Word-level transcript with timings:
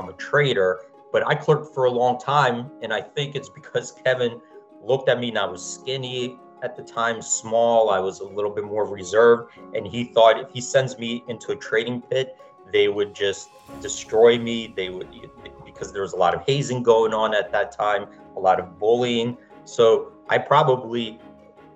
become 0.00 0.14
a 0.14 0.16
trader. 0.16 0.80
But 1.12 1.26
I 1.26 1.34
clerked 1.34 1.74
for 1.74 1.84
a 1.84 1.90
long 1.90 2.18
time, 2.18 2.70
and 2.82 2.92
I 2.92 3.00
think 3.00 3.34
it's 3.34 3.48
because 3.48 3.92
Kevin 4.04 4.40
looked 4.82 5.08
at 5.08 5.18
me 5.18 5.28
and 5.28 5.38
I 5.38 5.46
was 5.46 5.62
skinny 5.62 6.38
at 6.62 6.76
the 6.76 6.82
time, 6.82 7.22
small. 7.22 7.90
I 7.90 7.98
was 7.98 8.20
a 8.20 8.24
little 8.24 8.50
bit 8.50 8.64
more 8.64 8.86
reserved, 8.86 9.52
and 9.74 9.86
he 9.86 10.04
thought 10.04 10.38
if 10.38 10.50
he 10.50 10.60
sends 10.60 10.98
me 10.98 11.24
into 11.28 11.52
a 11.52 11.56
trading 11.56 12.02
pit, 12.02 12.36
they 12.72 12.88
would 12.88 13.14
just 13.14 13.48
destroy 13.80 14.38
me. 14.38 14.72
They 14.76 14.90
would 14.90 15.08
because 15.64 15.92
there 15.92 16.02
was 16.02 16.12
a 16.12 16.16
lot 16.16 16.34
of 16.34 16.42
hazing 16.46 16.82
going 16.82 17.14
on 17.14 17.34
at 17.34 17.50
that 17.52 17.72
time, 17.72 18.06
a 18.36 18.40
lot 18.40 18.60
of 18.60 18.78
bullying. 18.78 19.36
So 19.64 20.12
I 20.28 20.38
probably 20.38 21.18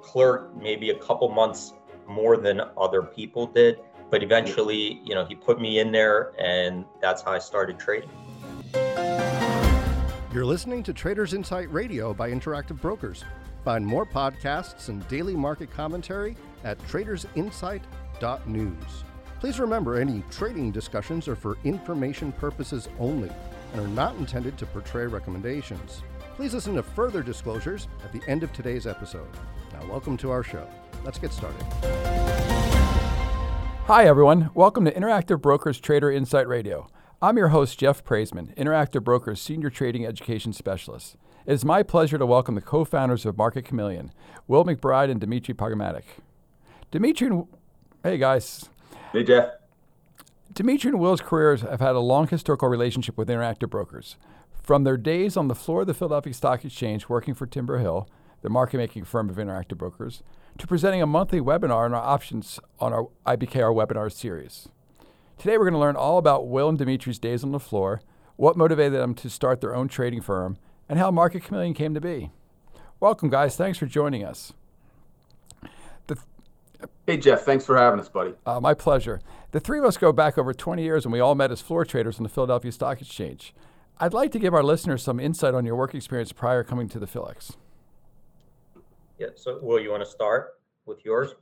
clerked 0.03 0.55
maybe 0.57 0.91
a 0.91 0.99
couple 0.99 1.29
months 1.31 1.73
more 2.07 2.37
than 2.37 2.61
other 2.77 3.03
people 3.03 3.47
did. 3.47 3.81
But 4.11 4.23
eventually, 4.23 5.01
you 5.05 5.15
know, 5.15 5.25
he 5.25 5.35
put 5.35 5.61
me 5.61 5.81
in 5.81 5.93
there, 5.93 6.33
and 6.39 6.85
that's 7.01 7.23
how 7.23 7.33
I 7.33 7.39
started 7.39 7.79
trading. 7.79 8.11
You're 10.33 10.45
listening 10.45 10.83
to 10.85 10.93
Traders 10.93 11.33
Insight 11.33 11.73
Radio 11.73 12.13
by 12.13 12.31
Interactive 12.31 12.81
Brokers. 12.81 13.25
Find 13.65 13.87
more 13.87 14.05
podcasts 14.05 14.89
and 14.89 15.07
daily 15.09 15.35
market 15.35 15.71
commentary 15.71 16.37
at 16.65 16.79
tradersinsight.news. 16.89 19.05
Please 19.41 19.61
remember 19.61 20.01
any 20.01 20.23
trading 20.31 20.71
discussions 20.71 21.29
are 21.29 21.37
for 21.37 21.57
information 21.65 22.33
purposes 22.33 22.89
only 22.99 23.31
and 23.73 23.81
are 23.81 23.89
not 23.89 24.17
intended 24.17 24.59
to 24.59 24.67
portray 24.67 25.07
recommendations. 25.07 26.03
Please 26.37 26.53
listen 26.53 26.75
to 26.75 26.83
further 26.83 27.23
disclosures 27.23 27.89
at 28.05 28.13
the 28.13 28.21
end 28.29 28.43
of 28.43 28.53
today's 28.53 28.87
episode. 28.87 29.29
Now, 29.73 29.87
welcome 29.89 30.17
to 30.19 30.31
our 30.31 30.43
show. 30.43 30.69
Let's 31.05 31.19
get 31.19 31.33
started. 31.33 32.14
Hi, 33.87 34.07
everyone. 34.07 34.49
Welcome 34.55 34.87
to 34.87 34.93
Interactive 34.93 35.43
Brokers 35.43 35.79
Trader 35.79 36.11
Insight 36.11 36.49
Radio. 36.49 36.89
I'm 37.21 37.37
your 37.37 37.49
host, 37.49 37.79
Jeff 37.79 38.03
Praissman, 38.03 38.57
Interactive 38.57 39.05
Brokers 39.05 39.43
Senior 39.43 39.69
Trading 39.69 40.07
Education 40.07 40.55
Specialist. 40.55 41.17
It 41.45 41.53
is 41.53 41.67
my 41.67 41.83
pleasure 41.83 42.17
to 42.17 42.25
welcome 42.25 42.55
the 42.55 42.63
co 42.63 42.87
founders 42.87 43.27
of 43.27 43.37
Market 43.37 43.67
Chameleon, 43.67 44.11
Will 44.49 44.65
McBride 44.65 45.11
and 45.11 45.21
Dmitry 45.21 45.53
Pargaminik. 45.53 46.05
Dmitry 46.93 47.27
and 47.27 47.47
hey 48.03 48.17
guys. 48.17 48.71
Hey 49.13 49.23
Jeff. 49.23 49.51
Dmitry 50.55 50.93
and 50.93 50.99
Will's 50.99 51.21
careers 51.21 51.61
have 51.61 51.81
had 51.81 51.95
a 51.95 52.01
long 52.01 52.27
historical 52.27 52.69
relationship 52.69 53.19
with 53.19 53.29
Interactive 53.29 53.69
Brokers. 53.69 54.17
From 54.63 54.85
their 54.85 54.97
days 54.97 55.37
on 55.37 55.49
the 55.49 55.55
floor 55.55 55.83
of 55.83 55.89
the 55.89 55.93
Philadelphia 55.93 56.33
Stock 56.33 56.65
Exchange 56.65 57.11
working 57.11 57.35
for 57.35 57.47
Timber 57.47 57.81
Hill, 57.81 58.09
the 58.41 58.49
market 58.49 58.79
making 58.79 59.05
firm 59.05 59.29
of 59.29 59.37
Interactive 59.37 59.77
Brokers, 59.77 60.23
to 60.59 60.67
presenting 60.67 61.03
a 61.03 61.07
monthly 61.07 61.41
webinar 61.41 61.85
on 61.85 61.95
our 61.95 62.03
options 62.03 62.61
on 62.81 62.93
our 62.93 63.09
IBKR 63.27 63.75
webinar 63.75 64.11
series. 64.13 64.69
Today 65.39 65.59
we're 65.59 65.65
going 65.65 65.75
to 65.75 65.81
learn 65.81 65.97
all 65.97 66.19
about 66.19 66.47
Will 66.47 66.69
and 66.69 66.79
Dmitry's 66.79 67.19
days 67.19 67.43
on 67.43 67.53
the 67.53 67.61
floor, 67.61 68.01
what 68.37 68.57
motivated 68.57 68.99
them 68.99 69.15
to 69.15 69.29
start 69.29 69.61
their 69.61 69.75
own 69.75 69.89
trading 69.89 70.21
firm, 70.21 70.57
and 70.89 70.99
how 70.99 71.11
Market 71.11 71.45
Chameleon 71.45 71.75
came 71.75 71.95
to 71.95 72.01
be. 72.01 72.31
Welcome, 73.01 73.29
guys. 73.29 73.57
Thanks 73.57 73.79
for 73.79 73.87
joining 73.87 74.25
us. 74.25 74.53
Th- 76.07 76.21
hey, 77.07 77.17
Jeff. 77.17 77.43
Thanks 77.43 77.67
for 77.67 77.77
having 77.77 78.01
us, 78.01 78.09
buddy. 78.09 78.35
Uh, 78.47 78.61
my 78.61 78.75
pleasure. 78.75 79.21
The 79.51 79.61
three 79.61 79.79
of 79.79 79.85
us 79.85 79.97
go 79.97 80.13
back 80.13 80.39
over 80.39 80.55
20 80.55 80.83
years, 80.83 81.05
and 81.05 81.13
we 81.13 81.21
all 81.21 81.35
met 81.35 81.51
as 81.51 81.61
floor 81.61 81.85
traders 81.85 82.19
on 82.19 82.23
the 82.23 82.29
Philadelphia 82.29 82.73
Stock 82.73 83.01
Exchange. 83.01 83.55
I'd 83.99 84.15
like 84.15 84.33
to 84.33 84.39
give 84.39 84.55
our 84.55 84.63
listeners 84.63 85.03
some 85.03 85.21
insight 85.21 85.55
on 85.55 85.65
your 85.65 85.77
work 85.77 85.95
experience 85.95 86.33
prior 86.33 86.65
coming 86.65 86.89
to 86.89 86.99
the 86.99 87.07
Philex. 87.07 87.57
Yeah. 89.19 89.29
So, 89.35 89.59
Will, 89.63 89.81
you 89.81 89.91
want 89.91 90.03
to 90.03 90.11
start 90.11 90.55
with 90.87 91.05
yours? 91.05 91.35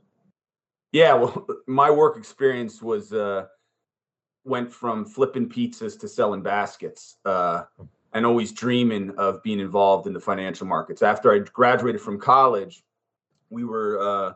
Yeah. 0.91 1.13
Well, 1.13 1.47
my 1.67 1.89
work 1.89 2.17
experience 2.17 2.81
was 2.81 3.13
uh, 3.13 3.45
went 4.45 4.71
from 4.71 5.05
flipping 5.05 5.49
pizzas 5.49 5.99
to 5.99 6.07
selling 6.07 6.41
baskets. 6.41 7.17
Uh, 7.25 7.63
and 8.13 8.25
always 8.25 8.51
dreaming 8.51 9.11
of 9.17 9.41
being 9.43 9.59
involved 9.59 10.07
in 10.07 10.13
the 10.13 10.19
financial 10.19 10.67
markets. 10.67 11.01
After 11.01 11.33
I 11.33 11.39
graduated 11.39 11.99
from 11.99 12.19
college, 12.19 12.83
we 13.49 13.63
were 13.65 13.99
uh, 13.99 14.33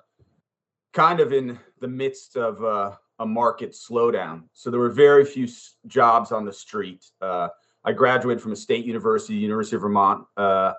kind 0.93 1.19
of 1.19 1.31
in 1.31 1.59
the 1.79 1.87
midst 1.87 2.35
of 2.35 2.63
uh, 2.63 2.95
a 3.19 3.25
market 3.25 3.71
slowdown. 3.71 4.43
So 4.53 4.71
there 4.71 4.79
were 4.79 4.89
very 4.89 5.25
few 5.25 5.47
jobs 5.85 6.31
on 6.31 6.43
the 6.43 6.53
street. 6.53 7.05
Uh, 7.21 7.49
I 7.83 7.93
graduated 7.93 8.41
from 8.41 8.51
a 8.51 8.55
state 8.55 8.85
university, 8.85 9.35
University 9.35 9.75
of 9.75 9.83
Vermont, 9.83 10.25
uh, 10.35 10.73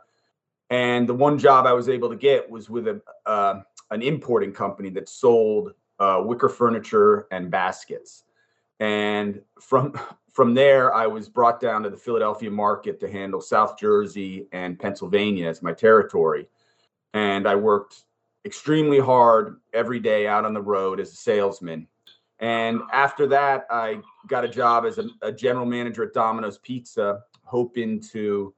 and 0.71 1.09
the 1.09 1.15
one 1.15 1.39
job 1.39 1.67
I 1.67 1.73
was 1.73 1.89
able 1.89 2.11
to 2.11 2.17
get 2.17 2.49
was 2.49 2.69
with 2.69 2.89
a, 2.89 3.01
uh, 3.27 3.63
an 3.91 4.03
importing 4.03 4.53
company 4.53 4.91
that 4.91 5.09
sold 5.09 5.73
uh, 5.99 6.23
wicker 6.25 6.49
furniture 6.49 7.27
and 7.31 7.51
baskets. 7.51 8.25
And 8.81 9.41
from 9.61 9.99
from 10.33 10.55
there, 10.55 10.95
I 10.95 11.09
was 11.09 11.29
brought 11.29 11.59
down 11.59 11.83
to 11.83 11.91
the 11.91 11.97
Philadelphia 11.97 12.49
market 12.49 13.01
to 13.01 13.11
handle 13.11 13.41
South 13.41 13.77
Jersey 13.77 14.47
and 14.53 14.79
Pennsylvania 14.79 15.49
as 15.49 15.63
my 15.63 15.73
territory. 15.73 16.47
And 17.13 17.49
I 17.49 17.57
worked 17.57 18.05
extremely 18.45 19.01
hard 19.01 19.59
every 19.73 19.99
day 19.99 20.29
out 20.29 20.45
on 20.45 20.55
the 20.55 20.63
road 20.63 21.01
as 21.01 21.13
a 21.13 21.17
salesman. 21.17 21.89
And 22.39 22.83
after 22.93 23.27
that, 23.27 23.67
I 23.69 24.01
got 24.29 24.45
a 24.45 24.49
job 24.49 24.85
as 24.85 24.99
a, 24.99 25.09
a 25.23 25.33
general 25.33 25.67
manager 25.67 26.05
at 26.05 26.15
Domino's 26.15 26.59
Pizza, 26.59 27.25
hoping 27.43 28.01
to 28.13 28.55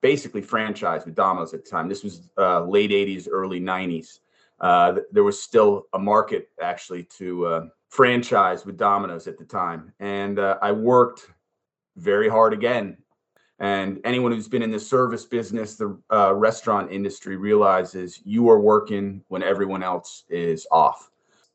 basically 0.00 0.42
franchise 0.42 1.04
with 1.04 1.14
Domino's 1.14 1.54
at 1.54 1.64
the 1.64 1.70
time. 1.70 1.88
This 1.88 2.02
was 2.02 2.30
uh, 2.38 2.64
late 2.64 2.90
80s, 2.90 3.28
early 3.30 3.60
90s. 3.60 4.20
Uh, 4.60 4.96
there 5.10 5.24
was 5.24 5.42
still 5.42 5.86
a 5.94 5.98
market 5.98 6.50
actually 6.60 7.04
to 7.04 7.46
uh, 7.46 7.66
franchise 7.88 8.66
with 8.66 8.76
Domino's 8.76 9.26
at 9.26 9.38
the 9.38 9.44
time, 9.44 9.92
and 10.00 10.38
uh, 10.38 10.58
I 10.60 10.72
worked 10.72 11.28
very 11.96 12.28
hard 12.28 12.52
again. 12.52 12.98
And 13.58 14.00
anyone 14.04 14.32
who's 14.32 14.48
been 14.48 14.62
in 14.62 14.70
the 14.70 14.80
service 14.80 15.26
business, 15.26 15.76
the 15.76 15.98
uh, 16.10 16.34
restaurant 16.34 16.90
industry, 16.90 17.36
realizes 17.36 18.20
you 18.24 18.48
are 18.48 18.58
working 18.58 19.22
when 19.28 19.42
everyone 19.42 19.82
else 19.82 20.24
is 20.30 20.66
off. 20.70 21.10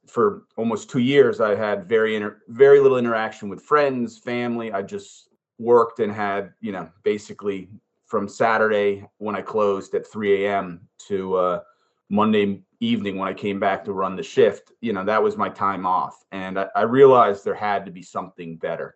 For 0.05 0.43
almost 0.55 0.89
two 0.89 0.99
years, 0.99 1.41
I 1.41 1.55
had 1.55 1.89
very 1.89 2.15
inter- 2.15 2.41
very 2.47 2.79
little 2.79 2.99
interaction 2.99 3.49
with 3.49 3.63
friends, 3.63 4.19
family. 4.19 4.71
I 4.71 4.83
just 4.83 5.29
worked 5.57 5.99
and 5.99 6.11
had, 6.11 6.53
you 6.61 6.71
know, 6.71 6.89
basically 7.01 7.69
from 8.05 8.27
Saturday 8.27 9.05
when 9.17 9.35
I 9.35 9.41
closed 9.41 9.95
at 9.95 10.07
3 10.07 10.45
a.m. 10.45 10.87
to 11.07 11.35
uh, 11.35 11.59
Monday 12.09 12.61
evening 12.79 13.17
when 13.17 13.27
I 13.27 13.33
came 13.33 13.59
back 13.59 13.83
to 13.85 13.93
run 13.93 14.15
the 14.15 14.23
shift, 14.23 14.71
you 14.81 14.93
know, 14.93 15.03
that 15.03 15.21
was 15.21 15.37
my 15.37 15.49
time 15.49 15.85
off. 15.85 16.23
And 16.31 16.59
I, 16.59 16.67
I 16.75 16.81
realized 16.83 17.43
there 17.43 17.55
had 17.55 17.85
to 17.85 17.91
be 17.91 18.03
something 18.03 18.57
better. 18.57 18.95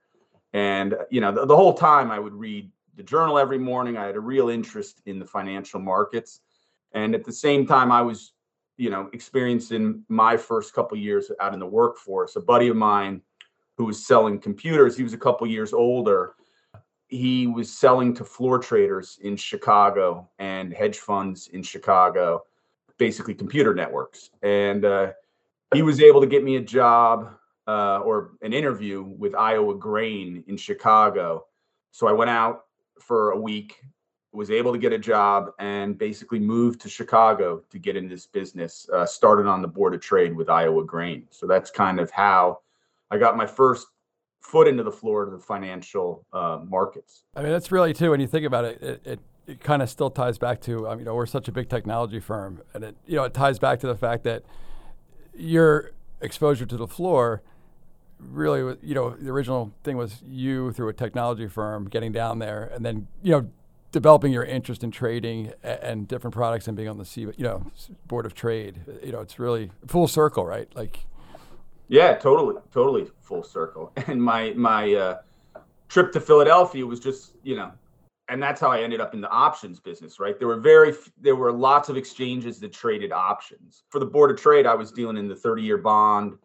And, 0.53 0.96
you 1.09 1.22
know, 1.22 1.31
the, 1.31 1.46
the, 1.46 1.56
whole 1.56 1.74
time 1.74 2.12
I 2.12 2.19
would 2.19 2.34
read 2.34 2.72
the 2.96 3.03
journal 3.03 3.38
every 3.38 3.59
morning. 3.59 3.98
I 3.98 4.06
had 4.06 4.16
a 4.16 4.19
real 4.19 4.50
interest 4.50 5.02
in 5.06 5.19
the 5.19 5.25
financial 5.25 5.80
markets. 5.80 6.42
And 6.94 7.14
at 7.14 7.24
the 7.24 7.34
same 7.34 7.68
time, 7.68 7.92
I 7.92 8.02
was, 8.02 8.34
you 8.78 8.90
know, 8.90 9.09
experiencing 9.14 10.03
my 10.09 10.38
first 10.38 10.74
couple 10.74 10.98
years 10.98 11.31
out 11.40 11.53
in 11.53 11.59
the 11.59 11.68
workforce. 11.68 12.36
A 12.36 12.42
buddy 12.42 12.68
of 12.68 12.75
mine 12.75 13.22
who 13.78 13.86
was 13.86 14.06
selling 14.06 14.40
computers, 14.40 14.98
he 14.98 15.03
was 15.03 15.14
a 15.14 15.18
couple 15.18 15.46
years 15.48 15.72
older. 15.72 16.36
He 17.09 17.47
was 17.47 17.72
selling 17.72 18.14
to 18.16 18.24
floor 18.24 18.59
traders 18.59 19.20
in 19.22 19.36
Chicago 19.36 20.30
and 20.40 20.74
hedge 20.74 21.00
funds 21.00 21.47
in 21.50 21.64
Chicago 21.64 22.44
basically 23.00 23.34
computer 23.34 23.74
networks. 23.74 24.30
And 24.44 24.86
uh, 24.86 25.14
he 25.74 25.81
was 25.81 26.00
able 26.02 26.22
to 26.22 26.28
get 26.28 26.44
me 26.44 26.58
a 26.58 26.62
job 26.62 27.34
uh, 27.68 28.00
or 28.00 28.31
an 28.44 28.53
interview 28.53 29.02
with 29.02 29.34
Iowa 29.34 29.75
Grain 29.75 30.44
in 30.48 30.58
Chicago. 30.58 31.46
So 31.92 32.08
I 32.08 32.12
went 32.12 32.30
out 32.30 32.66
for 33.00 33.31
a 33.31 33.40
week, 33.40 33.81
was 34.31 34.52
able 34.52 34.72
to 34.72 34.78
get 34.78 34.94
a 34.94 35.00
job, 35.00 35.52
and 35.58 35.98
basically 35.98 36.40
moved 36.40 36.81
to 36.81 36.90
Chicago 36.90 37.64
to 37.72 37.80
get 37.80 37.96
in 37.96 38.08
this 38.08 38.28
business. 38.28 38.88
Uh, 38.94 39.06
started 39.06 39.48
on 39.48 39.64
the 39.64 39.68
board 39.68 39.96
of 39.96 40.02
trade 40.02 40.36
with 40.36 40.50
Iowa 40.50 40.84
Grain. 40.84 41.25
So 41.31 41.48
that's 41.48 41.72
kind 41.72 42.00
of 42.00 42.12
how 42.12 42.59
I 43.09 43.18
got 43.18 43.38
my 43.38 43.48
first 43.48 43.88
foot 44.42 44.68
into 44.68 44.84
the 44.84 44.92
floor 44.92 45.24
of 45.24 45.31
the 45.31 45.40
financial 45.40 46.25
uh, 46.34 46.60
markets. 46.68 47.24
I 47.36 47.42
mean, 47.42 47.52
that's 47.52 47.72
really 47.72 47.94
too. 47.94 48.12
When 48.12 48.19
you 48.19 48.28
think 48.28 48.46
about 48.46 48.66
it, 48.66 48.81
it, 48.81 49.02
it 49.06 49.19
it 49.48 49.60
kind 49.62 49.81
of 49.81 49.90
still 49.90 50.12
ties 50.12 50.38
back 50.38 50.62
to 50.62 50.88
um, 50.88 51.00
you 51.00 51.06
know 51.06 51.16
we're 51.16 51.25
such 51.25 51.48
a 51.48 51.52
big 51.52 51.69
technology 51.69 52.19
firm, 52.19 52.62
and 52.74 52.84
it 52.84 52.96
you 53.06 53.16
know 53.16 53.24
it 53.24 53.34
ties 53.34 53.60
back 53.60 53.80
to 53.80 53.88
the 53.88 53.96
fact 53.96 54.24
that 54.24 54.44
your 55.34 55.92
exposure 56.22 56.66
to 56.66 56.78
the 56.78 56.88
floor 56.88 57.42
really 58.19 58.78
you 58.81 58.94
know 58.94 59.12
the 59.12 59.30
original 59.30 59.72
thing 59.84 59.96
was 59.96 60.22
you 60.28 60.72
through 60.74 60.90
a 60.90 60.94
technology 60.94 61.48
firm 61.48 61.88
getting 61.88 62.12
down 62.12 62.40
there 62.40 62.69
and 62.74 62.86
then 62.86 63.08
you 63.24 63.31
know 63.31 63.50
developing 63.92 64.31
your 64.31 64.44
interest 64.44 64.84
in 64.84 64.92
trading 64.92 65.52
and, 65.63 65.80
and 65.80 66.08
different 66.08 66.34
products 66.34 66.68
and 66.68 66.75
being 66.75 66.90
on 66.90 66.98
the 66.98 67.06
C, 67.06 67.22
you 67.22 67.34
know 67.38 67.72
board 68.08 68.25
of 68.25 68.34
trade 68.34 68.81
you 69.02 69.12
know 69.12 69.22
it's 69.22 69.40
really 69.40 69.72
full 69.88 70.08
circle 70.08 70.46
right 70.46 70.68
like 70.75 71.06
yeah 71.89 72.13
totally 72.13 72.56
totally 72.71 73.07
full 73.21 73.44
circle 73.44 73.91
and 74.07 74.21
my 74.21 74.53
my 74.53 74.94
uh, 74.94 75.18
trip 75.89 76.12
to 76.13 76.21
Philadelphia 76.21 76.86
was 76.86 77.00
just 77.00 77.33
you 77.44 77.56
know 77.56 77.71
and 78.30 78.41
that's 78.41 78.62
how 78.62 78.69
I 78.69 78.81
ended 78.81 79.01
up 79.01 79.13
in 79.13 79.21
the 79.21 79.30
options 79.30 79.80
business, 79.80 80.19
right? 80.19 80.38
There 80.38 80.47
were 80.47 80.59
very 80.59 80.94
there 81.19 81.36
were 81.36 81.51
lots 81.51 81.89
of 81.89 81.97
exchanges 81.97 82.59
that 82.59 82.71
traded 82.71 83.12
options. 83.12 83.83
For 83.89 84.00
the 84.00 84.06
board 84.06 84.31
of 84.31 84.39
trade, 84.39 84.65
I 84.65 84.75
was 84.75 84.91
dealing 84.91 85.18
in 85.18 85.27
the 85.27 85.36
30-year 85.36 85.80
bond, 85.80 86.38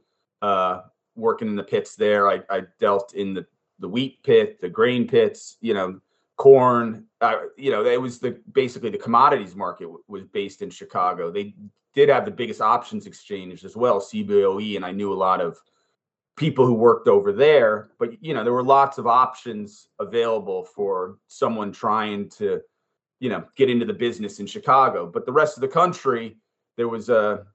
uh, 0.43 0.83
working 1.15 1.47
in 1.47 1.57
the 1.57 1.63
pits 1.63 1.95
there. 1.95 2.29
I, 2.29 2.41
I 2.51 2.63
dealt 2.81 3.15
in 3.15 3.35
the 3.35 3.47
the 3.81 3.89
wheat 3.89 4.23
pit, 4.23 4.61
the 4.61 4.69
grain 4.69 5.07
pits, 5.07 5.59
you 5.61 5.75
know, 5.75 6.01
corn. 6.37 7.07
Uh, 7.21 7.37
you 7.57 7.71
know, 7.71 7.85
it 7.85 8.01
was 8.01 8.19
the 8.19 8.41
basically 8.53 8.91
the 8.91 8.99
commodities 8.99 9.55
market 9.55 9.85
w- 9.85 10.03
was 10.09 10.25
based 10.25 10.63
in 10.63 10.71
Chicago. 10.71 11.31
They 11.31 11.55
did 11.95 12.09
have 12.09 12.25
the 12.25 12.31
biggest 12.31 12.61
options 12.61 13.07
exchange 13.07 13.65
as 13.65 13.77
well, 13.77 14.01
CBOE, 14.01 14.77
and 14.77 14.85
I 14.85 14.91
knew 14.91 15.13
a 15.13 15.15
lot 15.15 15.41
of 15.41 15.59
people 16.37 16.67
who 16.67 16.75
worked 16.75 17.09
over 17.09 17.33
there. 17.33 17.91
But 17.99 18.23
you 18.23 18.35
know, 18.35 18.45
there 18.45 18.53
were 18.53 18.65
lots 18.65 18.99
of 18.99 19.07
options 19.07 19.89
available 20.01 20.65
for 20.65 21.19
someone 21.29 21.73
trying 21.73 22.29
to, 22.31 22.61
you 23.21 23.29
know, 23.29 23.45
get 23.57 23.71
into 23.71 23.87
the 23.87 23.93
business 23.93 24.41
in 24.41 24.47
Chicago. 24.47 25.07
But 25.07 25.27
the 25.27 25.33
rest 25.33 25.57
of 25.57 25.61
the 25.61 25.69
country, 25.69 26.37
there 26.77 26.89
was 26.89 27.09
a 27.09 27.47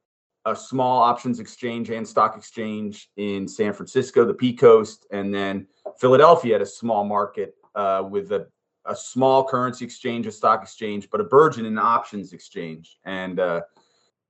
a 0.45 0.55
small 0.55 1.01
options 1.01 1.39
exchange 1.39 1.89
and 1.89 2.07
stock 2.07 2.37
exchange 2.37 3.09
in 3.17 3.47
San 3.47 3.73
Francisco, 3.73 4.25
the 4.25 4.33
P 4.33 4.53
Coast, 4.53 5.05
and 5.11 5.33
then 5.33 5.67
Philadelphia 5.99 6.53
had 6.53 6.61
a 6.61 6.65
small 6.65 7.03
market 7.03 7.55
uh, 7.75 8.03
with 8.09 8.31
a, 8.31 8.47
a 8.89 8.95
small 8.95 9.43
currency 9.43 9.85
exchange, 9.85 10.25
a 10.25 10.31
stock 10.31 10.63
exchange, 10.63 11.09
but 11.11 11.21
a 11.21 11.23
burgeoning 11.23 11.77
options 11.77 12.33
exchange. 12.33 12.97
And 13.05 13.39
uh, 13.39 13.61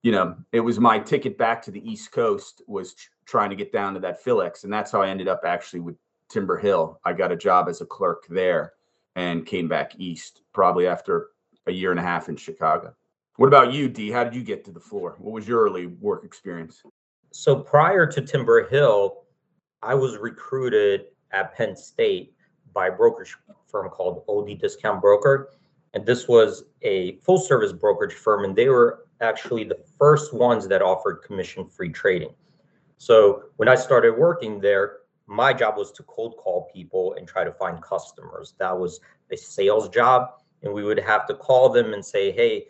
you 0.03 0.11
know, 0.11 0.35
it 0.51 0.59
was 0.59 0.79
my 0.79 0.99
ticket 0.99 1.37
back 1.37 1.61
to 1.63 1.71
the 1.71 1.89
East 1.89 2.11
Coast 2.11 2.61
was 2.67 2.93
tr- 2.93 3.09
trying 3.25 3.49
to 3.49 3.55
get 3.55 3.73
down 3.73 3.93
to 3.93 3.99
that 4.01 4.23
Philex, 4.23 4.63
and 4.63 4.71
that's 4.71 4.91
how 4.91 5.01
I 5.01 5.09
ended 5.09 5.27
up 5.27 5.41
actually 5.45 5.79
with 5.79 5.95
Timber 6.29 6.57
Hill. 6.57 6.99
I 7.03 7.13
got 7.13 7.31
a 7.31 7.37
job 7.37 7.67
as 7.67 7.81
a 7.81 7.85
clerk 7.85 8.25
there 8.29 8.73
and 9.15 9.45
came 9.45 9.67
back 9.67 9.93
east 9.97 10.41
probably 10.53 10.87
after 10.87 11.29
a 11.67 11.71
year 11.71 11.91
and 11.91 11.99
a 11.99 12.03
half 12.03 12.29
in 12.29 12.35
Chicago. 12.35 12.93
What 13.37 13.47
about 13.47 13.73
you, 13.73 13.87
D? 13.87 14.11
How 14.11 14.23
did 14.23 14.35
you 14.35 14.43
get 14.43 14.65
to 14.65 14.71
the 14.71 14.79
floor? 14.79 15.15
What 15.17 15.31
was 15.31 15.47
your 15.47 15.63
early 15.63 15.87
work 15.87 16.25
experience? 16.25 16.83
So 17.31 17.55
prior 17.55 18.05
to 18.05 18.21
Timber 18.21 18.67
Hill, 18.67 19.23
I 19.81 19.95
was 19.95 20.17
recruited 20.17 21.05
at 21.31 21.55
Penn 21.55 21.75
State 21.75 22.33
by 22.79 22.87
a 22.87 22.91
brokerage 22.93 23.35
firm 23.67 23.89
called 23.89 24.23
Olde 24.29 24.57
Discount 24.57 25.01
Broker. 25.01 25.49
And 25.93 26.05
this 26.05 26.29
was 26.29 26.63
a 26.81 27.17
full 27.17 27.37
service 27.37 27.73
brokerage 27.73 28.13
firm, 28.13 28.45
and 28.45 28.55
they 28.55 28.69
were 28.69 29.05
actually 29.19 29.65
the 29.65 29.79
first 29.97 30.33
ones 30.33 30.65
that 30.69 30.81
offered 30.81 31.17
commission 31.17 31.65
free 31.65 31.89
trading. 31.89 32.33
So 32.97 33.43
when 33.57 33.67
I 33.67 33.75
started 33.75 34.17
working 34.17 34.61
there, 34.61 34.99
my 35.27 35.51
job 35.51 35.75
was 35.75 35.91
to 35.91 36.03
cold 36.03 36.37
call 36.37 36.69
people 36.73 37.15
and 37.15 37.27
try 37.27 37.43
to 37.43 37.51
find 37.51 37.81
customers. 37.81 38.55
That 38.59 38.79
was 38.79 39.01
a 39.29 39.35
sales 39.35 39.89
job. 39.89 40.29
And 40.63 40.71
we 40.71 40.85
would 40.85 40.99
have 40.99 41.27
to 41.27 41.33
call 41.33 41.67
them 41.67 41.91
and 41.91 42.03
say, 42.03 42.31
hey, 42.31 42.67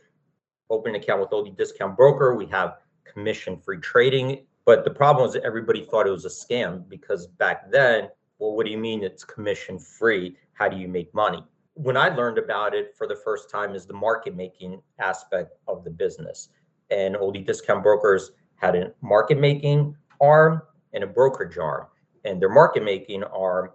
open 0.71 0.95
an 0.95 1.01
account 1.01 1.21
with 1.21 1.31
Olde 1.31 1.55
Discount 1.55 1.95
Broker. 1.95 2.33
We 2.33 2.47
have 2.47 2.77
commission 3.05 3.59
free 3.59 3.77
trading. 3.77 4.47
But 4.65 4.85
the 4.85 4.91
problem 4.91 5.27
was 5.27 5.35
everybody 5.35 5.85
thought 5.85 6.07
it 6.07 6.11
was 6.11 6.25
a 6.25 6.29
scam 6.29 6.89
because 6.89 7.27
back 7.27 7.69
then, 7.69 8.09
well, 8.39 8.55
what 8.55 8.65
do 8.65 8.71
you 8.71 8.77
mean 8.77 9.03
it's 9.03 9.23
commission 9.23 9.77
free? 9.77 10.37
How 10.53 10.69
do 10.69 10.77
you 10.77 10.87
make 10.87 11.13
money? 11.13 11.43
When 11.73 11.97
I 11.97 12.09
learned 12.09 12.37
about 12.37 12.73
it 12.73 12.93
for 12.97 13.05
the 13.05 13.15
first 13.15 13.49
time 13.49 13.75
is 13.75 13.85
the 13.85 13.93
market 13.93 14.35
making 14.35 14.81
aspect 14.99 15.57
of 15.67 15.83
the 15.83 15.89
business. 15.89 16.49
And 16.89 17.15
Olde 17.15 17.45
Discount 17.45 17.83
Brokers 17.83 18.31
had 18.55 18.75
a 18.75 18.93
market 19.01 19.39
making 19.39 19.95
arm 20.19 20.61
and 20.93 21.03
a 21.03 21.07
brokerage 21.07 21.57
arm. 21.57 21.87
And 22.25 22.41
their 22.41 22.49
market 22.49 22.83
making 22.83 23.23
arm 23.25 23.71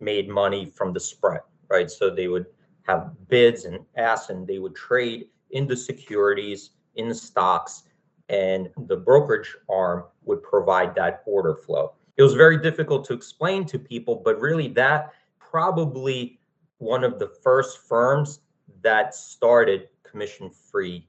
made 0.00 0.28
money 0.28 0.70
from 0.74 0.92
the 0.92 1.00
spread, 1.00 1.40
right? 1.68 1.90
So 1.90 2.10
they 2.10 2.28
would 2.28 2.46
have 2.82 3.12
bids 3.28 3.64
and 3.64 3.80
asks 3.96 4.30
and 4.30 4.46
they 4.46 4.58
would 4.58 4.74
trade 4.74 5.26
in 5.50 5.66
the 5.66 5.76
securities, 5.76 6.70
in 6.96 7.08
the 7.08 7.14
stocks, 7.14 7.84
and 8.28 8.68
the 8.86 8.96
brokerage 8.96 9.56
arm 9.68 10.04
would 10.24 10.42
provide 10.42 10.94
that 10.94 11.22
order 11.26 11.54
flow. 11.54 11.94
It 12.16 12.22
was 12.22 12.34
very 12.34 12.58
difficult 12.58 13.04
to 13.06 13.12
explain 13.12 13.66
to 13.66 13.78
people, 13.78 14.22
but 14.24 14.40
really 14.40 14.68
that 14.68 15.12
probably 15.38 16.40
one 16.78 17.04
of 17.04 17.18
the 17.18 17.28
first 17.28 17.86
firms 17.86 18.40
that 18.82 19.14
started 19.14 19.88
commission 20.02 20.50
free 20.50 21.06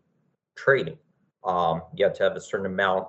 trading. 0.56 0.98
Um, 1.44 1.83
you 1.95 2.06
had 2.06 2.15
to 2.15 2.24
have 2.24 2.36
a 2.36 2.42
certain 2.42 2.65
amount 2.65 3.07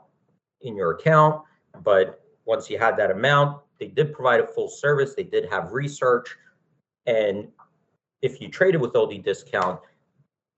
in 0.61 0.77
your 0.77 0.93
account, 0.93 1.43
but 1.83 2.21
once 2.45 2.71
you 2.71 2.79
had 2.79 2.97
that 2.97 3.11
amount, 3.11 3.63
they 3.79 3.89
did 3.89 4.13
provide 4.13 4.41
a 4.41 4.47
full 4.47 4.69
service, 4.69 5.15
they 5.15 5.25
did 5.25 5.49
have 5.51 5.73
research. 5.73 6.37
And 7.07 7.49
if 8.23 8.41
you 8.41 8.49
traded 8.49 8.81
with 8.81 8.95
Olde 8.97 9.23
discount, 9.23 9.81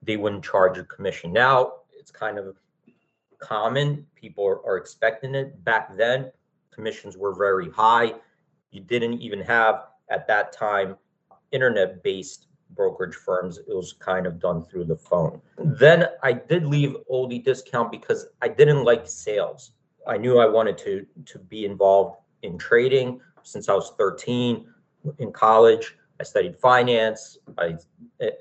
they 0.02 0.16
wouldn't 0.16 0.44
charge 0.44 0.78
a 0.78 0.84
commission. 0.84 1.32
Now 1.32 1.72
it's 1.98 2.10
kind 2.10 2.38
of 2.38 2.56
common. 3.38 4.06
People 4.14 4.46
are, 4.46 4.64
are 4.66 4.76
expecting 4.76 5.34
it. 5.34 5.62
Back 5.64 5.96
then, 5.96 6.31
commissions 6.72 7.17
were 7.17 7.34
very 7.34 7.70
high. 7.70 8.14
You 8.70 8.81
didn't 8.81 9.14
even 9.14 9.40
have 9.40 9.87
at 10.11 10.26
that 10.28 10.52
time 10.52 10.96
internet 11.52 12.02
based 12.02 12.46
brokerage 12.70 13.14
firms. 13.14 13.58
It 13.58 13.75
was 13.75 13.93
kind 13.94 14.26
of 14.26 14.38
done 14.38 14.64
through 14.67 14.84
the 14.84 14.96
phone. 14.96 15.40
Then 15.58 16.06
I 16.22 16.32
did 16.32 16.67
leave 16.67 16.96
Olde 17.08 17.43
discount 17.44 17.90
because 17.90 18.26
I 18.40 18.49
didn't 18.49 18.84
like 18.84 19.08
sales. 19.08 19.72
I 20.06 20.17
knew 20.17 20.38
I 20.38 20.46
wanted 20.46 20.78
to 20.78 21.06
to 21.26 21.38
be 21.38 21.64
involved 21.64 22.19
in 22.43 22.58
trading 22.58 23.20
since 23.43 23.69
I 23.69 23.75
was 23.75 23.93
13 23.99 24.66
in 25.19 25.32
college. 25.32 25.96
I 26.20 26.23
studied 26.23 26.56
finance, 26.56 27.38
I 27.58 27.76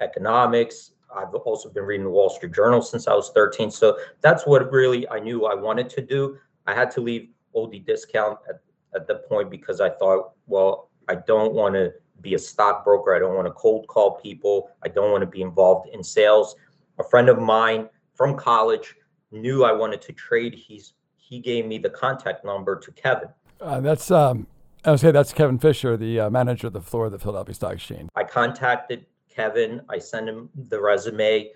economics, 0.02 0.92
I've 1.16 1.34
also 1.34 1.70
been 1.70 1.84
reading 1.84 2.06
the 2.06 2.12
Wall 2.12 2.30
Street 2.30 2.54
Journal 2.54 2.82
since 2.82 3.08
I 3.08 3.14
was 3.14 3.32
13. 3.32 3.72
So 3.72 3.98
that's 4.22 4.46
what 4.46 4.72
really 4.72 5.08
I 5.10 5.20
knew 5.20 5.46
I 5.46 5.56
wanted 5.56 5.90
to 5.92 6.02
do. 6.02 6.38
I 6.68 6.74
had 6.74 6.92
to 6.92 7.02
leave 7.02 7.30
Olde 7.54 7.86
discount 7.86 8.40
at, 8.48 8.62
at 8.96 9.08
the 9.08 9.16
point 9.30 9.50
because 9.50 9.82
I 9.82 9.90
thought, 9.90 10.32
well, 10.48 10.90
I 11.08 11.16
don't 11.16 11.54
want 11.54 11.76
to 11.76 11.94
be 12.22 12.36
a 12.36 12.40
stockbroker. 12.40 13.16
I 13.16 13.20
don't 13.20 13.36
want 13.36 13.48
to 13.48 13.54
cold 13.54 13.88
call 13.88 14.20
people. 14.20 14.72
I 14.84 14.90
don't 14.90 15.12
want 15.12 15.22
to 15.22 15.28
be 15.28 15.42
involved 15.42 15.90
in 15.90 16.04
sales. 16.04 16.56
A 17.00 17.04
friend 17.04 17.30
of 17.30 17.40
mine 17.40 17.90
from 18.14 18.36
college 18.36 18.96
knew 19.32 19.64
I 19.64 19.72
wanted 19.72 20.02
to 20.04 20.14
trade. 20.14 20.54
He's 20.54 20.94
he 21.16 21.40
gave 21.40 21.66
me 21.66 21.78
the 21.78 21.90
contact 21.90 22.44
number 22.44 22.78
to 22.80 22.92
Kevin. 22.92 23.30
Uh, 23.62 23.80
that's 23.82 24.10
um, 24.12 24.48
I 24.84 24.92
would 24.92 25.00
say 25.00 25.12
that's 25.12 25.34
Kevin 25.34 25.60
Fisher, 25.60 25.98
the 25.98 26.22
uh, 26.22 26.30
manager 26.30 26.68
of 26.68 26.74
the 26.74 26.82
floor 26.82 27.06
of 27.06 27.12
the 27.12 27.20
Philadelphia 27.20 27.54
Stock 27.54 27.74
Exchange. 27.74 28.10
I 28.16 28.24
contacted 28.24 29.06
Kevin. 29.30 29.82
I 29.90 30.00
sent 30.00 30.28
him 30.28 30.50
the 30.70 30.82
resume. 30.82 31.52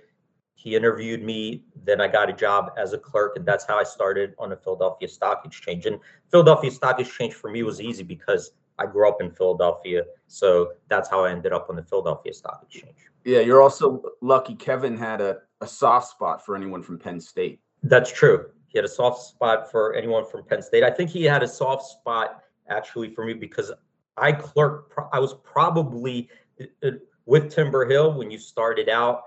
He 0.55 0.75
interviewed 0.75 1.23
me. 1.23 1.63
Then 1.83 2.00
I 2.00 2.07
got 2.07 2.29
a 2.29 2.33
job 2.33 2.71
as 2.77 2.94
a 2.94 2.97
clerk, 2.97 3.35
and 3.35 3.45
that's 3.45 3.65
how 3.65 3.77
I 3.77 3.83
started 3.83 4.33
on 4.39 4.50
the 4.50 4.55
Philadelphia 4.55 5.07
Stock 5.07 5.45
Exchange. 5.45 5.85
And 5.85 6.00
Philadelphia 6.31 6.71
Stock 6.71 7.00
Exchange 7.00 7.33
for 7.33 7.50
me 7.50 7.63
was 7.63 7.81
easy 7.81 8.03
because 8.03 8.51
I 8.79 8.85
grew 8.85 9.07
up 9.07 9.21
in 9.21 9.31
Philadelphia, 9.31 10.03
so 10.27 10.73
that's 10.89 11.10
how 11.10 11.25
I 11.25 11.31
ended 11.31 11.53
up 11.53 11.67
on 11.69 11.75
the 11.75 11.83
Philadelphia 11.83 12.33
Stock 12.33 12.63
Exchange. 12.67 12.95
Yeah, 13.24 13.39
you're 13.39 13.62
also 13.62 14.01
lucky. 14.22 14.55
Kevin 14.55 14.98
had 14.98 15.22
a, 15.22 15.38
a 15.62 15.67
soft 15.67 16.10
spot 16.10 16.45
for 16.45 16.55
anyone 16.55 16.81
from 16.81 16.98
Penn 16.98 17.19
State. 17.19 17.60
That's 17.83 18.12
true. 18.12 18.50
He 18.67 18.77
had 18.77 18.86
a 18.86 18.89
soft 18.89 19.22
spot 19.22 19.69
for 19.69 19.93
anyone 19.93 20.25
from 20.25 20.43
Penn 20.43 20.62
State. 20.62 20.83
I 20.83 20.89
think 20.89 21.10
he 21.10 21.24
had 21.24 21.43
a 21.43 21.48
soft 21.48 21.86
spot 21.86 22.43
actually 22.67 23.13
for 23.13 23.24
me 23.24 23.33
because 23.33 23.72
I 24.17 24.31
clerked. 24.31 24.93
I 25.12 25.19
was 25.19 25.36
probably 25.43 26.29
uh, 26.83 26.91
with 27.25 27.53
Timber 27.53 27.86
Hill, 27.86 28.13
when 28.13 28.31
you 28.31 28.38
started 28.38 28.89
out, 28.89 29.24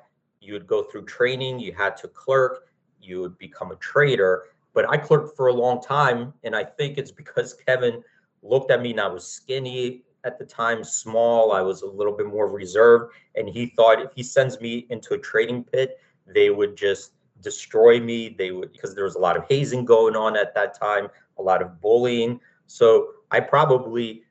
you 0.46 0.52
would 0.52 0.66
go 0.66 0.82
through 0.82 1.04
training, 1.04 1.58
you 1.58 1.72
had 1.72 1.96
to 1.98 2.08
clerk, 2.08 2.68
you 3.00 3.20
would 3.20 3.36
become 3.38 3.72
a 3.72 3.76
trader. 3.76 4.44
But 4.72 4.88
I 4.88 4.96
clerked 4.96 5.36
for 5.36 5.48
a 5.48 5.52
long 5.52 5.80
time, 5.82 6.32
and 6.44 6.54
I 6.54 6.64
think 6.64 6.98
it's 6.98 7.10
because 7.10 7.54
Kevin 7.66 8.02
looked 8.42 8.70
at 8.70 8.82
me 8.82 8.90
and 8.92 9.00
I 9.00 9.08
was 9.08 9.26
skinny 9.26 10.04
at 10.24 10.38
the 10.38 10.44
time, 10.44 10.82
small. 10.84 11.52
I 11.52 11.60
was 11.60 11.82
a 11.82 11.86
little 11.86 12.12
bit 12.12 12.26
more 12.26 12.48
reserved, 12.48 13.14
and 13.36 13.48
he 13.48 13.66
thought 13.76 14.00
if 14.00 14.12
he 14.14 14.22
sends 14.22 14.60
me 14.60 14.86
into 14.90 15.14
a 15.14 15.18
trading 15.18 15.64
pit, 15.64 15.98
they 16.26 16.50
would 16.50 16.76
just 16.76 17.12
destroy 17.40 18.00
me. 18.00 18.34
They 18.36 18.50
would 18.50 18.72
because 18.72 18.94
there 18.94 19.04
was 19.04 19.14
a 19.14 19.20
lot 19.20 19.36
of 19.36 19.44
hazing 19.48 19.84
going 19.84 20.16
on 20.16 20.36
at 20.36 20.54
that 20.54 20.78
time, 20.78 21.08
a 21.38 21.42
lot 21.42 21.62
of 21.62 21.80
bullying. 21.80 22.40
So 22.66 23.10
I 23.30 23.40
probably 23.40 24.24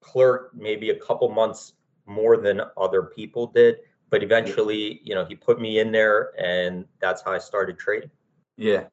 clerked 0.00 0.54
maybe 0.54 0.90
a 0.90 0.98
couple 0.98 1.28
months 1.30 1.74
more 2.06 2.36
than 2.36 2.62
other 2.76 3.02
people 3.02 3.46
did. 3.46 3.76
But 4.10 4.22
eventually, 4.22 5.00
you 5.04 5.14
know, 5.14 5.24
he 5.24 5.34
put 5.34 5.60
me 5.60 5.80
in 5.80 5.92
there, 5.92 6.30
and 6.38 6.86
that's 7.00 7.22
how 7.22 7.32
I 7.32 7.38
started 7.38 7.78
trading. 7.78 8.10
Yeah. 8.56 8.84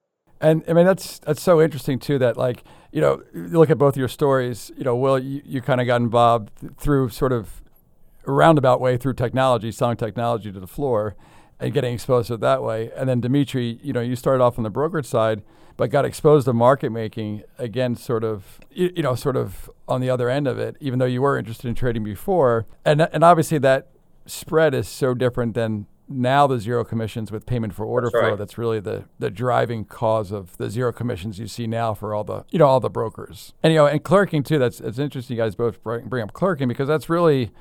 And 0.41 0.63
I 0.67 0.74
mean 0.74 0.86
that's 0.86 1.19
that's 1.19 1.41
so 1.41 1.62
interesting 1.62 1.98
too. 1.98 2.19
That 2.19 2.38
like 2.38 2.63
you 2.91 3.01
know 3.01 3.24
you 3.34 3.48
look 3.48 3.69
at 3.69 3.77
both 3.77 3.93
of 3.95 3.98
your 3.98 4.10
stories. 4.10 4.72
You 4.77 4.84
know, 4.84 4.95
Will, 4.95 5.17
you, 5.17 5.41
you 5.45 5.62
kind 5.62 5.79
of 5.79 5.88
got 5.88 6.01
involved 6.01 6.51
through 6.77 7.10
sort 7.10 7.31
of 7.31 7.62
a 8.27 8.31
roundabout 8.31 8.81
way 8.81 8.98
through 8.98 9.13
technology, 9.13 9.72
selling 9.72 9.98
technology 9.98 10.51
to 10.51 10.60
the 10.60 10.67
floor, 10.67 11.15
and 11.60 11.74
getting 11.74 11.93
exposed 11.93 12.27
to 12.27 12.36
it 12.36 12.41
that 12.41 12.63
way. 12.63 12.91
And 12.95 13.07
then 13.07 13.22
Dmitry, 13.22 13.79
you 13.81 13.93
know, 13.93 14.01
you 14.01 14.15
started 14.15 14.43
off 14.43 14.57
on 14.57 14.63
the 14.63 14.69
brokerage 14.69 15.05
side, 15.05 15.41
but 15.77 15.89
got 15.89 16.05
exposed 16.05 16.45
to 16.45 16.53
market 16.53 16.91
making 16.91 17.43
again, 17.57 17.95
sort 17.95 18.24
of, 18.24 18.60
you, 18.72 18.91
you 18.95 19.03
know, 19.03 19.15
sort 19.15 19.38
of 19.38 19.69
on 19.88 20.01
the 20.01 20.10
other 20.10 20.29
end 20.29 20.48
of 20.48 20.60
it. 20.60 20.75
Even 20.79 21.00
though 21.00 21.05
you 21.05 21.22
were 21.22 21.38
interested 21.38 21.67
in 21.67 21.75
trading 21.75 22.03
before, 22.03 22.65
and 22.84 23.01
and 23.01 23.24
obviously 23.24 23.57
that 23.60 23.88
spread 24.25 24.74
is 24.74 24.88
so 24.88 25.13
different 25.13 25.53
than 25.53 25.88
now 26.08 26.46
the 26.46 26.60
zero 26.60 26.84
commissions 26.84 27.32
with 27.32 27.46
payment 27.46 27.74
for 27.74 27.86
order 27.86 28.08
That's 28.08 28.22
flow. 28.22 28.29
right. 28.29 28.38
That's 28.38 28.58
really 28.58 28.79
the 28.79 29.05
the 29.17 29.32
driving 29.32 29.86
cause 29.86 30.32
of 30.32 30.55
the 30.58 30.70
zero 30.70 30.91
commissions 30.91 31.39
you 31.39 31.48
see 31.48 31.65
now 31.67 31.94
for 31.94 32.13
all 32.13 32.24
the 32.24 32.46
you 32.51 32.60
know 32.60 32.67
all 32.67 32.79
the 32.79 32.89
brokers. 32.89 33.53
And 33.63 33.74
you 33.74 33.79
know, 33.79 33.88
and 33.88 34.03
clerking 34.03 34.44
too. 34.44 34.60
That's 34.60 34.79
it's 34.79 35.00
interesting. 35.00 35.38
You 35.38 35.44
guys 35.44 35.55
both 35.55 35.82
bring, 35.82 36.08
bring 36.08 36.24
up 36.24 36.34
clerking 36.34 36.67
because 36.67 36.88
that's 36.88 37.10
really 37.10 37.51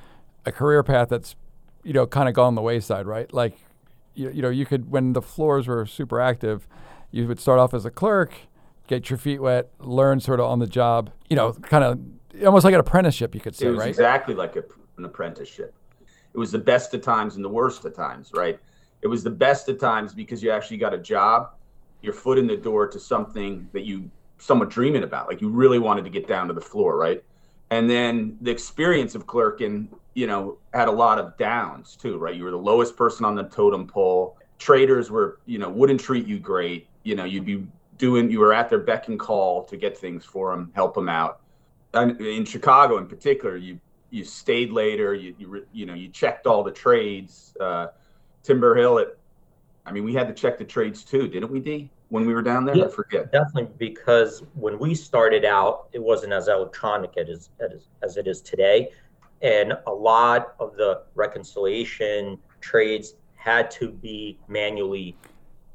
a 0.44 0.52
career 0.52 0.82
path 0.82 1.08
that's 1.08 1.36
you 1.82 1.92
know 1.92 2.06
kind 2.06 2.28
of 2.28 2.34
gone 2.34 2.54
the 2.54 2.62
wayside, 2.62 3.06
right? 3.06 3.32
Like 3.32 3.56
you, 4.14 4.30
you 4.30 4.42
know 4.42 4.50
you 4.50 4.66
could 4.66 4.90
when 4.90 5.14
the 5.14 5.22
floors 5.22 5.66
were 5.66 5.86
super 5.86 6.20
active, 6.20 6.68
you 7.10 7.26
would 7.26 7.40
start 7.40 7.58
off 7.58 7.72
as 7.72 7.86
a 7.86 7.90
clerk, 7.90 8.34
get 8.86 9.08
your 9.08 9.18
feet 9.18 9.40
wet, 9.40 9.70
learn 9.78 10.20
sort 10.20 10.40
of 10.40 10.46
on 10.46 10.58
the 10.58 10.66
job. 10.66 11.10
You 11.30 11.36
know, 11.36 11.52
kind 11.54 11.84
of 11.84 12.44
almost 12.44 12.64
like 12.64 12.74
an 12.74 12.80
apprenticeship, 12.80 13.34
you 13.34 13.40
could 13.40 13.54
say, 13.54 13.68
right? 13.68 13.88
exactly 13.88 14.34
like 14.34 14.56
a, 14.56 14.64
an 14.98 15.04
apprenticeship. 15.04 15.74
It 16.34 16.38
was 16.38 16.50
the 16.50 16.58
best 16.58 16.92
of 16.94 17.00
times 17.00 17.36
and 17.36 17.44
the 17.44 17.48
worst 17.48 17.84
of 17.84 17.94
times, 17.94 18.32
right? 18.34 18.58
It 19.02 19.06
was 19.06 19.22
the 19.22 19.30
best 19.30 19.68
of 19.68 19.78
times 19.78 20.12
because 20.12 20.42
you 20.42 20.50
actually 20.50 20.78
got 20.78 20.92
a 20.92 20.98
job, 20.98 21.50
your 22.02 22.12
foot 22.12 22.38
in 22.38 22.46
the 22.46 22.56
door 22.56 22.88
to 22.88 22.98
something 22.98 23.68
that 23.72 23.84
you 23.84 24.10
somewhat 24.38 24.70
dreaming 24.70 25.04
about, 25.04 25.28
like 25.28 25.40
you 25.40 25.48
really 25.48 25.78
wanted 25.78 26.04
to 26.04 26.10
get 26.10 26.26
down 26.26 26.48
to 26.48 26.54
the 26.54 26.60
floor, 26.60 26.96
right? 26.96 27.22
And 27.70 27.88
then 27.88 28.36
the 28.40 28.50
experience 28.50 29.14
of 29.14 29.26
clerking, 29.26 29.88
you 30.14 30.26
know, 30.26 30.58
had 30.72 30.88
a 30.88 30.92
lot 30.92 31.18
of 31.18 31.36
downs 31.38 31.96
too, 31.96 32.18
right? 32.18 32.34
You 32.34 32.44
were 32.44 32.50
the 32.50 32.56
lowest 32.56 32.96
person 32.96 33.24
on 33.24 33.34
the 33.34 33.44
totem 33.44 33.86
pole. 33.86 34.36
Traders 34.58 35.10
were, 35.10 35.38
you 35.46 35.58
know, 35.58 35.68
wouldn't 35.68 36.00
treat 36.00 36.26
you 36.26 36.38
great. 36.38 36.88
You 37.04 37.14
know, 37.14 37.24
you'd 37.24 37.46
be 37.46 37.66
doing, 37.96 38.30
you 38.30 38.40
were 38.40 38.52
at 38.52 38.68
their 38.68 38.80
beck 38.80 39.08
and 39.08 39.18
call 39.18 39.64
to 39.64 39.76
get 39.76 39.96
things 39.96 40.24
for 40.24 40.50
them, 40.50 40.72
help 40.74 40.94
them 40.94 41.08
out. 41.08 41.40
And 41.94 42.20
in 42.20 42.44
Chicago, 42.44 42.98
in 42.98 43.06
particular, 43.06 43.56
you 43.56 43.78
you 44.14 44.24
stayed 44.24 44.70
later. 44.70 45.14
You 45.14 45.34
you 45.38 45.48
re- 45.48 45.64
you 45.72 45.86
know 45.86 45.94
you 45.94 46.08
checked 46.08 46.46
all 46.46 46.62
the 46.62 46.70
trades. 46.70 47.54
Uh, 47.60 47.88
Timber 48.42 48.76
Hill, 48.76 48.98
it. 48.98 49.18
I 49.84 49.92
mean, 49.92 50.04
we 50.04 50.14
had 50.14 50.28
to 50.28 50.34
check 50.34 50.56
the 50.56 50.64
trades 50.64 51.02
too, 51.04 51.28
didn't 51.28 51.50
we, 51.50 51.60
D? 51.60 51.90
When 52.08 52.26
we 52.26 52.32
were 52.32 52.42
down 52.42 52.64
there, 52.64 52.76
Yeah. 52.76 52.84
I 52.84 52.88
forget. 52.88 53.32
Definitely, 53.32 53.70
because 53.78 54.42
when 54.54 54.78
we 54.78 54.94
started 54.94 55.44
out, 55.44 55.88
it 55.92 56.02
wasn't 56.02 56.32
as 56.32 56.48
electronic 56.48 57.16
as, 57.16 57.50
as, 57.60 57.88
as 58.02 58.16
it 58.16 58.26
is 58.26 58.40
today. 58.40 58.92
And 59.42 59.76
a 59.86 59.92
lot 59.92 60.54
of 60.60 60.76
the 60.76 61.02
reconciliation 61.14 62.38
trades 62.60 63.16
had 63.34 63.70
to 63.72 63.90
be 63.90 64.38
manually 64.48 65.16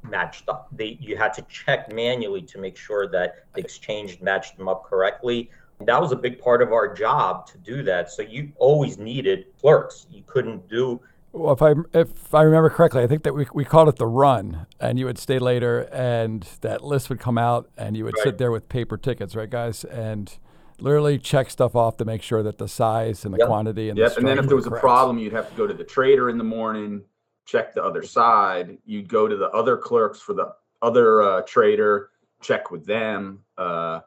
matched 0.03 0.48
up. 0.48 0.69
They, 0.72 0.98
you 1.01 1.17
had 1.17 1.34
to 1.34 1.41
check 1.43 1.91
manually 1.91 2.41
to 2.43 2.58
make 2.58 2.77
sure 2.77 3.08
that 3.10 3.46
the 3.53 3.62
exchange 3.62 4.22
matched 4.22 4.58
them 4.58 4.67
up 4.67 4.86
correctly. 4.86 5.51
That 5.81 6.01
was 6.01 6.12
a 6.12 6.15
big 6.15 6.39
part 6.39 6.62
of 6.62 6.74
our 6.74 6.93
job 6.93 7.48
to 7.48 7.57
do 7.57 7.83
that. 7.83 8.12
So 8.12 8.21
you 8.21 8.51
always 8.57 8.98
needed 8.98 9.45
clerks. 9.59 10.07
You 10.12 10.24
couldn't 10.25 10.67
do 10.67 11.00
Well, 11.31 11.53
if 11.53 11.62
I 11.62 11.74
if 11.93 12.33
I 12.33 12.41
remember 12.41 12.69
correctly, 12.69 13.01
I 13.01 13.07
think 13.07 13.24
that 13.24 13.33
we 13.33 13.48
we 13.53 13.63
called 13.63 13.88
it 13.88 13.95
the 13.95 14.07
run, 14.07 14.65
and 14.79 15.00
you 15.00 15.05
would 15.05 15.17
stay 15.17 15.39
later, 15.39 15.88
and 15.91 16.43
that 16.62 16.83
list 16.83 17.09
would 17.09 17.19
come 17.19 17.38
out, 17.38 17.69
and 17.77 17.95
you 17.95 18.03
would 18.03 18.15
Right. 18.15 18.24
sit 18.24 18.38
there 18.38 18.51
with 18.51 18.67
paper 18.67 18.98
tickets, 18.98 19.36
right, 19.36 19.50
guys, 19.50 19.83
and 19.86 20.38
literally 20.79 21.17
check 21.17 21.50
stuff 21.50 21.75
off 21.75 21.98
to 21.98 22.05
make 22.05 22.21
sure 22.24 22.41
that 22.43 22.57
the 22.57 22.67
size 22.67 23.25
and 23.25 23.33
the 23.33 23.38
Yep. 23.38 23.48
quantity 23.48 23.89
and 23.89 23.98
the 23.98 24.15
And 24.17 24.27
then 24.27 24.38
if 24.39 24.45
there 24.45 24.51
were 24.51 24.55
was 24.55 24.67
a 24.67 24.71
problem, 24.71 25.17
you'd 25.17 25.33
have 25.33 25.50
to 25.50 25.55
go 25.55 25.67
to 25.67 25.74
the 25.74 25.83
trader 25.83 26.29
in 26.29 26.38
the 26.38 26.43
morning, 26.43 27.03
check 27.45 27.74
the 27.74 27.83
other 27.83 28.01
side. 28.01 28.77
You'd 28.86 29.07
go 29.09 29.27
to 29.27 29.36
the 29.36 29.50
other 29.51 29.77
clerks 29.77 30.19
for 30.21 30.33
the 30.33 30.53
other 30.81 31.21
uh, 31.21 31.41
trader, 31.41 32.12
check 32.41 32.71
with 32.71 32.86
them. 32.86 33.43
Uh, 33.57 34.00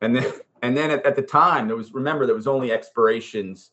and 0.00 0.14
then 0.16 0.32
and 0.64 0.74
then 0.74 0.90
at, 0.90 1.04
at 1.04 1.14
the 1.14 1.22
time 1.22 1.66
there 1.66 1.76
was 1.76 1.92
remember 1.92 2.26
there 2.26 2.34
was 2.34 2.46
only 2.46 2.72
expirations. 2.72 3.70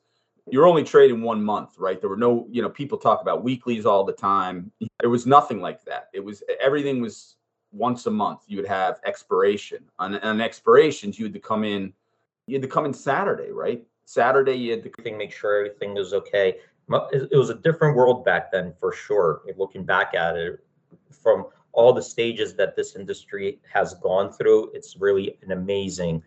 You're 0.50 0.66
only 0.66 0.84
trading 0.84 1.22
one 1.22 1.42
month, 1.42 1.76
right? 1.78 2.02
There 2.02 2.10
were 2.10 2.18
no, 2.18 2.48
you 2.50 2.62
know, 2.62 2.70
people 2.70 2.98
talk 2.98 3.22
about 3.22 3.44
weeklies 3.44 3.86
all 3.86 4.04
the 4.04 4.12
time. 4.12 4.72
There 5.00 5.10
was 5.10 5.26
nothing 5.26 5.62
like 5.62 5.86
that. 5.86 6.10
It 6.14 6.20
was 6.20 6.44
everything 6.60 7.00
was 7.00 7.38
once 7.72 8.06
a 8.08 8.12
month. 8.12 8.42
You 8.48 8.58
would 8.58 8.68
have 8.68 9.00
expiration. 9.06 9.86
On, 10.00 10.18
on 10.20 10.42
expirations, 10.42 11.18
you 11.18 11.26
had 11.26 11.34
to 11.34 11.40
come 11.40 11.64
in. 11.64 11.94
You 12.48 12.56
had 12.56 12.62
to 12.64 12.68
come 12.68 12.86
in 12.86 12.94
Saturday, 12.94 13.52
right? 13.52 13.86
Saturday, 14.06 14.56
you 14.56 14.72
had 14.72 14.84
to 14.84 15.12
make 15.16 15.32
sure 15.32 15.66
everything 15.66 15.94
was 15.94 16.14
okay. 16.14 16.58
It 17.14 17.38
was 17.38 17.50
a 17.50 17.56
different 17.56 17.96
world 17.96 18.26
back 18.26 18.52
then, 18.52 18.74
for 18.80 18.92
sure. 18.92 19.44
Looking 19.56 19.86
back 19.86 20.14
at 20.14 20.36
it, 20.36 20.60
from 21.10 21.46
all 21.72 21.94
the 21.94 22.02
stages 22.02 22.54
that 22.56 22.76
this 22.76 22.96
industry 22.96 23.60
has 23.72 23.94
gone 23.94 24.34
through, 24.34 24.72
it's 24.74 24.98
really 24.98 25.38
an 25.44 25.52
amazing 25.52 26.22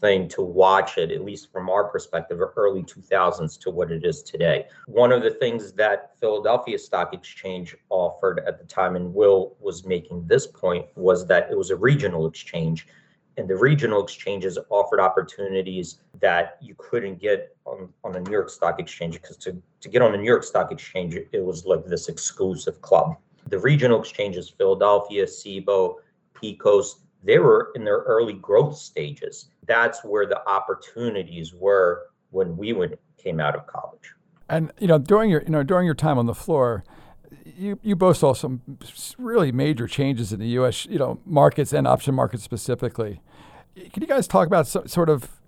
thing 0.00 0.28
to 0.28 0.42
watch 0.42 0.98
it, 0.98 1.10
at 1.10 1.24
least 1.24 1.52
from 1.52 1.70
our 1.70 1.84
perspective, 1.84 2.40
early 2.56 2.82
2000s 2.82 3.58
to 3.60 3.70
what 3.70 3.90
it 3.90 4.04
is 4.04 4.22
today. 4.22 4.66
One 4.86 5.12
of 5.12 5.22
the 5.22 5.30
things 5.30 5.72
that 5.72 6.18
Philadelphia 6.20 6.78
Stock 6.78 7.14
Exchange 7.14 7.76
offered 7.88 8.40
at 8.46 8.58
the 8.58 8.66
time, 8.66 8.96
and 8.96 9.14
Will 9.14 9.56
was 9.60 9.84
making 9.84 10.26
this 10.26 10.46
point, 10.46 10.86
was 10.96 11.26
that 11.26 11.50
it 11.50 11.56
was 11.56 11.70
a 11.70 11.76
regional 11.76 12.26
exchange 12.26 12.86
and 13.36 13.48
the 13.48 13.56
regional 13.56 14.02
exchanges 14.02 14.58
offered 14.70 15.00
opportunities 15.00 15.98
that 16.20 16.56
you 16.60 16.74
couldn't 16.78 17.20
get 17.20 17.54
on, 17.66 17.92
on 18.02 18.12
the 18.12 18.20
New 18.20 18.32
York 18.32 18.48
Stock 18.48 18.80
Exchange 18.80 19.20
because 19.20 19.36
to, 19.38 19.60
to 19.80 19.88
get 19.88 20.02
on 20.02 20.12
the 20.12 20.18
New 20.18 20.24
York 20.24 20.44
Stock 20.44 20.72
Exchange, 20.72 21.14
it 21.14 21.44
was 21.44 21.66
like 21.66 21.84
this 21.84 22.08
exclusive 22.08 22.80
club. 22.80 23.16
The 23.48 23.58
regional 23.58 24.00
exchanges, 24.00 24.48
Philadelphia, 24.48 25.26
CBOE, 25.26 25.96
Pecos, 26.34 27.05
they 27.24 27.38
were 27.38 27.72
in 27.74 27.84
their 27.84 27.98
early 27.98 28.34
growth 28.34 28.76
stages. 28.76 29.48
That's 29.66 30.04
where 30.04 30.26
the 30.26 30.46
opportunities 30.48 31.54
were 31.54 32.06
when 32.30 32.56
we 32.56 32.74
came 33.18 33.40
out 33.40 33.56
of 33.56 33.66
college. 33.66 34.12
And 34.48 34.72
you 34.78 34.86
know, 34.86 34.98
during 34.98 35.30
your 35.30 35.42
you 35.42 35.50
know 35.50 35.62
during 35.62 35.86
your 35.86 35.94
time 35.94 36.18
on 36.18 36.26
the 36.26 36.34
floor, 36.34 36.84
you 37.44 37.78
you 37.82 37.96
both 37.96 38.18
saw 38.18 38.32
some 38.32 38.60
really 39.18 39.50
major 39.50 39.88
changes 39.88 40.32
in 40.32 40.40
the 40.40 40.48
U.S. 40.48 40.86
you 40.86 40.98
know 40.98 41.18
markets 41.24 41.72
and 41.72 41.86
option 41.86 42.14
markets 42.14 42.44
specifically. 42.44 43.20
Can 43.74 44.02
you 44.02 44.06
guys 44.06 44.26
talk 44.26 44.46
about 44.46 44.66
so, 44.66 44.84
sort 44.86 45.08
of 45.08 45.40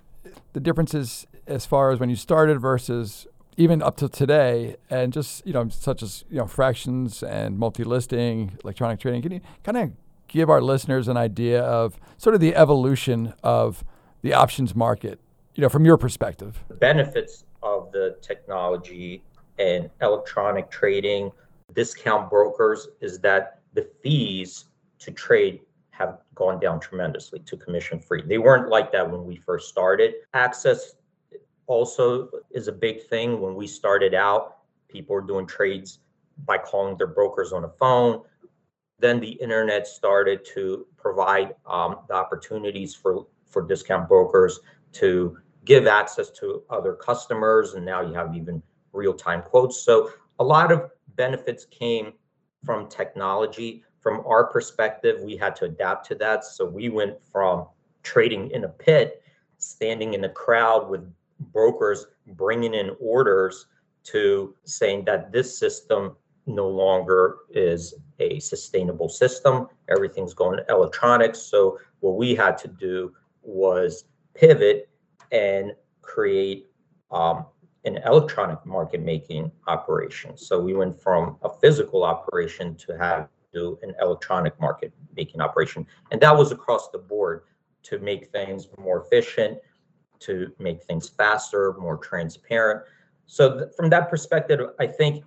the 0.53 0.61
differences 0.61 1.27
as 1.47 1.65
far 1.65 1.91
as 1.91 2.01
when 2.01 2.11
you 2.11 2.17
started 2.17 2.61
versus 2.61 3.27
even 3.57 3.83
up 3.83 3.97
to 3.97 4.09
today, 4.09 4.77
and 4.91 5.13
just 5.13 5.47
you 5.47 5.53
know 5.53 5.69
such 5.69 6.03
as 6.03 6.25
you 6.29 6.39
know 6.39 6.47
fractions 6.47 7.23
and 7.23 7.59
multi-listing, 7.59 8.59
electronic 8.65 8.99
trading? 8.99 9.23
Can 9.23 9.33
you 9.33 9.41
kind 9.63 9.77
of 9.77 9.93
give 10.29 10.49
our 10.49 10.61
listeners 10.61 11.09
an 11.09 11.17
idea 11.17 11.63
of 11.63 11.99
sort 12.17 12.35
of 12.35 12.41
the 12.41 12.55
evolution 12.55 13.35
of 13.43 13.85
the 14.23 14.35
options 14.35 14.75
market, 14.75 15.19
you 15.55 15.63
know, 15.63 15.69
from 15.69 15.85
your 15.85 15.97
perspective? 15.97 16.63
the 16.69 16.75
benefits 16.75 17.45
of 17.63 17.91
the 17.93 18.17
technology 18.23 19.23
and 19.59 19.91
electronic 20.01 20.71
trading, 20.71 21.33
discount 21.75 22.31
brokers, 22.31 22.89
is 23.01 23.19
that 23.19 23.61
the 23.75 23.89
fees 24.03 24.67
to 25.01 25.11
trade 25.11 25.61
have 25.91 26.19
gone 26.35 26.61
down 26.61 26.79
tremendously 26.79 27.41
to 27.41 27.57
commission 27.57 27.99
free. 27.99 28.23
They 28.23 28.39
weren't 28.39 28.69
like 28.69 28.93
that 28.93 29.11
when 29.11 29.25
we 29.25 29.37
first 29.37 29.69
started. 29.69 30.15
Access 30.35 30.95
also 31.67 32.29
is 32.51 32.69
a 32.69 32.73
big 32.73 33.03
thing. 33.09 33.41
When 33.41 33.57
we 33.57 33.67
started 33.67 34.15
out, 34.15 34.59
people 34.89 35.15
were 35.15 35.23
doing 35.23 35.47
trades 35.47 35.99
by 36.47 36.59
calling 36.59 36.97
their 36.97 37.09
brokers 37.09 37.53
on 37.53 37.63
the 37.63 37.69
phone. 37.69 38.23
Then 38.99 39.21
the 39.21 39.31
internet 39.31 39.87
started 39.87 40.45
to 40.55 40.87
provide 40.97 41.55
um, 41.67 42.01
the 42.09 42.15
opportunities 42.15 42.95
for, 42.95 43.27
for 43.47 43.63
discount 43.63 44.09
brokers 44.09 44.61
to 44.95 45.39
give 45.65 45.87
access 45.87 46.31
to 46.31 46.63
other 46.71 46.95
customers 46.95 47.75
and 47.75 47.85
now 47.85 48.01
you 48.01 48.15
have 48.15 48.35
even 48.35 48.63
real-time 48.93 49.43
quotes. 49.43 49.83
So 49.83 50.11
a 50.39 50.45
lot 50.45 50.73
of 50.73 50.91
benefits 51.15 51.65
came 51.67 52.15
from 52.65 52.89
technology. 52.89 53.85
From 54.01 54.25
our 54.27 54.47
perspective 54.47 55.21
we 55.21 55.37
had 55.37 55.55
to 55.57 55.67
adapt 55.67 56.07
to 56.09 56.15
that. 56.17 56.45
So 56.45 56.65
we 56.65 56.89
went 56.89 57.17
from 57.31 57.67
trading 58.03 58.51
in 58.51 58.65
a 58.65 58.69
pit 58.69 59.23
standing 59.59 60.15
in 60.15 60.25
a 60.25 60.29
crowd 60.29 60.89
with 60.89 61.03
brokers 61.53 62.07
bringing 62.29 62.75
in 62.75 62.97
orders 63.01 63.67
to 64.05 64.55
saying 64.65 65.05
that 65.05 65.33
this 65.33 65.59
system 65.59 66.17
no 66.49 66.69
longer 66.69 67.39
is 67.51 67.95
a 68.19 68.41
sustainable 68.41 69.09
system 69.09 69.69
everything's 69.89 70.35
going 70.35 70.59
electronics 70.69 71.39
so 71.39 71.79
what 72.01 72.17
we 72.17 72.35
had 72.35 72.57
to 72.59 72.69
do 72.69 73.13
was 73.43 74.05
pivot 74.35 74.89
and 75.33 75.73
create 76.03 76.67
um, 77.11 77.47
an 77.85 77.99
electronic 78.05 78.65
market 78.67 79.01
making 79.01 79.51
operation. 79.67 80.37
So 80.37 80.61
we 80.61 80.75
went 80.75 81.01
from 81.01 81.37
a 81.43 81.49
physical 81.49 82.05
operation 82.05 82.75
to 82.77 82.99
have 82.99 83.29
to 83.55 83.79
an 83.83 83.95
electronic 84.01 84.59
market 84.61 84.93
making 85.17 85.41
operation, 85.41 85.87
and 86.11 86.21
that 86.21 86.37
was 86.37 86.53
across 86.53 86.91
the 86.91 86.99
board 86.99 87.45
to 87.85 87.99
make 87.99 88.31
things 88.31 88.69
more 88.79 89.03
efficient, 89.03 89.59
to 90.21 90.53
make 90.59 90.83
things 90.83 91.09
faster, 91.09 91.75
more 91.79 91.97
transparent. 91.97 92.83
So 93.27 93.59
th- 93.59 93.71
from 93.75 93.89
that 93.91 94.11
perspective, 94.11 94.61
I 94.79 94.87
think 94.87 95.25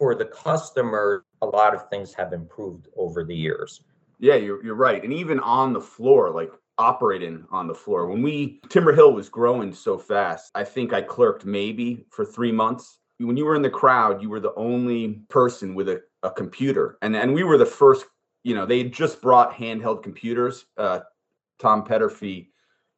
for 0.00 0.14
the 0.14 0.24
customer, 0.24 1.26
a 1.42 1.46
lot 1.46 1.74
of 1.74 1.88
things 1.90 2.14
have 2.14 2.32
improved 2.32 2.88
over 2.96 3.22
the 3.22 3.36
years. 3.36 3.82
Yeah, 4.18 4.36
you're 4.36 4.64
you're 4.64 4.74
right. 4.74 5.04
And 5.04 5.12
even 5.12 5.38
on 5.40 5.74
the 5.74 5.80
floor, 5.80 6.30
like 6.30 6.50
operating 6.78 7.44
on 7.50 7.68
the 7.68 7.74
floor, 7.74 8.06
when 8.06 8.22
we 8.22 8.60
Timber 8.70 8.94
Hill 8.94 9.12
was 9.12 9.28
growing 9.28 9.74
so 9.74 9.98
fast, 9.98 10.50
I 10.54 10.64
think 10.64 10.94
I 10.94 11.02
clerked 11.02 11.44
maybe 11.44 12.06
for 12.10 12.24
three 12.24 12.50
months. 12.50 12.98
when 13.18 13.36
you 13.36 13.44
were 13.44 13.54
in 13.54 13.62
the 13.62 13.70
crowd, 13.82 14.22
you 14.22 14.30
were 14.30 14.40
the 14.40 14.54
only 14.54 15.20
person 15.28 15.74
with 15.74 15.88
a, 15.90 16.02
a 16.22 16.30
computer. 16.30 16.96
And 17.02 17.14
and 17.14 17.34
we 17.34 17.44
were 17.44 17.58
the 17.58 17.66
first, 17.66 18.06
you 18.42 18.54
know, 18.54 18.64
they 18.64 18.84
just 18.84 19.20
brought 19.20 19.52
handheld 19.52 20.02
computers. 20.02 20.64
Uh, 20.78 21.00
Tom 21.58 21.84
Peterffy 21.84 22.48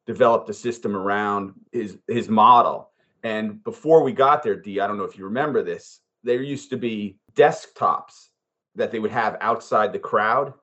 developed 0.05 0.49
a 0.49 0.53
system 0.53 0.95
around 0.95 1.53
his 1.73 1.97
his 2.07 2.29
model. 2.29 2.91
And 3.23 3.61
before 3.63 4.03
we 4.03 4.13
got 4.13 4.41
there, 4.43 4.55
D, 4.55 4.79
I 4.79 4.87
don't 4.87 4.97
know 4.97 5.05
if 5.11 5.17
you 5.17 5.25
remember 5.25 5.63
this, 5.63 5.99
there 6.23 6.41
used 6.41 6.69
to 6.69 6.77
be 6.77 7.17
desktops 7.33 8.27
that 8.75 8.91
they 8.91 8.99
would 8.99 9.11
have 9.11 9.37
outside 9.41 9.93
the 9.93 9.99
crowd 9.99 10.53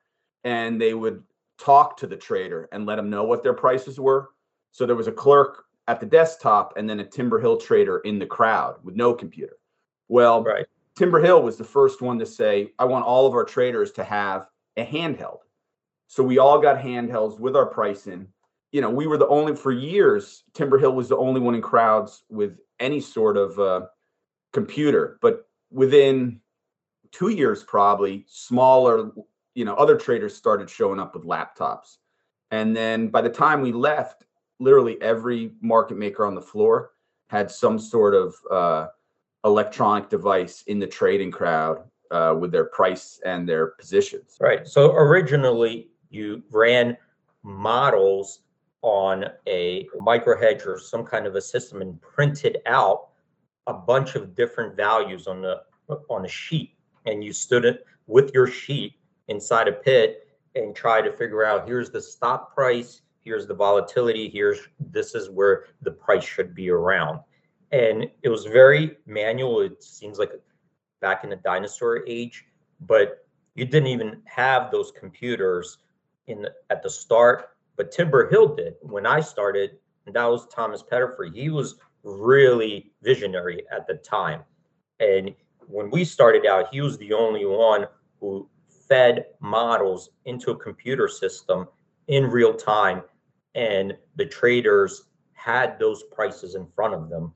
and 0.45 0.81
they 0.81 0.95
would 0.95 1.23
talk 1.59 1.97
to 1.99 2.07
the 2.07 2.17
trader 2.17 2.69
and 2.73 2.87
let 2.87 2.97
them 2.97 3.11
know 3.11 3.25
what 3.25 3.43
their 3.43 3.55
prices 3.55 4.01
were. 4.01 4.31
So 4.73 4.87
there 4.87 4.97
was 4.97 5.07
a 5.07 5.13
clerk 5.13 5.65
at 5.89 6.01
the 6.01 6.07
desktop 6.07 6.75
and 6.77 6.89
then 6.89 7.01
a 7.01 7.05
Timber 7.05 7.39
Hill 7.41 7.57
trader 7.57 7.99
in 7.99 8.19
the 8.19 8.27
crowd 8.27 8.77
with 8.83 8.95
no 8.97 9.13
computer. 9.15 9.57
Well, 10.09 10.43
Right. 10.43 10.67
Timber 10.97 11.21
Hill 11.21 11.43
was 11.43 11.57
the 11.57 11.65
first 11.65 12.03
one 12.03 12.19
to 12.19 12.27
say, 12.27 12.73
I 12.79 12.85
want 12.85 13.05
all 13.05 13.27
of 13.27 13.35
our 13.35 13.45
traders 13.45 13.93
to 13.93 14.05
have 14.05 14.47
a 14.77 14.85
handheld. 14.85 15.39
So 16.09 16.23
we 16.23 16.39
all 16.39 16.61
got 16.61 16.79
handhelds 16.79 17.39
with 17.39 17.57
our 17.57 17.67
pricing. 17.67 18.27
You 18.73 18.81
know, 18.81 18.91
we 18.91 19.07
were 19.07 19.17
the 19.17 19.29
only, 19.29 19.55
for 19.55 19.73
years, 19.73 20.45
Timber 20.55 20.79
Hill 20.79 20.93
was 20.93 21.09
the 21.09 21.17
only 21.17 21.41
one 21.41 21.55
in 21.55 21.63
crowds 21.63 22.25
with 22.29 22.59
any 22.81 23.01
sort 23.01 23.37
of 23.37 23.59
uh, 23.59 23.87
computer. 24.53 25.19
But 25.23 25.49
within 25.71 26.41
two 27.13 27.29
years, 27.29 27.63
probably, 27.63 28.25
smaller, 28.29 29.11
you 29.55 29.65
know, 29.65 29.75
other 29.75 29.97
traders 29.97 30.37
started 30.37 30.69
showing 30.71 31.01
up 31.01 31.15
with 31.15 31.25
laptops. 31.25 31.99
And 32.51 32.77
then 32.77 33.09
by 33.09 33.21
the 33.21 33.31
time 33.31 33.61
we 33.61 33.73
left, 33.73 34.25
literally 34.59 35.01
every 35.01 35.53
market 35.61 35.97
maker 35.97 36.27
on 36.27 36.35
the 36.35 36.43
floor 36.43 36.93
had 37.29 37.51
some 37.51 37.79
sort 37.79 38.15
of 38.15 38.35
uh, 38.51 38.87
electronic 39.45 40.09
device 40.09 40.63
in 40.67 40.79
the 40.79 40.87
trading 40.87 41.31
crowd 41.31 41.85
uh, 42.11 42.35
with 42.39 42.51
their 42.51 42.65
price 42.65 43.21
and 43.25 43.49
their 43.49 43.69
positions. 43.69 44.37
Right. 44.41 44.67
So 44.67 44.93
originally 44.95 45.89
you 46.11 46.43
ran 46.51 46.97
models 47.43 48.41
on 48.83 49.27
a 49.47 49.87
micro 50.01 50.39
hedge 50.39 50.63
or 50.67 50.79
some 50.79 51.05
kind 51.05 51.27
of 51.27 51.37
a 51.37 51.41
system 51.41 51.83
and 51.83 52.01
printed 52.01 52.59
out 52.67 53.10
a 53.71 53.75
bunch 53.75 54.17
of 54.17 54.35
different 54.35 54.77
values 54.77 55.27
on 55.27 55.41
the 55.41 55.63
on 56.09 56.25
a 56.25 56.29
sheet. 56.29 56.75
And 57.07 57.25
you 57.25 57.33
stood 57.33 57.65
it 57.65 57.87
with 58.07 58.33
your 58.35 58.47
sheet 58.47 58.95
inside 59.29 59.69
a 59.69 59.73
pit 59.73 60.29
and 60.55 60.75
try 60.75 61.01
to 61.01 61.13
figure 61.13 61.45
out 61.45 61.67
here's 61.67 61.91
the 61.91 62.03
stop 62.03 62.55
price 62.55 63.03
here's 63.23 63.47
the 63.47 63.55
volatility 63.55 64.29
here's 64.29 64.61
this 64.79 65.15
is 65.15 65.31
where 65.31 65.67
the 65.83 65.91
price 65.91 66.25
should 66.25 66.55
be 66.55 66.71
around. 66.71 67.21
And 67.73 68.11
it 68.23 68.29
was 68.29 68.47
very 68.47 68.97
manual. 69.07 69.61
It 69.61 69.83
seems 69.83 70.19
like 70.19 70.33
back 71.01 71.23
in 71.25 71.31
the 71.31 71.37
dinosaur 71.37 72.05
age 72.07 72.47
but 72.81 73.27
you 73.55 73.65
didn't 73.65 73.89
even 73.89 74.23
have 74.25 74.71
those 74.71 74.91
computers 74.91 75.79
in 76.27 76.47
at 76.71 76.83
the 76.83 76.91
start. 76.91 77.51
But 77.77 77.93
timber 77.93 78.29
hill 78.29 78.55
did 78.55 78.75
when 78.83 79.07
i 79.07 79.21
started 79.21 79.79
and 80.05 80.15
that 80.15 80.25
was 80.25 80.47
thomas 80.49 80.83
Peterffy 80.83 81.35
he 81.35 81.49
was 81.49 81.77
really 82.03 82.93
visionary 83.03 83.65
at 83.73 83.87
the 83.87 83.95
time. 83.95 84.43
And 85.01 85.35
when 85.67 85.91
we 85.91 86.05
started 86.05 86.47
out 86.47 86.73
he 86.73 86.81
was 86.81 86.99
the 86.99 87.13
only 87.13 87.47
one 87.47 87.87
who 88.21 88.49
fed 88.89 89.27
models 89.41 90.11
into 90.25 90.51
a 90.51 90.57
computer 90.57 91.09
system 91.09 91.67
in 92.09 92.27
real 92.27 92.55
time 92.55 93.03
and 93.55 93.97
the 94.17 94.27
traders 94.27 95.05
had 95.33 95.79
those 95.79 96.03
prices 96.05 96.55
in 96.55 96.67
front 96.75 96.95
of 96.95 97.09
them. 97.09 97.33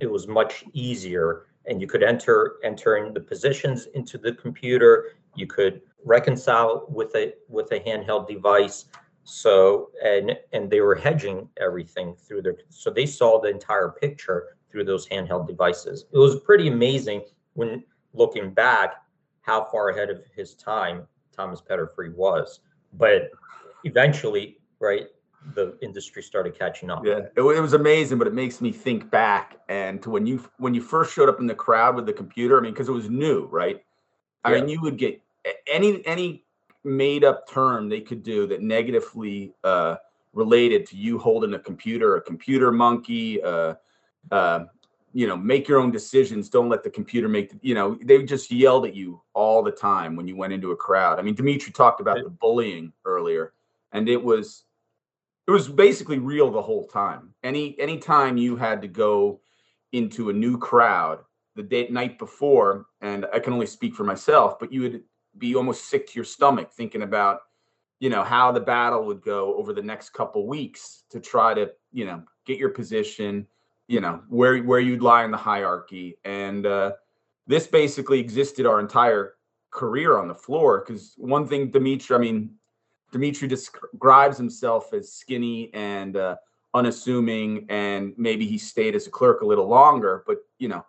It 0.00 0.10
was 0.10 0.26
much 0.28 0.64
easier 0.72 1.46
and 1.66 1.80
you 1.80 1.86
could 1.86 2.02
enter 2.02 2.56
entering 2.62 3.12
the 3.12 3.20
positions 3.20 3.86
into 3.94 4.18
the 4.18 4.32
computer. 4.32 5.12
You 5.34 5.46
could 5.46 5.82
reconcile 6.04 6.86
with 6.88 7.14
a 7.16 7.34
with 7.48 7.72
a 7.72 7.80
handheld 7.80 8.28
device 8.28 8.86
so 9.26 9.90
and 10.04 10.38
and 10.52 10.70
they 10.70 10.80
were 10.80 10.94
hedging 10.94 11.48
everything 11.60 12.14
through 12.14 12.40
their 12.40 12.54
so 12.68 12.90
they 12.90 13.04
saw 13.04 13.40
the 13.40 13.48
entire 13.48 13.88
picture 13.88 14.56
through 14.70 14.84
those 14.84 15.08
handheld 15.08 15.48
devices 15.48 16.06
it 16.12 16.18
was 16.18 16.38
pretty 16.40 16.68
amazing 16.68 17.20
when 17.54 17.82
looking 18.12 18.50
back 18.54 19.02
how 19.40 19.64
far 19.64 19.88
ahead 19.88 20.10
of 20.10 20.20
his 20.34 20.54
time 20.54 21.02
thomas 21.32 21.60
Peterffy 21.60 22.14
was 22.14 22.60
but 22.92 23.30
eventually 23.82 24.58
right 24.78 25.08
the 25.54 25.76
industry 25.82 26.22
started 26.22 26.56
catching 26.56 26.88
up 26.88 27.04
Yeah, 27.04 27.18
it, 27.18 27.32
it 27.36 27.60
was 27.60 27.72
amazing, 27.72 28.18
but 28.18 28.26
it 28.26 28.34
makes 28.34 28.60
me 28.60 28.72
think 28.72 29.10
back 29.10 29.60
and 29.68 30.02
to 30.02 30.10
when 30.10 30.26
you 30.26 30.44
when 30.58 30.74
you 30.74 30.80
first 30.80 31.12
showed 31.12 31.28
up 31.28 31.38
in 31.38 31.46
the 31.46 31.54
crowd 31.54 31.94
with 31.94 32.06
the 32.06 32.12
computer. 32.12 32.58
I 32.58 32.60
mean, 32.60 32.72
because 32.72 32.88
it 32.88 32.92
was 32.92 33.08
new, 33.08 33.46
right? 33.46 33.84
I 34.44 34.50
Yeah. 34.50 34.60
mean, 34.60 34.68
you 34.68 34.80
would 34.80 34.98
get 34.98 35.22
any 35.68 36.04
any 36.04 36.45
made 36.86 37.24
up 37.24 37.48
term 37.48 37.88
they 37.88 38.00
could 38.00 38.22
do 38.22 38.46
that 38.46 38.62
negatively 38.62 39.52
uh, 39.64 39.96
related 40.32 40.86
to 40.86 40.96
you 40.96 41.18
holding 41.18 41.54
a 41.54 41.58
computer, 41.58 42.16
a 42.16 42.20
computer 42.20 42.70
monkey, 42.70 43.42
uh, 43.42 43.74
uh, 44.30 44.64
you 45.12 45.26
know, 45.26 45.36
make 45.36 45.66
your 45.66 45.80
own 45.80 45.90
decisions. 45.90 46.48
Don't 46.48 46.68
let 46.68 46.82
the 46.82 46.90
computer 46.90 47.28
make. 47.28 47.50
The, 47.50 47.58
you 47.62 47.74
know, 47.74 47.98
they 48.02 48.22
just 48.22 48.50
yelled 48.50 48.86
at 48.86 48.94
you 48.94 49.22
all 49.32 49.62
the 49.62 49.72
time 49.72 50.14
when 50.14 50.28
you 50.28 50.36
went 50.36 50.52
into 50.52 50.72
a 50.72 50.76
crowd. 50.76 51.18
I 51.18 51.22
mean, 51.22 51.34
Dmitry 51.34 51.72
talked 51.72 52.00
about 52.00 52.22
the 52.22 52.30
bullying 52.30 52.92
earlier, 53.04 53.54
and 53.92 54.08
it 54.08 54.22
was 54.22 54.64
it 55.46 55.50
was 55.50 55.68
basically 55.68 56.18
real 56.18 56.50
the 56.50 56.62
whole 56.62 56.86
time. 56.86 57.32
Any 57.42 57.78
any 57.80 57.98
time 57.98 58.36
you 58.36 58.56
had 58.56 58.82
to 58.82 58.88
go 58.88 59.40
into 59.92 60.28
a 60.28 60.32
new 60.32 60.58
crowd 60.58 61.20
the 61.54 61.62
day 61.62 61.88
night 61.88 62.18
before, 62.18 62.86
and 63.00 63.26
I 63.32 63.38
can 63.38 63.54
only 63.54 63.66
speak 63.66 63.94
for 63.94 64.04
myself, 64.04 64.58
but 64.58 64.70
you 64.70 64.82
would 64.82 65.02
be 65.38 65.54
almost 65.54 65.86
sick 65.86 66.06
to 66.08 66.14
your 66.14 66.24
stomach 66.24 66.72
thinking 66.72 67.02
about, 67.02 67.40
you 68.00 68.10
know, 68.10 68.22
how 68.22 68.52
the 68.52 68.60
battle 68.60 69.04
would 69.06 69.22
go 69.22 69.54
over 69.56 69.72
the 69.72 69.82
next 69.82 70.10
couple 70.10 70.46
weeks 70.46 71.04
to 71.10 71.20
try 71.20 71.54
to, 71.54 71.70
you 71.92 72.04
know, 72.04 72.22
get 72.44 72.58
your 72.58 72.70
position, 72.70 73.46
you 73.88 74.00
know, 74.00 74.22
where 74.28 74.58
where 74.62 74.80
you'd 74.80 75.02
lie 75.02 75.24
in 75.24 75.30
the 75.30 75.36
hierarchy. 75.36 76.18
And 76.24 76.66
uh, 76.66 76.92
this 77.46 77.66
basically 77.66 78.20
existed 78.20 78.66
our 78.66 78.80
entire 78.80 79.34
career 79.70 80.18
on 80.18 80.28
the 80.28 80.34
floor. 80.34 80.84
Because 80.86 81.14
one 81.16 81.46
thing, 81.46 81.70
Dmitry, 81.70 82.16
I 82.16 82.18
mean, 82.18 82.50
Dmitry 83.12 83.48
describes 83.48 84.36
himself 84.36 84.92
as 84.92 85.12
skinny 85.12 85.72
and 85.72 86.16
uh, 86.16 86.36
unassuming, 86.74 87.66
and 87.68 88.12
maybe 88.16 88.46
he 88.46 88.58
stayed 88.58 88.94
as 88.94 89.06
a 89.06 89.10
clerk 89.10 89.40
a 89.40 89.46
little 89.46 89.68
longer. 89.68 90.24
But 90.26 90.38
you 90.58 90.68
know, 90.68 90.84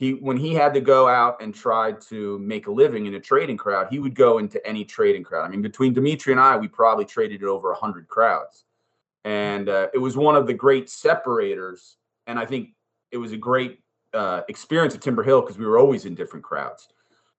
he 0.00 0.14
when 0.14 0.36
he 0.36 0.52
had 0.52 0.74
to 0.74 0.80
go 0.80 1.06
out 1.06 1.40
and 1.40 1.54
try 1.54 1.92
to 1.92 2.38
make 2.40 2.66
a 2.66 2.72
living 2.72 3.06
in 3.06 3.14
a 3.14 3.20
trading 3.20 3.56
crowd, 3.56 3.86
he 3.88 4.00
would 4.00 4.16
go 4.16 4.38
into 4.38 4.64
any 4.66 4.84
trading 4.84 5.22
crowd. 5.22 5.44
I 5.44 5.48
mean, 5.48 5.62
between 5.62 5.92
Dmitry 5.92 6.32
and 6.32 6.40
I, 6.40 6.56
we 6.56 6.66
probably 6.66 7.04
traded 7.04 7.44
over 7.44 7.72
hundred 7.72 8.08
crowds, 8.08 8.64
and 9.24 9.68
uh, 9.68 9.86
it 9.94 9.98
was 9.98 10.16
one 10.16 10.34
of 10.34 10.48
the 10.48 10.54
great 10.54 10.90
separators. 10.90 11.96
And 12.26 12.38
I 12.38 12.46
think 12.46 12.70
it 13.12 13.18
was 13.18 13.30
a 13.30 13.36
great 13.36 13.80
uh, 14.12 14.42
experience 14.48 14.94
at 14.94 15.00
Timber 15.00 15.22
Hill 15.22 15.42
because 15.42 15.58
we 15.58 15.66
were 15.66 15.78
always 15.78 16.04
in 16.04 16.16
different 16.16 16.44
crowds. 16.44 16.88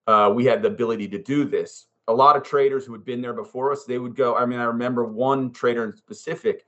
Uh, 0.07 0.31
we 0.33 0.45
had 0.45 0.61
the 0.61 0.67
ability 0.69 1.07
to 1.09 1.19
do 1.21 1.45
this 1.45 1.87
a 2.07 2.13
lot 2.13 2.35
of 2.35 2.43
traders 2.43 2.85
who 2.85 2.93
had 2.93 3.05
been 3.05 3.21
there 3.21 3.33
before 3.33 3.71
us, 3.71 3.85
they 3.85 3.97
would 3.97 4.15
go. 4.15 4.35
I 4.35 4.45
mean, 4.45 4.59
I 4.59 4.65
remember 4.65 5.05
one 5.05 5.51
trader 5.51 5.85
in 5.85 5.95
specific, 5.95 6.65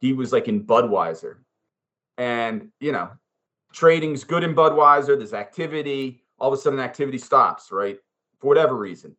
he 0.00 0.12
was 0.12 0.32
like 0.32 0.48
in 0.48 0.64
Budweiser. 0.64 1.36
And, 2.18 2.68
you 2.80 2.92
know, 2.92 3.10
trading's 3.74 4.24
good 4.24 4.44
in 4.44 4.54
Budweiser, 4.54 5.18
there's 5.18 5.34
activity, 5.34 6.22
all 6.38 6.52
of 6.52 6.58
a 6.58 6.60
sudden 6.60 6.80
activity 6.80 7.18
stops, 7.18 7.70
right? 7.70 7.98
For 8.38 8.46
whatever 8.46 8.76
reason. 8.76 9.16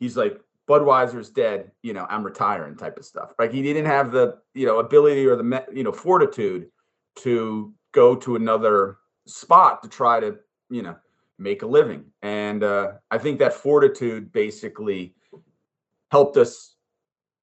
He's 0.00 0.16
like, 0.16 0.40
Budweiser's 0.68 1.30
dead, 1.30 1.70
you 1.82 1.92
know, 1.92 2.06
I'm 2.10 2.24
retiring 2.24 2.76
type 2.76 2.98
of 2.98 3.04
stuff. 3.04 3.32
Like 3.38 3.52
he 3.52 3.62
didn't 3.62 3.86
have 3.86 4.12
the, 4.12 4.38
you 4.54 4.66
know, 4.66 4.80
ability 4.80 5.26
or 5.26 5.36
the, 5.36 5.64
you 5.72 5.82
know, 5.82 5.92
fortitude 5.92 6.68
to 7.16 7.72
go 7.92 8.14
to 8.16 8.36
another 8.36 8.98
spot 9.26 9.82
to 9.82 9.88
try 9.88 10.20
to, 10.20 10.36
you 10.68 10.82
know, 10.82 10.96
make 11.38 11.62
a 11.62 11.66
living. 11.66 12.04
And 12.22 12.62
uh, 12.62 12.92
I 13.10 13.18
think 13.18 13.38
that 13.38 13.54
fortitude 13.54 14.30
basically 14.32 15.14
helped 16.10 16.36
us 16.36 16.74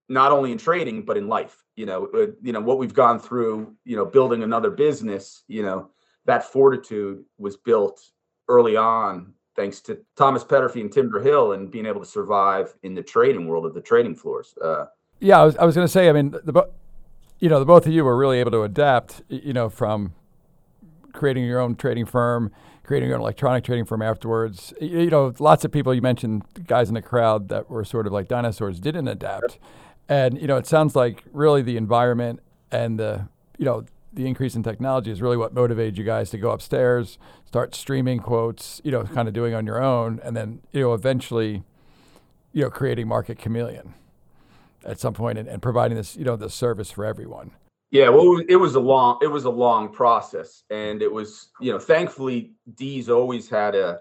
not 0.08 0.32
only 0.32 0.52
in 0.52 0.58
trading 0.58 1.04
but 1.04 1.18
in 1.18 1.28
life. 1.28 1.64
You 1.76 1.88
know, 1.88 2.08
uh, 2.14 2.28
you 2.42 2.54
know 2.54 2.62
what 2.62 2.78
we've 2.78 2.94
gone 2.94 3.20
through. 3.20 3.76
You 3.84 3.98
know, 3.98 4.06
building 4.06 4.44
another 4.44 4.70
business. 4.70 5.44
You 5.48 5.64
know, 5.64 5.90
that 6.26 6.44
fortitude 6.44 7.24
was 7.38 7.58
built 7.58 8.02
early 8.48 8.76
on 8.76 9.34
thanks 9.56 9.80
to 9.82 9.98
Thomas 10.16 10.44
Peterffy 10.44 10.82
and 10.82 10.92
Timber 10.92 11.22
Hill 11.22 11.54
and 11.54 11.72
being 11.72 11.86
able 11.86 12.02
to 12.02 12.06
survive 12.06 12.76
in 12.84 12.94
the 12.94 13.02
trading 13.02 13.48
world 13.48 13.66
of 13.66 13.74
the 13.74 13.82
trading 13.82 14.16
floors. 14.16 14.54
Uh, 14.62 14.86
Yeah, 15.20 15.40
I 15.40 15.46
was, 15.46 15.56
I 15.58 15.66
was 15.66 15.76
going 15.76 15.88
to 15.88 15.92
say. 15.92 16.10
I 16.10 16.12
mean, 16.12 16.32
the, 16.32 16.70
you 17.40 17.50
know, 17.50 17.60
the 17.60 17.66
both 17.66 17.86
of 17.86 17.94
you 17.94 18.04
were 18.04 18.18
really 18.18 18.40
able 18.40 18.52
to 18.52 18.64
adapt. 18.64 19.22
You 19.30 19.54
know, 19.54 19.70
from 19.70 20.14
creating 21.14 21.46
your 21.46 21.60
own 21.60 21.76
trading 21.76 22.06
firm, 22.06 22.52
creating 22.84 23.08
your 23.08 23.18
own 23.18 23.22
electronic 23.22 23.64
trading 23.64 23.86
firm 23.86 24.02
afterwards. 24.02 24.74
You 24.82 25.10
know, 25.10 25.34
lots 25.40 25.64
of 25.64 25.72
people 25.72 25.94
you 25.94 26.02
mentioned, 26.02 26.44
guys 26.68 26.90
in 26.90 26.96
the 26.96 27.02
crowd 27.02 27.48
that 27.50 27.70
were 27.70 27.86
sort 27.86 28.08
of 28.08 28.14
like 28.14 28.28
dinosaurs, 28.28 28.80
didn't 28.80 29.08
adapt. 29.08 29.58
And 30.10 30.40
you 30.40 30.48
know, 30.48 30.58
it 30.58 30.68
sounds 30.68 30.96
like 30.96 31.24
really 31.32 31.62
the 31.62 31.78
environment 31.78 32.42
and 32.72 33.00
the 33.00 33.28
you 33.58 33.66
know 33.66 33.86
the 34.16 34.28
increase 34.28 34.56
in 34.56 34.64
technology 34.64 35.12
is 35.12 35.22
really 35.22 35.38
what 35.38 35.54
motivated 35.54 35.98
you 35.98 36.04
guys 36.04 36.30
to 36.32 36.38
go 36.38 36.52
upstairs, 36.52 37.18
start 37.46 37.76
streaming 37.76 38.20
quotes, 38.20 38.82
you 38.84 38.92
know, 38.92 39.04
kind 39.04 39.28
of 39.28 39.34
doing 39.34 39.54
on 39.54 39.66
your 39.66 39.82
own, 39.82 40.20
and 40.24 40.36
then 40.36 40.62
you 40.72 40.82
know 40.82 40.94
eventually, 40.94 41.64
you 42.54 42.64
know, 42.64 42.70
creating 42.70 43.08
Market 43.08 43.38
Chameleon 43.38 43.94
at 44.86 45.00
some 45.00 45.14
point 45.14 45.38
and, 45.38 45.48
and 45.48 45.62
providing 45.62 45.98
this 45.98 46.16
you 46.16 46.24
know 46.24 46.36
the 46.36 46.50
service 46.50 46.92
for 46.92 47.06
everyone. 47.06 47.52
Yeah, 47.92 48.10
well, 48.10 48.42
it 48.50 48.56
was 48.56 48.76
a 48.76 48.80
long 48.80 49.20
it 49.22 49.28
was 49.28 49.46
a 49.46 49.50
long 49.50 49.90
process, 49.90 50.64
and 50.70 51.02
it 51.02 51.12
was 51.12 51.50
you 51.60 51.72
know 51.72 51.80
thankfully 51.80 52.54
Dee's 52.76 53.10
always 53.10 53.50
had 53.50 53.76
a 53.76 54.00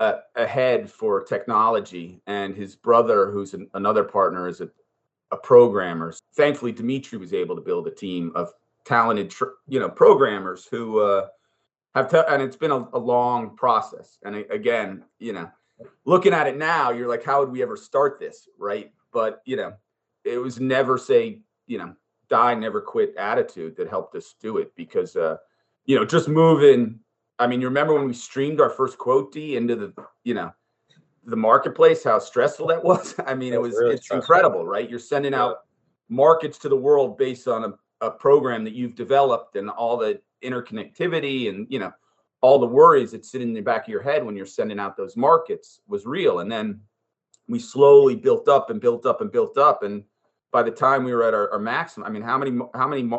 a, 0.00 0.18
a 0.34 0.46
head 0.46 0.90
for 0.90 1.22
technology, 1.22 2.20
and 2.26 2.56
his 2.56 2.74
brother, 2.74 3.30
who's 3.30 3.54
an, 3.54 3.68
another 3.74 4.02
partner, 4.02 4.48
is 4.48 4.60
a, 4.60 4.68
a 5.30 5.36
programmer. 5.36 6.12
Thankfully, 6.34 6.72
Dmitry 6.72 7.18
was 7.18 7.32
able 7.32 7.54
to 7.54 7.62
build 7.62 7.86
a 7.86 7.90
team 7.90 8.32
of 8.34 8.52
talented 8.84 9.30
tr- 9.30 9.56
you 9.68 9.80
know 9.80 9.88
programmers 9.88 10.66
who 10.66 11.00
uh, 11.00 11.28
have 11.94 12.10
te- 12.10 12.22
and 12.28 12.42
it's 12.42 12.56
been 12.56 12.70
a, 12.70 12.88
a 12.92 12.98
long 12.98 13.56
process. 13.56 14.18
And 14.24 14.36
again, 14.50 15.04
you 15.18 15.32
know, 15.32 15.50
looking 16.04 16.32
at 16.32 16.46
it 16.46 16.56
now, 16.56 16.90
you're 16.90 17.08
like, 17.08 17.24
how 17.24 17.40
would 17.40 17.50
we 17.50 17.62
ever 17.62 17.76
start 17.76 18.18
this, 18.18 18.48
right? 18.58 18.92
But 19.12 19.42
you 19.44 19.56
know, 19.56 19.74
it 20.24 20.38
was 20.38 20.60
never 20.60 20.98
say 20.98 21.40
you 21.66 21.78
know 21.78 21.94
die 22.28 22.54
never 22.54 22.80
quit 22.80 23.14
attitude 23.16 23.76
that 23.76 23.88
helped 23.88 24.14
us 24.14 24.34
do 24.40 24.58
it 24.58 24.72
because 24.76 25.16
uh 25.16 25.36
you 25.86 25.96
know 25.96 26.04
just 26.04 26.28
moving 26.28 26.98
i 27.38 27.46
mean 27.46 27.60
you 27.60 27.66
remember 27.66 27.94
when 27.94 28.06
we 28.06 28.14
streamed 28.14 28.60
our 28.60 28.70
first 28.70 28.98
quote 28.98 29.32
d 29.32 29.56
into 29.56 29.76
the 29.76 29.92
you 30.24 30.34
know 30.34 30.52
the 31.26 31.36
marketplace 31.36 32.02
how 32.02 32.18
stressful 32.18 32.66
that 32.66 32.82
was 32.90 33.14
i 33.26 33.34
mean 33.34 33.52
it 33.52 33.60
was 33.60 33.74
really 33.74 33.94
it's 33.94 34.04
stressful. 34.04 34.22
incredible 34.22 34.66
right 34.66 34.88
you're 34.88 34.98
sending 34.98 35.32
yeah. 35.32 35.42
out 35.42 35.56
markets 36.08 36.58
to 36.58 36.68
the 36.68 36.76
world 36.76 37.16
based 37.16 37.48
on 37.48 37.64
a, 37.64 37.74
a 38.02 38.10
program 38.10 38.64
that 38.64 38.74
you've 38.74 38.94
developed 38.94 39.56
and 39.56 39.70
all 39.70 39.96
the 39.96 40.20
interconnectivity 40.44 41.48
and 41.48 41.66
you 41.70 41.78
know 41.78 41.92
all 42.42 42.58
the 42.58 42.66
worries 42.66 43.12
that 43.12 43.24
sit 43.24 43.40
in 43.40 43.54
the 43.54 43.60
back 43.60 43.82
of 43.82 43.88
your 43.88 44.02
head 44.02 44.24
when 44.24 44.36
you're 44.36 44.44
sending 44.44 44.78
out 44.78 44.96
those 44.96 45.16
markets 45.16 45.80
was 45.86 46.04
real 46.04 46.40
and 46.40 46.50
then 46.52 46.80
we 47.48 47.58
slowly 47.58 48.16
built 48.16 48.48
up 48.48 48.68
and 48.70 48.80
built 48.80 49.06
up 49.06 49.20
and 49.20 49.32
built 49.32 49.56
up 49.56 49.82
and 49.82 50.04
by 50.52 50.62
the 50.62 50.70
time 50.70 51.02
we 51.02 51.12
were 51.12 51.24
at 51.24 51.34
our, 51.34 51.50
our 51.50 51.58
maximum, 51.58 52.06
I 52.06 52.10
mean, 52.10 52.22
how 52.22 52.38
many 52.38 52.56
how 52.74 52.86
many 52.86 53.10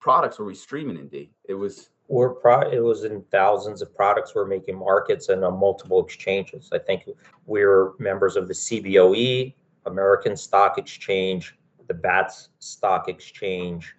products 0.00 0.38
were 0.38 0.44
we 0.44 0.54
streaming 0.54 0.98
in 0.98 1.08
Dee? 1.08 1.30
It 1.48 1.54
was 1.54 1.88
we're 2.08 2.34
pro- 2.34 2.70
it 2.70 2.82
was 2.82 3.04
in 3.04 3.22
thousands 3.30 3.80
of 3.80 3.94
products 3.94 4.34
we're 4.34 4.44
making 4.44 4.76
markets 4.76 5.30
and 5.30 5.42
on 5.44 5.58
multiple 5.58 6.04
exchanges. 6.04 6.68
I 6.72 6.78
think 6.78 7.08
we're 7.46 7.92
members 7.98 8.36
of 8.36 8.48
the 8.48 8.54
CBOE, 8.54 9.54
American 9.86 10.36
Stock 10.36 10.76
Exchange, 10.76 11.56
the 11.86 11.94
BATS 11.94 12.50
Stock 12.58 13.08
Exchange. 13.08 13.94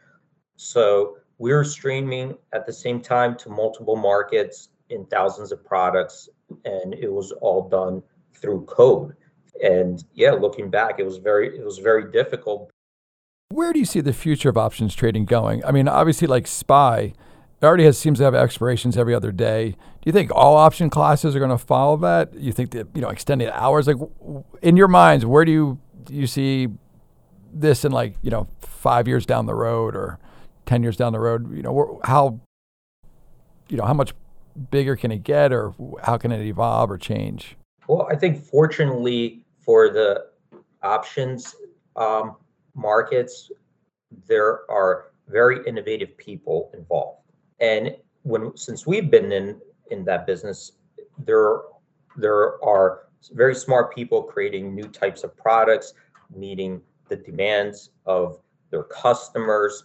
So 0.55 1.17
we're 1.37 1.63
streaming 1.63 2.35
at 2.53 2.65
the 2.65 2.73
same 2.73 3.01
time 3.01 3.35
to 3.37 3.49
multiple 3.49 3.95
markets 3.95 4.69
in 4.89 5.05
thousands 5.05 5.51
of 5.51 5.65
products, 5.65 6.29
and 6.63 6.93
it 6.93 7.11
was 7.11 7.31
all 7.41 7.67
done 7.67 8.01
through 8.33 8.65
code. 8.65 9.15
And 9.63 10.03
yeah 10.13 10.31
looking 10.31 10.69
back 10.69 10.99
it 10.99 11.05
was 11.05 11.17
very 11.17 11.57
it 11.57 11.63
was 11.63 11.77
very 11.77 12.11
difficult. 12.11 12.69
Where 13.49 13.71
do 13.71 13.79
you 13.79 13.85
see 13.85 14.01
the 14.01 14.13
future 14.13 14.49
of 14.49 14.57
options 14.57 14.93
trading 14.93 15.25
going? 15.25 15.63
I 15.63 15.71
mean 15.71 15.87
obviously 15.87 16.27
like 16.27 16.45
SPY 16.45 17.13
it 17.61 17.65
already 17.65 17.85
has 17.85 17.97
seems 17.97 18.19
to 18.19 18.25
have 18.25 18.35
expirations 18.35 18.97
every 18.97 19.15
other 19.15 19.31
day. 19.31 19.71
Do 19.71 19.77
you 20.05 20.11
think 20.11 20.29
all 20.35 20.57
option 20.57 20.89
classes 20.89 21.35
are 21.35 21.39
going 21.39 21.51
to 21.51 21.57
follow 21.57 21.95
that? 21.97 22.33
You 22.33 22.51
think 22.51 22.71
that 22.71 22.87
you 22.93 23.01
know 23.01 23.07
extended 23.09 23.49
hours? 23.53 23.87
Like 23.87 23.97
in 24.61 24.75
your 24.75 24.89
minds 24.89 25.25
where 25.25 25.45
do 25.45 25.51
you 25.51 25.79
do 26.03 26.13
you 26.13 26.27
see 26.27 26.67
this 27.53 27.85
in 27.85 27.93
like 27.93 28.15
you 28.21 28.29
know 28.29 28.47
five 28.59 29.07
years 29.07 29.25
down 29.25 29.45
the 29.45 29.55
road 29.55 29.95
or 29.95 30.19
10 30.65 30.83
years 30.83 30.97
down 30.97 31.13
the 31.13 31.19
road 31.19 31.55
you 31.55 31.61
know 31.61 31.99
how 32.03 32.39
you 33.69 33.77
know 33.77 33.85
how 33.85 33.93
much 33.93 34.13
bigger 34.71 34.95
can 34.95 35.11
it 35.11 35.23
get 35.23 35.51
or 35.51 35.73
how 36.03 36.17
can 36.17 36.31
it 36.31 36.41
evolve 36.41 36.89
or 36.89 36.97
change 36.97 37.55
well 37.87 38.07
i 38.11 38.15
think 38.15 38.41
fortunately 38.41 39.41
for 39.59 39.89
the 39.89 40.25
options 40.83 41.55
um, 41.95 42.35
markets, 42.75 43.51
there 44.27 44.69
are 44.69 45.11
very 45.27 45.65
innovative 45.65 46.15
people 46.17 46.69
involved. 46.73 47.21
And 47.59 47.95
when 48.23 48.55
since 48.55 48.85
we've 48.85 49.09
been 49.09 49.31
in 49.31 49.59
in 49.91 50.03
that 50.05 50.27
business, 50.27 50.73
there 51.17 51.61
there 52.17 52.63
are 52.63 53.07
very 53.31 53.55
smart 53.55 53.95
people 53.95 54.21
creating 54.23 54.75
new 54.75 54.87
types 54.87 55.23
of 55.23 55.35
products, 55.35 55.93
meeting 56.35 56.81
the 57.09 57.15
demands 57.15 57.89
of 58.05 58.39
their 58.71 58.83
customers. 58.83 59.83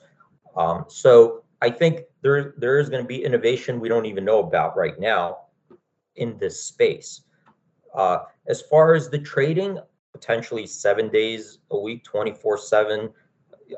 Um, 0.57 0.85
so 0.89 1.45
I 1.63 1.71
think 1.71 2.03
there 2.23 2.55
there 2.59 2.79
is 2.79 2.89
going 2.89 3.03
to 3.03 3.09
be 3.09 3.25
innovation 3.25 3.81
we 3.81 3.89
don't 3.89 4.07
even 4.07 4.25
know 4.25 4.41
about 4.41 4.77
right 4.77 4.99
now 4.99 5.39
in 6.17 6.37
this 6.39 6.63
space. 6.65 7.23
Uh, 7.95 8.19
as 8.47 8.63
far 8.63 8.95
as 8.95 9.09
the 9.09 9.19
trading, 9.19 9.79
potentially 10.13 10.67
seven 10.67 11.09
days 11.09 11.59
a 11.71 11.79
week, 11.79 12.05
24 12.05 12.59
seven, 12.59 13.11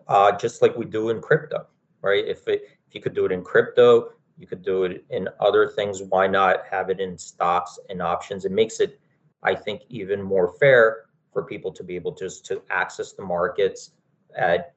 uh, 0.08 0.32
just 0.32 0.62
like 0.62 0.76
we 0.76 0.84
do 0.84 1.10
in 1.10 1.20
crypto, 1.20 1.66
right? 2.02 2.26
If 2.26 2.46
it, 2.48 2.62
if 2.88 2.94
you 2.94 3.00
could 3.00 3.14
do 3.14 3.24
it 3.26 3.32
in 3.32 3.42
crypto, 3.42 4.10
you 4.38 4.46
could 4.46 4.62
do 4.62 4.84
it 4.84 5.04
in 5.10 5.28
other 5.40 5.68
things. 5.68 6.02
Why 6.02 6.26
not 6.26 6.64
have 6.70 6.90
it 6.90 7.00
in 7.00 7.16
stocks 7.18 7.78
and 7.88 8.02
options? 8.02 8.44
It 8.44 8.52
makes 8.52 8.80
it, 8.80 9.00
I 9.42 9.54
think, 9.54 9.82
even 9.88 10.22
more 10.22 10.54
fair 10.58 11.04
for 11.32 11.44
people 11.44 11.72
to 11.72 11.84
be 11.84 11.96
able 11.96 12.12
just 12.12 12.44
to 12.46 12.62
access 12.70 13.12
the 13.12 13.22
markets 13.22 13.92
at 14.36 14.74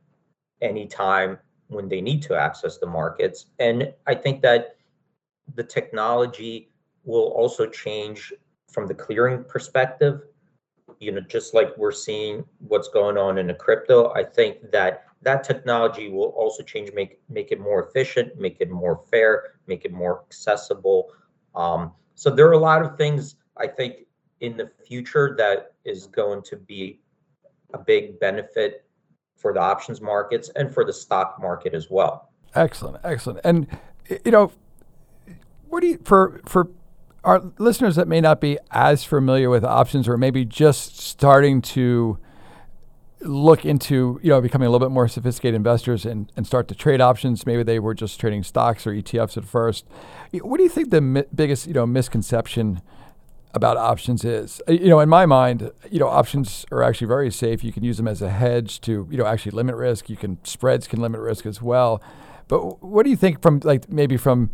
any 0.62 0.88
time 0.88 1.38
when 1.68 1.88
they 1.88 2.02
need 2.02 2.22
to 2.24 2.36
access 2.36 2.78
the 2.78 2.86
markets. 2.86 3.48
And 3.60 3.94
I 4.08 4.16
think 4.16 4.42
that 4.42 4.78
the 5.56 5.64
technology 5.64 6.72
will 7.04 7.28
also 7.30 7.68
change 7.68 8.34
from 8.72 8.88
the 8.88 8.94
clearing 8.94 9.44
perspective, 9.44 10.22
you 11.00 11.12
know, 11.12 11.22
just 11.22 11.54
like 11.54 11.76
we're 11.78 11.92
seeing 11.92 12.44
what's 12.60 12.88
going 12.90 13.18
on 13.18 13.38
in 13.38 13.48
the 13.48 13.54
crypto, 13.54 14.12
I 14.14 14.24
think 14.24 14.72
that 14.72 15.06
that 15.22 15.44
technology 15.44 16.10
will 16.10 16.34
also 16.38 16.62
change, 16.64 16.92
make 16.94 17.20
make 17.30 17.52
it 17.52 17.60
more 17.60 17.84
efficient, 17.88 18.40
make 18.40 18.58
it 18.60 18.70
more 18.70 19.02
fair, 19.10 19.56
make 19.68 19.86
it 19.86 19.92
more 19.92 20.24
accessible. 20.26 21.12
Um, 21.56 21.94
so 22.16 22.30
there 22.30 22.48
are 22.48 22.54
a 22.54 22.58
lot 22.58 22.84
of 22.84 22.98
things 22.98 23.36
I 23.58 23.68
think 23.68 24.06
in 24.42 24.58
the 24.58 24.70
future 24.88 25.36
that 25.38 25.74
is 25.84 26.08
going 26.08 26.44
to 26.44 26.56
be 26.56 27.00
a 27.74 27.78
big 27.78 28.20
benefit 28.20 28.85
for 29.36 29.54
the 29.54 29.60
options 29.60 30.02
markets 30.02 30.50
and 30.56 30.74
for 30.74 30.86
the 30.86 30.94
stock 30.94 31.38
market 31.40 31.74
as 31.74 31.90
well. 31.90 32.32
Excellent, 32.54 32.98
excellent. 33.04 33.42
And 33.44 33.68
you 34.24 34.32
know, 34.32 34.52
what 35.68 35.82
do 35.82 35.88
you 35.88 36.00
for 36.04 36.42
for 36.46 36.70
our 37.24 37.44
listeners 37.58 37.96
that 37.96 38.08
may 38.08 38.22
not 38.22 38.40
be 38.40 38.58
as 38.72 39.04
familiar 39.04 39.50
with 39.50 39.64
options 39.64 40.08
or 40.08 40.18
maybe 40.18 40.46
just 40.46 41.00
starting 41.00 41.62
to 41.62 42.18
look 43.22 43.66
into 43.66 44.20
you 44.22 44.30
know 44.30 44.40
becoming 44.40 44.68
a 44.68 44.70
little 44.70 44.86
bit 44.86 44.94
more 44.94 45.08
sophisticated 45.08 45.56
investors 45.56 46.06
and, 46.06 46.32
and 46.38 46.46
start 46.46 46.68
to 46.68 46.76
trade 46.76 47.02
options 47.02 47.46
maybe 47.46 47.64
they 47.64 47.80
were 47.80 47.96
just 47.96 48.20
trading 48.20 48.44
stocks 48.44 48.86
or 48.86 48.92
etfs 48.92 49.36
at 49.36 49.44
first 49.44 49.86
what 50.42 50.58
do 50.58 50.64
you 50.64 50.70
think 50.70 50.92
the 50.92 51.02
mi- 51.02 51.24
biggest 51.34 51.66
you 51.66 51.74
know 51.74 51.88
misconception 51.88 52.82
about 53.56 53.78
options 53.78 54.24
is 54.24 54.62
uh, 54.68 54.74
you 54.74 54.90
know 54.90 55.00
in 55.00 55.10
my 55.10 55.26
mind 55.26 55.72
you 55.90 56.00
know 56.00 56.08
options 56.08 56.66
are 56.72 56.84
actually 56.84 57.08
very 57.08 57.32
safe 57.32 57.64
you 57.64 57.72
can 57.72 57.84
use 57.84 57.98
them 57.98 58.08
as 58.08 58.22
a 58.22 58.30
hedge 58.30 58.80
to 58.82 59.08
you 59.10 59.18
know 59.18 59.26
actually 59.26 59.52
limit 59.52 59.76
risk 59.76 60.10
you 60.10 60.18
can 60.18 60.38
spreads 60.44 60.88
can 60.88 61.02
limit 61.02 61.20
risk 61.20 61.46
as 61.46 61.62
well 61.62 62.04
but 62.48 62.84
what 62.84 63.04
do 63.04 63.10
you 63.10 63.16
think 63.16 63.42
from 63.42 63.60
like 63.64 63.90
maybe 63.90 64.18
from 64.18 64.52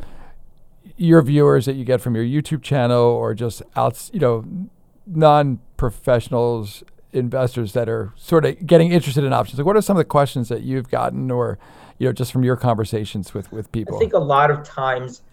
your 0.97 1.21
viewers 1.21 1.65
that 1.65 1.73
you 1.73 1.83
get 1.83 2.01
from 2.01 2.15
your 2.15 2.23
YouTube 2.23 2.61
channel 2.61 3.01
or 3.01 3.33
just 3.33 3.61
out, 3.75 4.09
you 4.13 4.19
know, 4.19 4.45
non-professionals 5.07 6.83
investors 7.11 7.73
that 7.73 7.89
are 7.89 8.13
sort 8.15 8.45
of 8.45 8.65
getting 8.65 8.91
interested 8.91 9.23
in 9.23 9.33
options? 9.33 9.59
Like, 9.59 9.65
what 9.65 9.75
are 9.75 9.81
some 9.81 9.97
of 9.97 10.01
the 10.01 10.05
questions 10.05 10.49
that 10.49 10.61
you've 10.61 10.89
gotten, 10.89 11.31
or 11.31 11.57
you 11.97 12.07
know, 12.07 12.13
just 12.13 12.31
from 12.31 12.43
your 12.43 12.55
conversations 12.55 13.33
with 13.33 13.51
with 13.51 13.71
people? 13.71 13.95
I 13.95 13.99
think 13.99 14.13
a 14.13 14.19
lot 14.19 14.51
of 14.51 14.63
times 14.63 15.23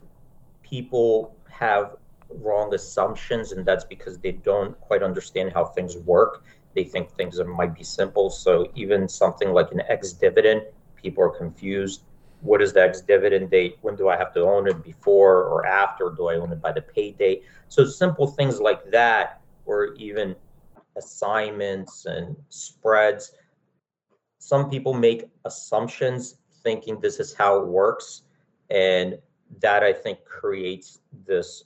people 0.62 1.34
have 1.50 1.96
wrong 2.30 2.74
assumptions, 2.74 3.52
and 3.52 3.64
that's 3.64 3.84
because 3.84 4.18
they 4.18 4.32
don't 4.32 4.78
quite 4.80 5.02
understand 5.02 5.52
how 5.52 5.64
things 5.64 5.96
work. 5.96 6.44
They 6.74 6.84
think 6.84 7.10
things 7.10 7.40
might 7.42 7.74
be 7.74 7.84
simple. 7.84 8.30
So 8.30 8.70
even 8.74 9.08
something 9.08 9.52
like 9.52 9.72
an 9.72 9.82
ex 9.88 10.12
dividend, 10.12 10.62
people 11.02 11.24
are 11.24 11.30
confused 11.30 12.02
what 12.40 12.62
is 12.62 12.72
the 12.72 12.82
ex 12.82 13.00
dividend 13.00 13.50
date? 13.50 13.78
When 13.82 13.96
do 13.96 14.08
I 14.08 14.16
have 14.16 14.32
to 14.34 14.42
own 14.42 14.68
it 14.68 14.82
before 14.84 15.44
or 15.44 15.66
after? 15.66 16.10
Do 16.16 16.28
I 16.28 16.36
own 16.36 16.52
it 16.52 16.60
by 16.60 16.72
the 16.72 16.82
pay 16.82 17.12
date? 17.12 17.42
So 17.68 17.84
simple 17.84 18.26
things 18.26 18.60
like 18.60 18.90
that, 18.90 19.40
or 19.66 19.94
even 19.94 20.36
assignments 20.96 22.06
and 22.06 22.36
spreads. 22.48 23.32
Some 24.38 24.70
people 24.70 24.94
make 24.94 25.28
assumptions 25.44 26.36
thinking 26.62 27.00
this 27.00 27.18
is 27.18 27.34
how 27.34 27.60
it 27.60 27.66
works. 27.66 28.22
And 28.70 29.18
that 29.60 29.82
I 29.82 29.92
think 29.92 30.24
creates 30.24 31.00
this 31.26 31.64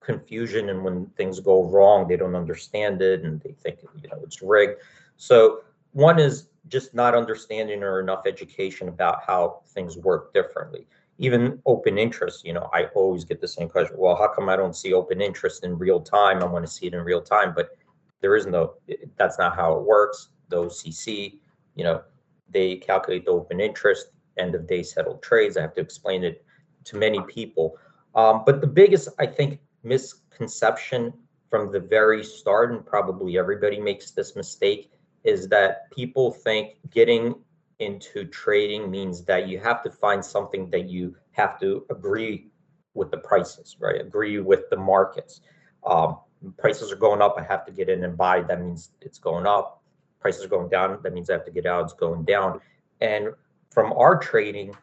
confusion. 0.00 0.70
And 0.70 0.82
when 0.82 1.06
things 1.16 1.40
go 1.40 1.64
wrong, 1.64 2.08
they 2.08 2.16
don't 2.16 2.34
understand 2.34 3.02
it 3.02 3.22
and 3.24 3.40
they 3.40 3.52
think, 3.52 3.80
you 4.02 4.08
know, 4.08 4.20
it's 4.22 4.42
rigged. 4.42 4.80
So 5.16 5.60
one 5.92 6.18
is 6.18 6.48
just 6.68 6.94
not 6.94 7.14
understanding 7.14 7.82
or 7.82 8.00
enough 8.00 8.26
education 8.26 8.88
about 8.88 9.22
how 9.26 9.62
things 9.68 9.96
work 9.96 10.32
differently. 10.32 10.86
Even 11.18 11.60
open 11.66 11.98
interest, 11.98 12.46
you 12.46 12.54
know, 12.54 12.70
I 12.72 12.84
always 12.94 13.24
get 13.24 13.40
the 13.40 13.48
same 13.48 13.68
question. 13.68 13.96
Well, 13.98 14.16
how 14.16 14.28
come 14.28 14.48
I 14.48 14.56
don't 14.56 14.74
see 14.74 14.94
open 14.94 15.20
interest 15.20 15.64
in 15.64 15.76
real 15.76 16.00
time? 16.00 16.42
I 16.42 16.46
want 16.46 16.64
to 16.64 16.70
see 16.70 16.86
it 16.86 16.94
in 16.94 17.00
real 17.00 17.20
time, 17.20 17.52
but 17.54 17.76
there 18.20 18.36
is 18.36 18.46
no. 18.46 18.74
That's 19.16 19.38
not 19.38 19.54
how 19.54 19.76
it 19.76 19.82
works. 19.84 20.28
The 20.48 20.56
OCC, 20.56 21.38
you 21.74 21.84
know, 21.84 22.02
they 22.48 22.76
calculate 22.76 23.26
the 23.26 23.32
open 23.32 23.60
interest, 23.60 24.08
end 24.38 24.54
of 24.54 24.66
day 24.66 24.82
settled 24.82 25.22
trades. 25.22 25.56
I 25.56 25.62
have 25.62 25.74
to 25.74 25.80
explain 25.80 26.24
it 26.24 26.42
to 26.84 26.96
many 26.96 27.20
people. 27.22 27.76
Um, 28.14 28.42
but 28.46 28.60
the 28.60 28.66
biggest, 28.66 29.08
I 29.18 29.26
think, 29.26 29.60
misconception 29.82 31.12
from 31.48 31.72
the 31.72 31.80
very 31.80 32.22
start, 32.22 32.72
and 32.72 32.84
probably 32.84 33.38
everybody 33.38 33.80
makes 33.80 34.12
this 34.12 34.36
mistake, 34.36 34.92
is 35.24 35.48
that 35.48 35.90
people 35.90 36.30
think 36.30 36.76
getting 36.90 37.34
into 37.80 38.24
trading 38.26 38.90
means 38.90 39.24
that 39.24 39.48
you 39.48 39.58
have 39.58 39.82
to 39.82 39.90
find 39.90 40.24
something 40.24 40.70
that 40.70 40.88
you 40.88 41.16
have 41.32 41.58
to 41.60 41.84
agree 41.90 42.50
with 42.94 43.10
the 43.10 43.16
prices, 43.18 43.76
right? 43.80 44.00
Agree 44.00 44.38
with 44.38 44.68
the 44.70 44.76
markets. 44.76 45.40
Um, 45.84 46.18
prices 46.58 46.92
are 46.92 46.96
going 46.96 47.22
up, 47.22 47.36
I 47.38 47.42
have 47.42 47.64
to 47.66 47.72
get 47.72 47.88
in 47.88 48.04
and 48.04 48.16
buy. 48.16 48.42
That 48.42 48.60
means 48.60 48.90
it's 49.00 49.18
going 49.18 49.46
up. 49.46 49.82
Prices 50.20 50.44
are 50.44 50.48
going 50.48 50.68
down. 50.68 50.98
That 51.02 51.14
means 51.14 51.30
I 51.30 51.34
have 51.34 51.46
to 51.46 51.50
get 51.50 51.66
out. 51.66 51.84
It's 51.84 51.92
going 51.94 52.24
down. 52.24 52.60
And 53.00 53.30
from 53.70 53.92
our 53.94 54.18
trading, 54.18 54.74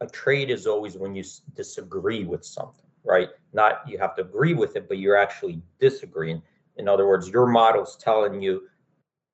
a 0.00 0.06
trade 0.06 0.50
is 0.50 0.66
always 0.66 0.96
when 0.96 1.14
you 1.14 1.24
disagree 1.54 2.24
with 2.24 2.44
something, 2.44 2.81
right? 3.04 3.28
Not 3.52 3.82
you 3.86 3.98
have 3.98 4.14
to 4.16 4.22
agree 4.22 4.54
with 4.54 4.76
it, 4.76 4.88
but 4.88 4.98
you're 4.98 5.16
actually 5.16 5.62
disagreeing. 5.80 6.42
In 6.76 6.88
other 6.88 7.06
words, 7.06 7.28
your 7.28 7.46
model's 7.46 7.96
telling 7.96 8.40
you 8.40 8.62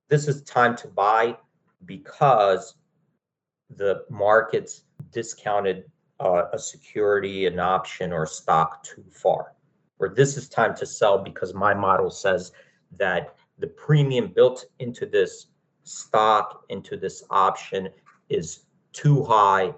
this 0.09 0.27
is 0.27 0.43
time 0.43 0.77
to 0.77 0.89
buy 0.89 1.37
because 1.85 2.75
the 3.77 4.05
market's 4.11 4.83
discounted 5.13 5.85
uh, 6.21 6.45
a 6.53 6.59
security, 6.59 7.47
an 7.47 7.61
option, 7.61 8.13
or 8.13 8.27
stock 8.27 8.83
too 8.83 9.05
far. 9.11 9.55
Or 9.99 10.09
this 10.09 10.37
is 10.37 10.49
time 10.49 10.75
to 10.77 10.87
sell 10.87 11.19
because 11.19 11.55
my 11.55 11.75
model 11.75 12.11
says 12.11 12.53
that 12.97 13.37
the 13.59 13.67
premium 13.67 14.33
built 14.35 14.65
into 14.79 15.07
this 15.07 15.49
stock, 15.83 16.65
into 16.69 16.97
this 16.97 17.25
option, 17.31 17.89
is 18.29 18.61
too 18.93 19.25
high 19.25 19.75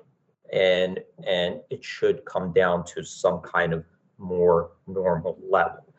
and 0.52 1.00
and 1.26 1.60
it 1.70 1.84
should 1.84 2.24
come 2.24 2.52
down 2.52 2.84
to 2.84 3.02
some 3.04 3.40
kind 3.40 3.72
of 3.72 3.84
more 4.18 4.72
normal 4.86 5.38
level. 5.48 5.92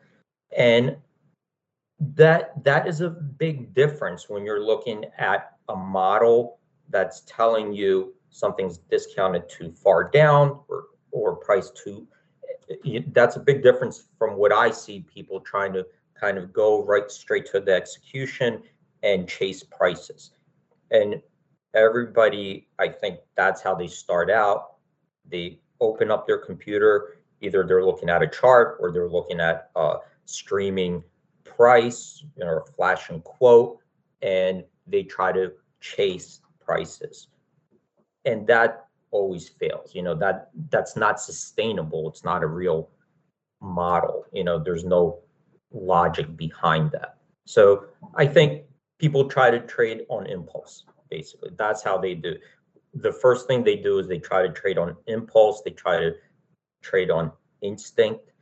And 0.56 0.96
that 2.00 2.62
that 2.64 2.86
is 2.86 3.00
a 3.00 3.10
big 3.10 3.74
difference 3.74 4.28
when 4.28 4.44
you're 4.44 4.64
looking 4.64 5.04
at 5.18 5.52
a 5.68 5.76
model 5.76 6.58
that's 6.90 7.22
telling 7.26 7.72
you 7.72 8.14
something's 8.30 8.78
discounted 8.78 9.48
too 9.48 9.72
far 9.72 10.10
down 10.10 10.60
or 10.68 10.84
or 11.10 11.36
priced 11.36 11.76
too 11.76 12.06
that's 13.08 13.36
a 13.36 13.40
big 13.40 13.62
difference 13.62 14.08
from 14.18 14.36
what 14.36 14.50
i 14.50 14.70
see 14.70 15.00
people 15.00 15.38
trying 15.40 15.72
to 15.72 15.84
kind 16.22 16.38
of 16.38 16.52
go 16.52 16.84
right 16.84 17.10
straight 17.10 17.44
to 17.44 17.60
the 17.60 17.72
execution 17.72 18.62
and 19.02 19.28
chase 19.28 19.62
prices. 19.62 20.30
And 20.90 21.20
everybody, 21.74 22.68
I 22.78 22.88
think 22.88 23.20
that's 23.36 23.62
how 23.62 23.74
they 23.74 23.86
start 23.86 24.30
out. 24.30 24.74
They 25.28 25.60
open 25.80 26.10
up 26.10 26.26
their 26.26 26.38
computer, 26.38 27.18
either 27.40 27.64
they're 27.66 27.84
looking 27.84 28.08
at 28.08 28.22
a 28.22 28.28
chart 28.28 28.78
or 28.80 28.92
they're 28.92 29.08
looking 29.08 29.40
at 29.40 29.70
a 29.76 29.96
streaming 30.26 31.02
price 31.44 32.24
you 32.36 32.44
know, 32.44 32.50
or 32.50 32.66
flash 32.76 33.10
and 33.10 33.22
quote, 33.24 33.78
and 34.22 34.64
they 34.86 35.02
try 35.02 35.32
to 35.32 35.52
chase 35.80 36.40
prices. 36.64 37.28
And 38.24 38.46
that 38.46 38.86
always 39.10 39.48
fails. 39.48 39.94
You 39.94 40.02
know, 40.02 40.14
that 40.14 40.50
that's 40.70 40.96
not 40.96 41.20
sustainable. 41.20 42.08
It's 42.08 42.24
not 42.24 42.42
a 42.42 42.46
real 42.46 42.90
model. 43.60 44.24
You 44.32 44.44
know, 44.44 44.58
there's 44.58 44.84
no 44.84 45.18
logic 45.72 46.36
behind 46.36 46.92
that. 46.92 47.16
So 47.44 47.86
I 48.14 48.26
think 48.26 48.62
people 48.98 49.28
try 49.28 49.50
to 49.50 49.60
trade 49.60 50.02
on 50.08 50.26
impulse 50.26 50.84
basically. 51.12 51.50
That's 51.56 51.82
how 51.82 51.98
they 51.98 52.14
do. 52.14 52.36
The 52.94 53.12
first 53.12 53.46
thing 53.46 53.62
they 53.62 53.76
do 53.76 53.98
is 53.98 54.08
they 54.08 54.18
try 54.18 54.46
to 54.46 54.52
trade 54.52 54.78
on 54.78 54.96
impulse, 55.06 55.62
they 55.62 55.70
try 55.70 55.98
to 55.98 56.12
trade 56.80 57.10
on 57.10 57.30
instinct, 57.60 58.32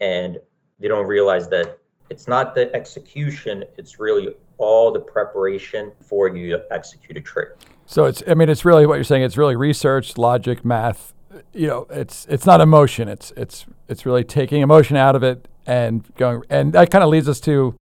and 0.00 0.38
they 0.78 0.88
don't 0.88 1.06
realize 1.06 1.48
that 1.50 1.78
it's 2.08 2.26
not 2.26 2.54
the 2.54 2.74
execution, 2.74 3.64
it's 3.78 4.00
really 4.00 4.34
all 4.58 4.92
the 4.92 5.00
preparation 5.00 5.92
for 6.00 6.28
you 6.28 6.50
to 6.50 6.64
execute 6.70 7.16
a 7.16 7.20
trade. 7.20 7.48
So 7.86 8.04
it's 8.04 8.22
I 8.26 8.34
mean 8.34 8.48
it's 8.48 8.64
really 8.64 8.86
what 8.86 8.94
you're 8.94 9.04
saying, 9.04 9.22
it's 9.22 9.36
really 9.36 9.56
research, 9.56 10.16
logic, 10.16 10.64
math. 10.64 11.12
You 11.52 11.68
know, 11.68 11.86
it's 11.90 12.26
it's 12.28 12.46
not 12.46 12.60
emotion. 12.60 13.08
It's 13.08 13.32
it's 13.36 13.66
it's 13.88 14.04
really 14.06 14.24
taking 14.24 14.62
emotion 14.62 14.96
out 14.96 15.14
of 15.14 15.22
it 15.22 15.48
and 15.66 16.04
going 16.16 16.42
and 16.50 16.72
that 16.72 16.90
kind 16.90 17.04
of 17.04 17.10
leads 17.10 17.28
us 17.28 17.40
to 17.40 17.76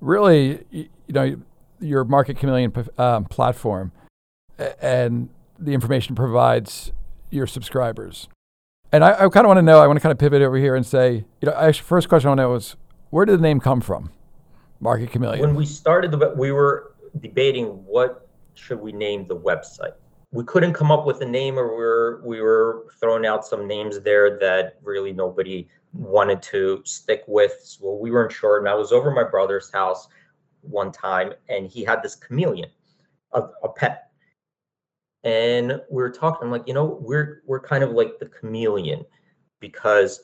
really 0.00 0.64
you 0.70 0.88
know 1.08 1.40
your 1.80 2.04
Market 2.04 2.38
Chameleon 2.38 2.72
um, 2.98 3.24
platform 3.24 3.92
and 4.80 5.28
the 5.58 5.72
information 5.72 6.14
provides 6.14 6.92
your 7.30 7.46
subscribers. 7.46 8.28
And 8.92 9.04
I, 9.04 9.12
I 9.12 9.28
kind 9.28 9.44
of 9.44 9.46
want 9.46 9.58
to 9.58 9.62
know, 9.62 9.80
I 9.80 9.86
want 9.86 9.96
to 9.96 10.00
kind 10.00 10.12
of 10.12 10.18
pivot 10.18 10.40
over 10.42 10.56
here 10.56 10.76
and 10.76 10.86
say, 10.86 11.24
you 11.40 11.46
know, 11.46 11.52
actually, 11.52 11.84
first 11.84 12.08
question 12.08 12.28
I 12.28 12.30
want 12.30 12.38
to 12.38 12.42
know 12.42 12.54
is 12.54 12.76
where 13.10 13.24
did 13.24 13.38
the 13.38 13.42
name 13.42 13.60
come 13.60 13.80
from? 13.80 14.10
Market 14.80 15.10
Chameleon. 15.10 15.40
When 15.40 15.54
we 15.54 15.66
started 15.66 16.10
the, 16.10 16.34
we 16.36 16.52
were 16.52 16.94
debating 17.20 17.66
what 17.86 18.28
should 18.54 18.80
we 18.80 18.92
name 18.92 19.26
the 19.26 19.36
website. 19.36 19.94
We 20.32 20.44
couldn't 20.44 20.74
come 20.74 20.90
up 20.90 21.06
with 21.06 21.20
a 21.22 21.26
name, 21.26 21.58
or 21.58 21.68
we 21.68 21.76
were 21.76 22.20
we 22.24 22.40
were 22.40 22.86
throwing 22.98 23.24
out 23.24 23.46
some 23.46 23.68
names 23.68 24.00
there 24.00 24.36
that 24.40 24.78
really 24.82 25.12
nobody 25.12 25.68
wanted 25.92 26.42
to 26.42 26.82
stick 26.84 27.22
with. 27.28 27.60
So 27.62 27.94
we 27.94 28.10
weren't 28.10 28.32
sure. 28.32 28.58
And 28.58 28.68
I 28.68 28.74
was 28.74 28.90
over 28.90 29.12
my 29.12 29.22
brother's 29.22 29.70
house 29.70 30.08
one 30.64 30.92
time 30.92 31.32
and 31.48 31.66
he 31.66 31.84
had 31.84 32.02
this 32.02 32.14
chameleon, 32.14 32.70
a, 33.32 33.42
a 33.62 33.68
pet. 33.68 34.10
And 35.22 35.80
we 35.90 36.02
were 36.02 36.10
talking, 36.10 36.40
I'm 36.44 36.50
like, 36.50 36.68
you 36.68 36.74
know, 36.74 36.98
we're 37.00 37.42
we're 37.46 37.60
kind 37.60 37.82
of 37.82 37.92
like 37.92 38.18
the 38.18 38.26
chameleon 38.26 39.04
because 39.60 40.20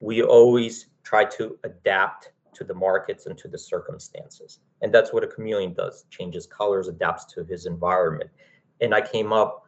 we 0.00 0.22
always 0.22 0.86
try 1.04 1.24
to 1.24 1.58
adapt 1.64 2.30
to 2.54 2.64
the 2.64 2.74
markets 2.74 3.26
and 3.26 3.36
to 3.38 3.48
the 3.48 3.58
circumstances. 3.58 4.60
And 4.82 4.92
that's 4.92 5.12
what 5.12 5.24
a 5.24 5.26
chameleon 5.26 5.74
does, 5.74 6.06
changes 6.10 6.46
colors, 6.46 6.88
adapts 6.88 7.26
to 7.34 7.44
his 7.44 7.66
environment. 7.66 8.30
And 8.80 8.94
I 8.94 9.00
came 9.00 9.32
up 9.32 9.66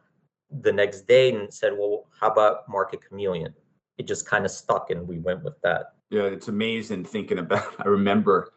the 0.61 0.71
next 0.71 1.07
day 1.07 1.33
and 1.33 1.53
said, 1.53 1.73
well, 1.77 2.07
how 2.19 2.29
about 2.29 2.67
market 2.67 3.07
chameleon? 3.07 3.53
It 3.97 4.07
just 4.07 4.25
kind 4.25 4.45
of 4.45 4.51
stuck 4.51 4.89
and 4.89 5.07
we 5.07 5.19
went 5.19 5.43
with 5.43 5.59
that. 5.61 5.93
Yeah, 6.09 6.23
it's 6.23 6.47
amazing 6.47 7.05
thinking 7.05 7.39
about 7.39 7.73
I 7.79 7.87
remember 7.87 8.52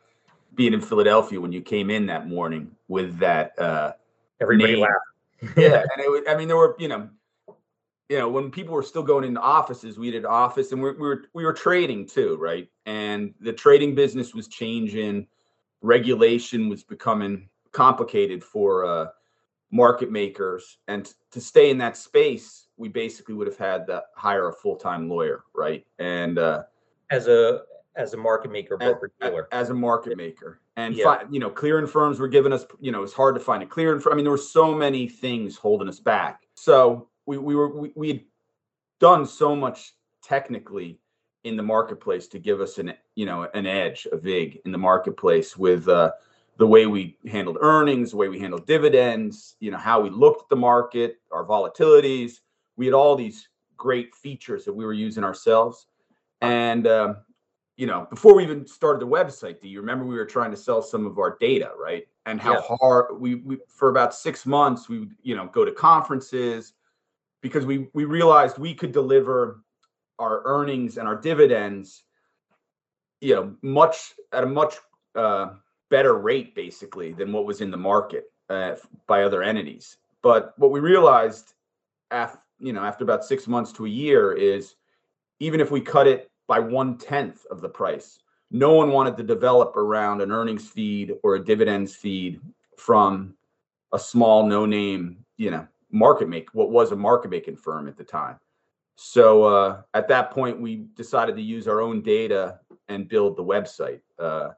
being 0.56 0.72
in 0.72 0.80
Philadelphia 0.80 1.40
when 1.40 1.52
you 1.52 1.60
came 1.60 1.90
in 1.90 2.06
that 2.06 2.26
morning 2.26 2.70
with 2.88 3.18
that. 3.18 3.56
Uh, 3.58 3.92
Everybody 4.40 4.74
name. 4.74 4.82
laughed. 4.82 5.54
yeah, 5.56 5.82
and 5.82 6.02
it 6.02 6.10
was. 6.10 6.22
I 6.28 6.34
mean, 6.34 6.48
there 6.48 6.56
were 6.56 6.74
you 6.78 6.88
know, 6.88 7.08
you 8.08 8.18
know, 8.18 8.28
when 8.28 8.50
people 8.50 8.74
were 8.74 8.82
still 8.82 9.02
going 9.02 9.24
into 9.24 9.40
offices, 9.40 9.98
we 9.98 10.10
did 10.10 10.24
office, 10.24 10.72
and 10.72 10.82
we, 10.82 10.92
we 10.92 10.98
were 10.98 11.24
we 11.34 11.44
were 11.44 11.52
trading 11.52 12.06
too, 12.06 12.36
right? 12.40 12.68
And 12.86 13.34
the 13.40 13.52
trading 13.52 13.94
business 13.94 14.34
was 14.34 14.48
changing. 14.48 15.26
Regulation 15.82 16.68
was 16.68 16.82
becoming 16.82 17.48
complicated 17.72 18.42
for 18.42 18.86
uh, 18.86 19.06
market 19.70 20.10
makers, 20.10 20.78
and 20.88 21.12
to 21.32 21.40
stay 21.40 21.70
in 21.70 21.78
that 21.78 21.98
space, 21.98 22.68
we 22.78 22.88
basically 22.88 23.34
would 23.34 23.46
have 23.46 23.58
had 23.58 23.86
to 23.88 24.02
hire 24.14 24.48
a 24.48 24.52
full 24.52 24.76
time 24.76 25.08
lawyer, 25.08 25.44
right? 25.54 25.86
And 25.98 26.38
uh, 26.38 26.62
as 27.10 27.28
a 27.28 27.62
as 27.96 28.14
a 28.14 28.16
market 28.16 28.50
maker, 28.50 28.76
broker 28.76 29.10
dealer. 29.20 29.48
As 29.52 29.70
a 29.70 29.74
market 29.74 30.16
maker. 30.16 30.60
And 30.76 30.94
yeah. 30.94 31.04
fi- 31.04 31.24
you 31.30 31.40
know, 31.40 31.50
clearing 31.50 31.86
firms 31.86 32.20
were 32.20 32.28
giving 32.28 32.52
us, 32.52 32.66
you 32.80 32.92
know, 32.92 33.02
it's 33.02 33.12
hard 33.12 33.34
to 33.34 33.40
find 33.40 33.62
a 33.62 33.66
clearing 33.66 34.00
firm. 34.00 34.12
I 34.12 34.16
mean, 34.16 34.24
there 34.24 34.32
were 34.32 34.38
so 34.38 34.74
many 34.74 35.08
things 35.08 35.56
holding 35.56 35.88
us 35.88 36.00
back. 36.00 36.42
So 36.54 37.08
we 37.24 37.38
we 37.38 37.54
were 37.54 37.68
we, 37.68 37.92
we 37.94 38.08
had 38.08 38.20
done 39.00 39.26
so 39.26 39.56
much 39.56 39.94
technically 40.22 40.98
in 41.44 41.56
the 41.56 41.62
marketplace 41.62 42.26
to 42.28 42.38
give 42.38 42.60
us 42.60 42.78
an 42.78 42.94
you 43.14 43.26
know 43.26 43.48
an 43.54 43.66
edge, 43.66 44.06
a 44.12 44.16
vig 44.16 44.60
in 44.64 44.72
the 44.72 44.78
marketplace 44.78 45.56
with 45.56 45.88
uh, 45.88 46.12
the 46.58 46.66
way 46.66 46.86
we 46.86 47.16
handled 47.26 47.58
earnings, 47.60 48.10
the 48.10 48.16
way 48.16 48.28
we 48.28 48.38
handled 48.38 48.66
dividends, 48.66 49.56
you 49.60 49.70
know, 49.70 49.78
how 49.78 50.00
we 50.00 50.10
looked 50.10 50.42
at 50.42 50.48
the 50.48 50.56
market, 50.56 51.20
our 51.30 51.44
volatilities. 51.44 52.40
We 52.76 52.86
had 52.86 52.94
all 52.94 53.16
these 53.16 53.48
great 53.76 54.14
features 54.14 54.64
that 54.64 54.72
we 54.72 54.84
were 54.84 54.92
using 54.92 55.24
ourselves. 55.24 55.86
And 56.40 56.86
um, 56.86 57.16
you 57.76 57.86
know, 57.86 58.06
before 58.08 58.34
we 58.34 58.42
even 58.42 58.66
started 58.66 59.00
the 59.00 59.06
website, 59.06 59.60
do 59.60 59.68
you 59.68 59.80
remember 59.80 60.04
we 60.04 60.16
were 60.16 60.24
trying 60.24 60.50
to 60.50 60.56
sell 60.56 60.80
some 60.80 61.06
of 61.06 61.18
our 61.18 61.36
data, 61.40 61.72
right? 61.78 62.06
And 62.24 62.40
how 62.40 62.54
yeah. 62.54 62.76
hard 62.80 63.20
we, 63.20 63.36
we 63.36 63.58
for 63.68 63.90
about 63.90 64.14
six 64.14 64.46
months 64.46 64.88
we 64.88 65.00
would, 65.00 65.14
you 65.22 65.36
know, 65.36 65.46
go 65.46 65.64
to 65.64 65.72
conferences 65.72 66.72
because 67.42 67.66
we 67.66 67.88
we 67.92 68.04
realized 68.04 68.58
we 68.58 68.74
could 68.74 68.92
deliver 68.92 69.62
our 70.18 70.42
earnings 70.46 70.96
and 70.96 71.06
our 71.06 71.16
dividends, 71.16 72.04
you 73.20 73.34
know, 73.34 73.54
much 73.62 74.14
at 74.32 74.42
a 74.42 74.46
much 74.46 74.76
uh, 75.14 75.50
better 75.90 76.14
rate 76.18 76.54
basically 76.54 77.12
than 77.12 77.32
what 77.32 77.44
was 77.44 77.60
in 77.60 77.70
the 77.70 77.76
market. 77.76 78.24
uh, 78.48 78.76
by 79.06 79.22
other 79.22 79.42
entities. 79.42 79.98
But 80.22 80.54
what 80.56 80.70
we 80.70 80.80
realized 80.80 81.54
after 82.10 82.40
you 82.58 82.72
know 82.72 82.84
after 82.84 83.04
about 83.04 83.24
six 83.24 83.46
months 83.46 83.72
to 83.72 83.86
a 83.86 83.88
year 83.88 84.32
is 84.32 84.76
even 85.40 85.60
if 85.60 85.70
we 85.70 85.80
cut 85.80 86.06
it 86.06 86.30
by 86.46 86.58
one 86.58 86.98
tenth 86.98 87.44
of 87.50 87.60
the 87.60 87.68
price, 87.68 88.20
no 88.50 88.72
one 88.72 88.90
wanted 88.90 89.16
to 89.16 89.22
develop 89.22 89.76
around 89.76 90.20
an 90.20 90.30
earnings 90.30 90.68
feed 90.68 91.12
or 91.22 91.34
a 91.34 91.44
dividends 91.44 91.94
feed 91.94 92.40
from 92.76 93.34
a 93.92 93.98
small 93.98 94.46
no 94.46 94.66
name 94.66 95.24
you 95.36 95.50
know 95.50 95.66
market 95.90 96.28
make 96.28 96.48
what 96.54 96.70
was 96.70 96.92
a 96.92 96.96
market 96.96 97.30
making 97.30 97.56
firm 97.56 97.88
at 97.88 97.96
the 97.96 98.04
time. 98.04 98.38
So 98.96 99.44
uh, 99.44 99.82
at 99.94 100.08
that 100.08 100.30
point, 100.30 100.60
we 100.60 100.86
decided 100.94 101.36
to 101.36 101.42
use 101.42 101.68
our 101.68 101.80
own 101.80 102.00
data 102.02 102.60
and 102.88 103.08
build 103.08 103.36
the 103.36 103.44
website. 103.44 104.00
Uh, 104.18 104.50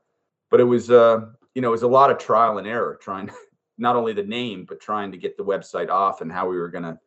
but 0.51 0.61
it 0.61 0.65
was, 0.65 0.91
uh, 0.91 1.27
you 1.55 1.63
know, 1.63 1.69
it 1.69 1.73
was 1.73 1.83
a 1.83 1.89
lot 1.89 2.11
of 2.11 2.19
trial 2.19 2.59
and 2.59 2.67
error 2.67 2.99
trying 3.01 3.31
not 3.79 3.97
only 3.97 4.13
the 4.13 4.23
name 4.23 4.65
but 4.69 4.81
trying 4.81 5.11
to 5.13 5.19
get 5.19 5.37
the 5.37 5.45
website 5.45 5.91
off 5.91 6.21
and 6.21 6.31
how 6.31 6.49
we 6.49 6.57
were 6.57 6.69
going 6.69 6.85
to 6.85 6.99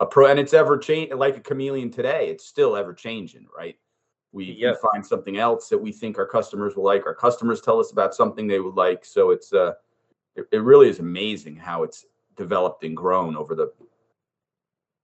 approach. 0.00 0.30
And 0.30 0.40
it's 0.40 0.54
ever 0.54 0.78
changing, 0.78 1.16
like 1.18 1.36
a 1.36 1.40
chameleon 1.40 1.90
today. 1.90 2.28
It's 2.30 2.46
still 2.46 2.74
ever 2.74 2.94
changing, 2.94 3.46
right? 3.54 3.76
We, 4.32 4.58
we, 4.60 4.74
find 4.92 5.04
something 5.04 5.38
else 5.38 5.68
that 5.70 5.78
we 5.78 5.90
think 5.90 6.18
our 6.18 6.26
customers 6.26 6.76
will 6.76 6.84
like. 6.84 7.06
Our 7.06 7.14
customers 7.14 7.60
tell 7.60 7.80
us 7.80 7.92
about 7.92 8.14
something 8.14 8.46
they 8.46 8.60
would 8.60 8.74
like. 8.74 9.04
So 9.04 9.30
it's 9.30 9.52
uh, 9.52 9.72
it, 10.36 10.46
it 10.52 10.58
really 10.58 10.88
is 10.88 10.98
amazing 10.98 11.56
how 11.56 11.82
it's 11.82 12.04
developed 12.36 12.84
and 12.84 12.96
grown 12.96 13.36
over 13.36 13.54
the 13.54 13.72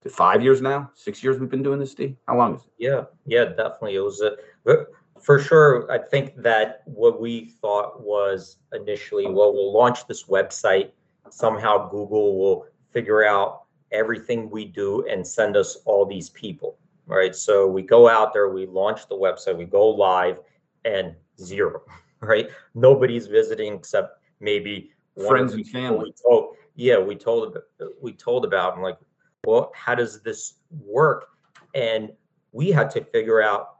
five 0.09 0.43
years 0.43 0.61
now, 0.61 0.91
six 0.93 1.23
years 1.23 1.39
we've 1.39 1.49
been 1.49 1.63
doing 1.63 1.79
this, 1.79 1.93
D. 1.93 2.15
How 2.27 2.37
long 2.37 2.55
is 2.55 2.61
it? 2.61 2.71
Yeah, 2.77 3.03
yeah, 3.25 3.45
definitely. 3.45 3.95
It 3.95 4.01
was 4.01 4.21
a, 4.21 4.85
for 5.21 5.39
sure. 5.39 5.91
I 5.91 5.97
think 5.97 6.35
that 6.37 6.83
what 6.85 7.19
we 7.19 7.45
thought 7.61 8.01
was 8.01 8.57
initially, 8.73 9.25
well, 9.25 9.53
we'll 9.53 9.73
launch 9.73 10.07
this 10.07 10.25
website. 10.25 10.91
Somehow 11.29 11.89
Google 11.89 12.37
will 12.37 12.67
figure 12.91 13.25
out 13.25 13.63
everything 13.91 14.49
we 14.49 14.65
do 14.65 15.05
and 15.07 15.25
send 15.25 15.57
us 15.57 15.77
all 15.85 16.05
these 16.05 16.29
people, 16.29 16.77
right? 17.07 17.35
So 17.35 17.67
we 17.67 17.81
go 17.81 18.09
out 18.09 18.33
there, 18.33 18.49
we 18.49 18.65
launch 18.65 19.07
the 19.07 19.15
website, 19.15 19.57
we 19.57 19.65
go 19.65 19.87
live, 19.87 20.39
and 20.83 21.15
zero, 21.39 21.81
right? 22.19 22.49
Nobody's 22.73 23.27
visiting 23.27 23.73
except 23.73 24.19
maybe 24.39 24.91
friends 25.27 25.53
and 25.53 25.67
family. 25.67 26.13
Told, 26.21 26.55
yeah, 26.75 26.99
we 26.99 27.15
told 27.15 27.57
we 28.01 28.13
told 28.13 28.45
about. 28.45 28.75
I'm 28.75 28.83
like, 28.83 28.97
well, 29.45 29.71
how 29.75 29.95
does 29.95 30.21
this 30.21 30.55
work? 30.71 31.27
And 31.73 32.11
we 32.51 32.71
had 32.71 32.89
to 32.91 33.03
figure 33.03 33.41
out 33.41 33.75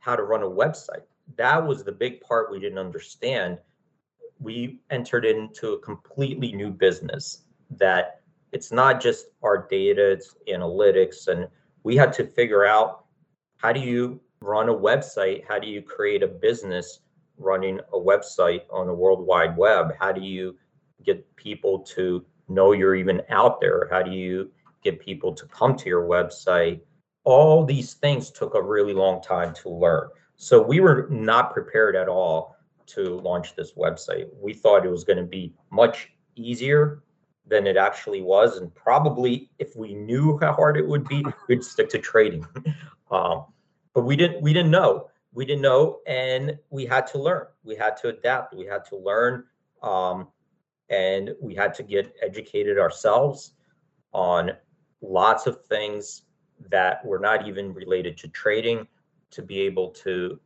how 0.00 0.16
to 0.16 0.22
run 0.22 0.42
a 0.42 0.48
website. 0.48 1.02
That 1.36 1.64
was 1.64 1.84
the 1.84 1.92
big 1.92 2.20
part 2.20 2.50
we 2.50 2.58
didn't 2.58 2.78
understand. 2.78 3.58
We 4.40 4.80
entered 4.90 5.24
into 5.24 5.72
a 5.72 5.78
completely 5.80 6.52
new 6.52 6.70
business 6.70 7.42
that 7.70 8.20
it's 8.52 8.72
not 8.72 9.00
just 9.00 9.26
our 9.42 9.66
data, 9.68 10.12
it's 10.12 10.36
analytics. 10.48 11.28
And 11.28 11.48
we 11.88 11.96
had 11.96 12.12
to 12.12 12.26
figure 12.26 12.66
out 12.66 13.06
how 13.56 13.72
do 13.72 13.80
you 13.80 14.20
run 14.42 14.68
a 14.68 14.74
website? 14.74 15.42
How 15.48 15.58
do 15.58 15.66
you 15.66 15.80
create 15.80 16.22
a 16.22 16.26
business 16.26 17.00
running 17.38 17.80
a 17.94 17.98
website 17.98 18.60
on 18.70 18.86
the 18.86 18.92
World 18.92 19.26
Wide 19.26 19.56
Web? 19.56 19.94
How 19.98 20.12
do 20.12 20.20
you 20.20 20.54
get 21.02 21.24
people 21.36 21.78
to 21.94 22.26
know 22.46 22.72
you're 22.72 22.94
even 22.94 23.22
out 23.30 23.58
there? 23.58 23.88
How 23.90 24.02
do 24.02 24.10
you 24.10 24.50
get 24.84 25.00
people 25.00 25.32
to 25.32 25.46
come 25.46 25.76
to 25.76 25.88
your 25.88 26.02
website? 26.02 26.82
All 27.24 27.64
these 27.64 27.94
things 27.94 28.30
took 28.30 28.54
a 28.54 28.62
really 28.62 28.92
long 28.92 29.22
time 29.22 29.54
to 29.62 29.70
learn. 29.70 30.10
So 30.36 30.60
we 30.60 30.80
were 30.80 31.08
not 31.08 31.54
prepared 31.54 31.96
at 31.96 32.06
all 32.06 32.54
to 32.88 33.18
launch 33.20 33.56
this 33.56 33.72
website. 33.72 34.26
We 34.38 34.52
thought 34.52 34.84
it 34.84 34.90
was 34.90 35.04
going 35.04 35.24
to 35.24 35.30
be 35.38 35.54
much 35.70 36.10
easier 36.36 37.02
than 37.48 37.66
it 37.66 37.76
actually 37.76 38.22
was. 38.22 38.58
And 38.58 38.74
probably 38.74 39.50
if 39.58 39.74
we 39.76 39.94
knew 39.94 40.38
how 40.38 40.52
hard 40.52 40.76
it 40.76 40.86
would 40.86 41.08
be, 41.08 41.24
we'd 41.48 41.64
stick 41.64 41.88
to 41.90 41.98
trading. 41.98 42.46
um, 43.10 43.46
but 43.94 44.04
we 44.04 44.16
didn't 44.16 44.42
we 44.42 44.52
didn't 44.52 44.70
know. 44.70 45.08
We 45.32 45.44
didn't 45.44 45.62
know 45.62 46.00
and 46.06 46.58
we 46.70 46.86
had 46.86 47.06
to 47.08 47.18
learn. 47.18 47.46
We 47.64 47.76
had 47.76 47.96
to 47.98 48.08
adapt. 48.08 48.54
We 48.54 48.66
had 48.66 48.84
to 48.86 48.96
learn. 48.96 49.44
Um, 49.82 50.28
and 50.90 51.34
we 51.40 51.54
had 51.54 51.74
to 51.74 51.82
get 51.82 52.14
educated 52.22 52.78
ourselves 52.78 53.52
on 54.12 54.52
lots 55.02 55.46
of 55.46 55.64
things 55.66 56.22
that 56.70 57.04
were 57.04 57.18
not 57.18 57.46
even 57.46 57.72
related 57.72 58.16
to 58.18 58.28
trading 58.28 58.86
to 59.30 59.42
be 59.42 59.60
able 59.60 59.90
to 59.90 60.40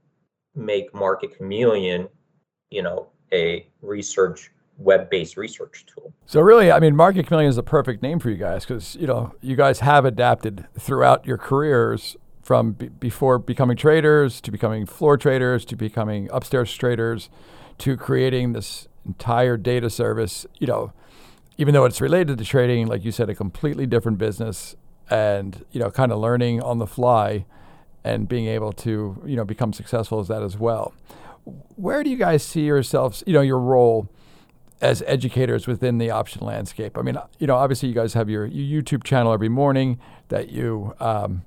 make 0.54 0.92
market 0.94 1.36
chameleon 1.36 2.06
you 2.70 2.82
know 2.82 3.08
a 3.32 3.66
research 3.80 4.50
web-based 4.78 5.36
research 5.36 5.84
tool 5.86 6.12
so 6.26 6.40
really 6.40 6.72
i 6.72 6.80
mean 6.80 6.96
market 6.96 7.26
chameleon 7.26 7.48
is 7.48 7.56
the 7.56 7.62
perfect 7.62 8.02
name 8.02 8.18
for 8.18 8.30
you 8.30 8.36
guys 8.36 8.64
because 8.64 8.96
you 8.96 9.06
know 9.06 9.34
you 9.40 9.54
guys 9.54 9.80
have 9.80 10.04
adapted 10.04 10.66
throughout 10.78 11.26
your 11.26 11.38
careers 11.38 12.16
from 12.42 12.72
b- 12.72 12.88
before 12.88 13.38
becoming 13.38 13.76
traders 13.76 14.40
to 14.40 14.50
becoming 14.50 14.86
floor 14.86 15.16
traders 15.16 15.64
to 15.64 15.76
becoming 15.76 16.28
upstairs 16.32 16.74
traders 16.74 17.30
to 17.78 17.96
creating 17.96 18.52
this 18.52 18.88
entire 19.04 19.56
data 19.56 19.90
service, 19.90 20.46
you 20.58 20.66
know, 20.66 20.92
even 21.58 21.74
though 21.74 21.84
it's 21.84 22.00
related 22.00 22.38
to 22.38 22.44
trading, 22.44 22.86
like 22.86 23.04
you 23.04 23.12
said, 23.12 23.28
a 23.28 23.34
completely 23.34 23.86
different 23.86 24.18
business 24.18 24.76
and, 25.10 25.64
you 25.72 25.80
know, 25.80 25.90
kind 25.90 26.12
of 26.12 26.18
learning 26.18 26.62
on 26.62 26.78
the 26.78 26.86
fly 26.86 27.44
and 28.04 28.28
being 28.28 28.46
able 28.46 28.72
to, 28.72 29.22
you 29.26 29.36
know, 29.36 29.44
become 29.44 29.72
successful 29.72 30.18
as 30.18 30.28
that 30.28 30.42
as 30.42 30.56
well. 30.56 30.94
Where 31.76 32.02
do 32.02 32.10
you 32.10 32.16
guys 32.16 32.42
see 32.42 32.62
yourselves, 32.62 33.22
you 33.26 33.32
know, 33.32 33.40
your 33.40 33.58
role 33.58 34.08
as 34.82 35.02
educators 35.06 35.66
within 35.66 35.96
the 35.96 36.10
option 36.10 36.44
landscape? 36.44 36.98
I 36.98 37.02
mean, 37.02 37.16
you 37.38 37.46
know, 37.46 37.56
obviously 37.56 37.88
you 37.88 37.94
guys 37.94 38.12
have 38.12 38.28
your, 38.28 38.44
your 38.44 38.82
YouTube 38.82 39.04
channel 39.04 39.32
every 39.32 39.48
morning 39.48 39.98
that 40.28 40.50
you 40.50 40.94
um, 41.00 41.44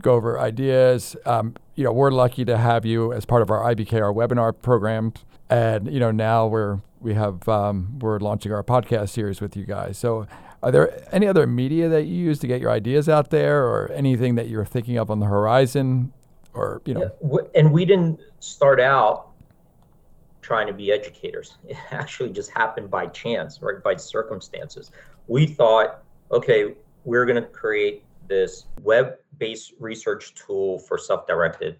go 0.00 0.14
over 0.14 0.40
ideas. 0.40 1.14
Um, 1.24 1.54
you 1.76 1.84
know, 1.84 1.92
we're 1.92 2.10
lucky 2.10 2.44
to 2.46 2.56
have 2.56 2.84
you 2.84 3.12
as 3.12 3.24
part 3.24 3.42
of 3.42 3.50
our 3.50 3.74
IBKR 3.74 4.12
webinar 4.12 4.52
programs 4.60 5.24
and 5.50 5.92
you 5.92 6.00
know 6.00 6.10
now 6.10 6.46
we're 6.46 6.80
we 7.00 7.14
have 7.14 7.46
um, 7.48 7.98
we're 8.00 8.18
launching 8.18 8.52
our 8.52 8.62
podcast 8.62 9.10
series 9.10 9.40
with 9.40 9.56
you 9.56 9.64
guys. 9.64 9.98
So, 9.98 10.26
are 10.62 10.72
there 10.72 11.06
any 11.14 11.26
other 11.26 11.46
media 11.46 11.88
that 11.90 12.04
you 12.04 12.16
use 12.16 12.38
to 12.40 12.46
get 12.46 12.60
your 12.60 12.70
ideas 12.70 13.08
out 13.08 13.30
there, 13.30 13.66
or 13.66 13.90
anything 13.92 14.36
that 14.36 14.48
you're 14.48 14.64
thinking 14.64 14.96
of 14.96 15.10
on 15.10 15.20
the 15.20 15.26
horizon, 15.26 16.12
or 16.54 16.80
you 16.86 16.94
know? 16.94 17.10
Yeah, 17.22 17.38
and 17.54 17.72
we 17.72 17.84
didn't 17.84 18.20
start 18.40 18.80
out 18.80 19.28
trying 20.44 20.66
to 20.66 20.72
be 20.72 20.92
educators. 20.92 21.56
It 21.68 21.76
actually 21.90 22.30
just 22.30 22.50
happened 22.50 22.90
by 22.90 23.06
chance, 23.06 23.60
right? 23.62 23.82
By 23.82 23.96
circumstances. 23.96 24.92
We 25.26 25.46
thought, 25.46 26.04
okay, 26.30 26.74
we're 27.04 27.24
going 27.24 27.42
to 27.42 27.48
create 27.48 28.04
this 28.28 28.66
web-based 28.82 29.72
research 29.80 30.34
tool 30.34 30.78
for 30.78 30.98
self-directed 30.98 31.78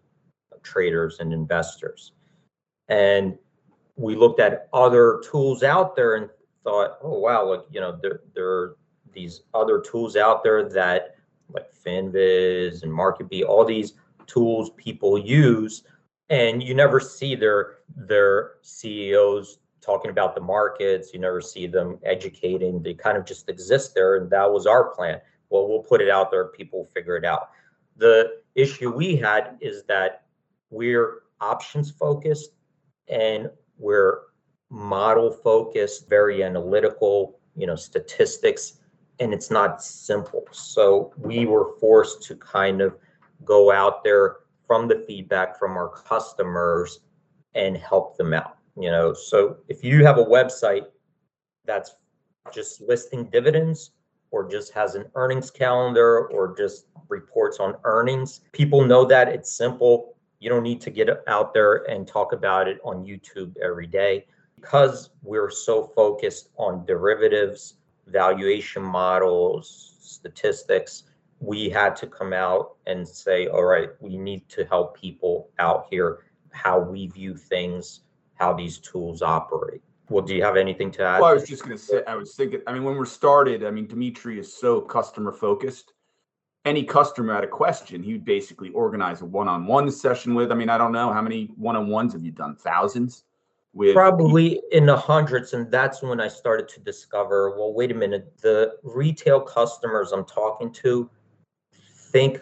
traders 0.62 1.20
and 1.20 1.33
investors. 1.33 2.12
And 2.88 3.38
we 3.96 4.16
looked 4.16 4.40
at 4.40 4.68
other 4.72 5.22
tools 5.31 5.62
out 5.62 5.94
there 5.94 6.16
and 6.16 6.29
thought, 6.64 6.98
oh 7.03 7.18
wow, 7.18 7.44
like 7.44 7.64
you 7.70 7.81
know, 7.81 7.98
there 8.00 8.20
there 8.35 8.48
are 8.48 8.77
these 9.12 9.42
other 9.53 9.81
tools 9.81 10.16
out 10.16 10.42
there 10.42 10.68
that 10.70 11.16
like 11.53 11.66
FinViz 11.85 12.83
and 12.83 12.92
MarketBeat, 12.92 13.46
all 13.46 13.64
these 13.64 13.94
tools 14.27 14.70
people 14.77 15.18
use, 15.18 15.85
and 16.30 16.62
you 16.62 16.74
never 16.74 17.00
see 17.00 17.34
their 17.34 17.78
their 17.96 18.52
CEOs 18.62 19.58
talking 19.80 20.10
about 20.10 20.34
the 20.34 20.40
markets. 20.40 21.12
You 21.12 21.20
never 21.20 21.40
see 21.40 21.66
them 21.66 21.98
educating. 22.04 22.82
They 22.82 22.94
kind 22.94 23.16
of 23.16 23.24
just 23.26 23.48
exist 23.48 23.94
there, 23.94 24.16
and 24.16 24.30
that 24.30 24.50
was 24.50 24.66
our 24.66 24.94
plan. 24.94 25.20
Well, 25.50 25.68
we'll 25.68 25.82
put 25.82 26.00
it 26.00 26.10
out 26.10 26.30
there. 26.30 26.46
People 26.46 26.88
figure 26.94 27.16
it 27.16 27.24
out. 27.24 27.50
The 27.96 28.38
issue 28.54 28.90
we 28.90 29.16
had 29.16 29.56
is 29.60 29.84
that 29.84 30.24
we're 30.70 31.22
options 31.40 31.90
focused 31.90 32.50
and 33.08 33.50
we're 33.78 34.22
model 34.70 35.30
focused, 35.30 36.08
very 36.08 36.42
analytical, 36.42 37.38
you 37.54 37.66
know, 37.66 37.76
statistics, 37.76 38.80
and 39.20 39.32
it's 39.32 39.50
not 39.50 39.82
simple. 39.82 40.44
So 40.50 41.12
we 41.16 41.46
were 41.46 41.76
forced 41.78 42.22
to 42.24 42.37
kind 42.37 42.80
of 42.80 42.96
go 43.44 43.70
out 43.70 44.02
there 44.02 44.37
from 44.66 44.88
the 44.88 45.05
feedback 45.07 45.59
from 45.59 45.77
our 45.77 45.88
customers 45.88 47.00
and 47.55 47.77
help 47.77 48.16
them 48.16 48.33
out. 48.35 48.59
You 48.77 48.90
know, 48.90 49.12
so 49.12 49.59
if 49.68 49.85
you 49.85 50.05
have 50.05 50.18
a 50.18 50.24
website 50.24 50.87
that's 51.64 51.94
just 52.53 52.81
listing 52.81 53.25
dividends 53.25 53.92
or 54.31 54.48
just 54.48 54.73
has 54.73 54.96
an 54.96 55.04
earnings 55.15 55.50
calendar 55.50 56.27
or 56.29 56.56
just 56.56 56.87
reports 57.08 57.60
on 57.60 57.77
earnings, 57.85 58.40
people 58.52 58.85
know 58.85 59.04
that 59.04 59.29
it's 59.29 59.52
simple 59.52 60.15
you 60.44 60.50
don't 60.50 60.62
need 60.62 60.83
to 60.83 60.90
get 60.90 61.08
out 61.27 61.54
there 61.54 61.88
and 61.88 62.06
talk 62.06 62.35
about 62.35 62.69
it 62.69 62.79
on 62.85 63.02
YouTube 63.02 63.56
every 63.62 63.87
day 63.87 64.27
because 64.60 65.08
we're 65.23 65.50
so 65.50 65.85
focused 65.96 66.50
on 66.58 66.85
derivatives, 66.85 67.77
valuation 68.08 68.83
models, 68.83 69.96
statistics. 70.00 71.04
We 71.40 71.68
had 71.68 71.96
to 71.96 72.06
come 72.06 72.32
out 72.32 72.76
and 72.87 73.06
say, 73.06 73.48
all 73.48 73.64
right, 73.64 73.90
we 74.00 74.16
need 74.16 74.48
to 74.50 74.64
help 74.64 74.98
people 74.98 75.50
out 75.58 75.87
here 75.90 76.24
how 76.50 76.78
we 76.78 77.08
view 77.08 77.37
things, 77.37 78.00
how 78.35 78.54
these 78.54 78.78
tools 78.78 79.22
operate. 79.22 79.82
Well, 80.08 80.24
do 80.24 80.35
you 80.35 80.42
have 80.42 80.56
anything 80.56 80.90
to 80.92 81.02
add? 81.02 81.20
Well, 81.20 81.30
I 81.30 81.35
was 81.35 81.48
just 81.48 81.62
going 81.62 81.76
to 81.76 81.82
say, 81.82 82.02
I 82.06 82.14
was 82.14 82.35
thinking, 82.35 82.60
I 82.66 82.72
mean, 82.72 82.85
when 82.85 82.96
we're 82.96 83.06
started, 83.06 83.64
I 83.64 83.70
mean, 83.70 83.87
Dmitry 83.87 84.38
is 84.38 84.52
so 84.52 84.80
customer 84.80 85.32
focused. 85.32 85.92
Any 86.64 86.85
customer 86.85 87.35
had 87.35 87.44
a 87.44 87.48
question, 87.48 88.02
he 88.02 88.12
would 88.12 88.24
basically 88.24 88.70
organize 88.70 89.20
a 89.20 89.26
one 89.26 89.48
on 89.48 89.66
one 89.66 89.90
session 89.90 90.35
with. 90.35 90.50
I 90.50 90.54
mean, 90.54 90.70
I 90.70 90.78
don't 90.78 90.92
know 90.92 91.12
how 91.12 91.20
many 91.20 91.50
one 91.56 91.76
on 91.76 91.88
ones 91.88 92.12
have 92.14 92.22
you 92.22 92.30
done? 92.30 92.56
Thousands? 92.56 93.24
With 93.74 93.94
Probably 93.94 94.62
in 94.72 94.87
the 94.87 94.96
hundreds. 94.96 95.52
And 95.52 95.70
that's 95.70 96.00
when 96.00 96.20
I 96.20 96.28
started 96.28 96.68
to 96.68 96.80
discover 96.80 97.50
well, 97.58 97.74
wait 97.74 97.90
a 97.90 97.94
minute, 97.94 98.38
the 98.40 98.76
retail 98.82 99.40
customers 99.40 100.12
I'm 100.12 100.24
talking 100.24 100.72
to 100.74 101.10
think 102.15 102.40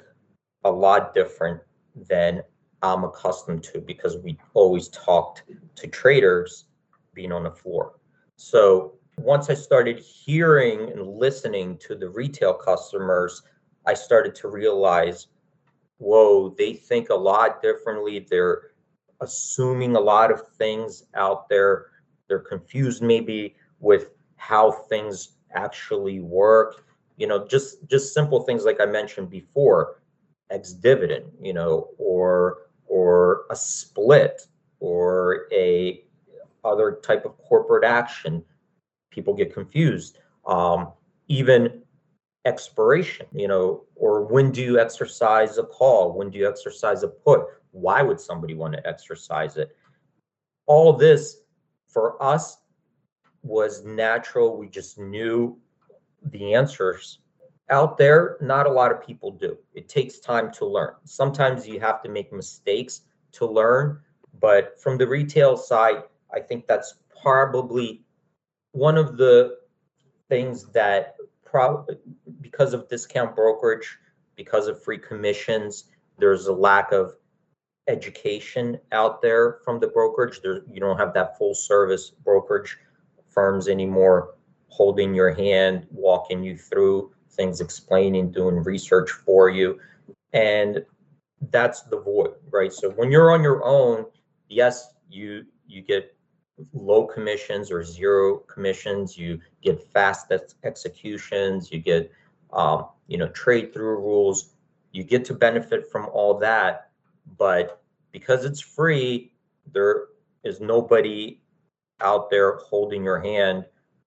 a 0.65 0.71
lot 0.71 1.15
different 1.15 1.59
than 1.97 2.43
I'm 2.83 3.05
accustomed 3.05 3.63
to 3.65 3.81
because 3.81 4.19
we 4.19 4.39
always 4.53 4.89
talked 4.89 5.45
to 5.77 5.87
traders 5.87 6.67
being 7.15 7.33
on 7.33 7.45
the 7.45 7.51
floor. 7.51 7.95
So 8.37 8.99
once 9.17 9.49
I 9.49 9.55
started 9.55 9.99
hearing 9.99 10.91
and 10.91 11.07
listening 11.07 11.79
to 11.79 11.95
the 11.95 12.11
retail 12.11 12.53
customers, 12.53 13.43
I 13.87 13.95
started 13.95 14.35
to 14.37 14.49
realize, 14.49 15.29
whoa, 15.97 16.55
they 16.59 16.75
think 16.75 17.09
a 17.09 17.15
lot 17.15 17.63
differently. 17.63 18.27
They're 18.29 18.73
assuming 19.23 19.97
a 19.97 20.01
lot 20.01 20.31
of 20.31 20.43
things 20.59 21.05
out 21.15 21.49
there. 21.49 21.87
They're 22.29 22.41
confused 22.41 23.03
maybe 23.03 23.57
with 23.81 24.11
how 24.37 24.71
things 24.71 25.37
actually 25.55 26.21
work. 26.21 26.85
You 27.23 27.29
know, 27.29 27.47
just 27.47 27.89
just 27.89 28.13
simple 28.13 28.41
things 28.43 28.65
like 28.65 28.81
I 28.81 28.85
mentioned 28.85 29.31
before, 29.31 30.03
ex 30.51 30.73
dividend, 30.73 31.27
you 31.41 31.53
know, 31.53 31.91
or 31.97 32.67
or 32.89 33.45
a 33.49 33.55
split 33.55 34.43
or 34.81 35.47
a 35.53 36.03
other 36.65 36.99
type 37.01 37.25
of 37.25 37.39
corporate 37.39 37.85
action. 37.85 38.43
People 39.13 39.35
get 39.35 39.55
confused. 39.55 40.19
Um, 40.49 40.89
even 41.29 41.83
expiration, 42.45 43.27
you 43.33 43.47
know, 43.47 43.85
or 43.95 44.25
when 44.25 44.51
do 44.51 44.61
you 44.61 44.81
exercise 44.81 45.59
a 45.59 45.63
call? 45.63 46.19
When 46.19 46.29
do 46.29 46.39
you 46.39 46.49
exercise 46.49 47.05
a 47.05 47.09
put? 47.09 47.43
Why 47.71 48.03
would 48.03 48.19
somebody 48.19 48.55
want 48.55 48.75
to 48.75 48.85
exercise 48.85 49.57
it? 49.57 49.77
All 50.67 50.93
this 50.93 51.37
for 51.87 52.21
us 52.21 52.57
was 53.45 53.85
natural. 53.85 54.57
We 54.57 54.69
just 54.69 54.99
knew 54.99 55.57
the 56.27 56.55
answers. 56.55 57.19
Out 57.71 57.97
there, 57.97 58.37
not 58.41 58.67
a 58.67 58.73
lot 58.73 58.93
of 58.93 59.05
people 59.05 59.31
do. 59.31 59.57
It 59.75 59.89
takes 59.89 60.19
time 60.19 60.53
to 60.53 60.67
learn. 60.67 60.95
Sometimes 61.05 61.67
you 61.67 61.81
have 61.81 62.03
to 62.03 62.11
make 62.11 62.33
mistakes 62.33 63.03
to 63.33 63.47
learn, 63.47 64.01
but 64.41 64.81
from 64.81 64.99
the 64.99 65.07
retail 65.07 65.57
side, 65.57 66.03
I 66.35 66.41
think 66.41 66.67
that's 66.67 66.95
probably 67.23 68.05
one 68.73 68.99
of 68.99 69.17
the 69.17 69.59
things 70.29 70.65
that 70.73 71.17
probably 71.45 71.97
because 72.41 72.75
of 72.75 72.89
discount 72.89 73.37
brokerage, 73.37 73.99
because 74.37 74.67
of 74.67 74.83
free 74.83 74.99
commissions, 74.99 75.85
there's 76.19 76.47
a 76.47 76.53
lack 76.53 76.93
of 76.93 77.15
education 77.89 78.79
out 78.93 79.23
there 79.23 79.59
from 79.65 79.81
the 79.81 79.89
brokerage. 79.89 80.41
There, 80.43 80.63
you 80.71 80.81
don't 80.81 80.99
have 80.99 81.15
that 81.15 81.39
full 81.39 81.55
service 81.55 82.11
brokerage 82.11 82.79
firms 83.29 83.69
anymore 83.69 84.35
holding 84.73 85.15
your 85.15 85.33
hand, 85.33 85.87
walking 85.91 86.43
you 86.43 86.57
through 86.57 87.13
things, 87.31 87.61
explaining, 87.61 88.33
doing 88.33 88.57
research 88.63 89.11
for 89.11 89.51
you. 89.51 89.79
And 90.33 90.85
that's 91.51 91.83
the 91.83 92.01
void, 92.01 92.35
right? 92.51 92.73
So 92.73 92.91
when 92.91 93.11
you're 93.11 93.33
on 93.33 93.43
your 93.43 93.63
own, 93.65 94.07
yes, 94.49 94.95
you 95.11 95.45
you 95.67 95.83
get 95.83 96.17
low 96.73 97.07
commissions 97.07 97.71
or 97.71 97.85
zero 97.85 98.39
commissions. 98.39 99.19
You 99.19 99.41
get 99.63 99.83
fast 99.93 100.33
ex- 100.33 100.55
executions. 100.65 101.71
You 101.71 101.81
get, 101.81 102.11
um, 102.53 102.87
you 103.09 103.19
know, 103.19 103.29
trade 103.29 103.75
through 103.75 103.97
rules. 103.97 104.55
You 104.93 105.05
get 105.05 105.25
to 105.27 105.35
benefit 105.35 105.91
from 105.91 106.09
all 106.13 106.39
that, 106.39 106.91
but 107.39 107.83
because 108.11 108.45
it's 108.45 108.61
free, 108.61 109.33
there 109.73 110.05
is 110.45 110.61
nobody 110.61 111.41
out 112.01 112.31
there 112.31 112.57
holding 112.57 113.05
your 113.05 113.21
hand. 113.21 113.65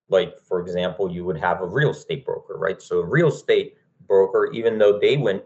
Like, 0.09 0.41
for 0.41 0.61
example, 0.61 1.11
you 1.11 1.25
would 1.25 1.37
have 1.37 1.61
a 1.61 1.65
real 1.65 1.89
estate 1.89 2.25
broker, 2.25 2.57
right? 2.57 2.81
So, 2.81 2.99
a 2.99 3.05
real 3.05 3.29
estate 3.29 3.75
broker, 4.07 4.51
even 4.53 4.77
though 4.77 4.99
they 4.99 5.17
went 5.17 5.43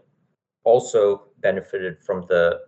also 0.64 1.28
benefited 1.40 1.98
from 1.98 2.26
the, 2.28 2.60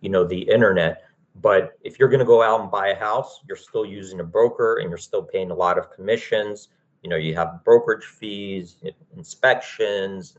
you 0.00 0.08
know, 0.08 0.24
the 0.24 0.40
internet, 0.42 1.02
but 1.40 1.78
if 1.82 1.98
you're 1.98 2.08
going 2.08 2.20
to 2.20 2.26
go 2.26 2.42
out 2.42 2.60
and 2.60 2.70
buy 2.70 2.88
a 2.88 2.98
house, 2.98 3.40
you're 3.46 3.56
still 3.56 3.84
using 3.84 4.20
a 4.20 4.24
broker 4.24 4.78
and 4.78 4.88
you're 4.88 4.98
still 4.98 5.22
paying 5.22 5.50
a 5.50 5.54
lot 5.54 5.78
of 5.78 5.90
commissions. 5.90 6.68
You 7.02 7.10
know, 7.10 7.16
you 7.16 7.34
have 7.36 7.64
brokerage 7.64 8.04
fees, 8.04 8.76
inspections, 9.16 10.36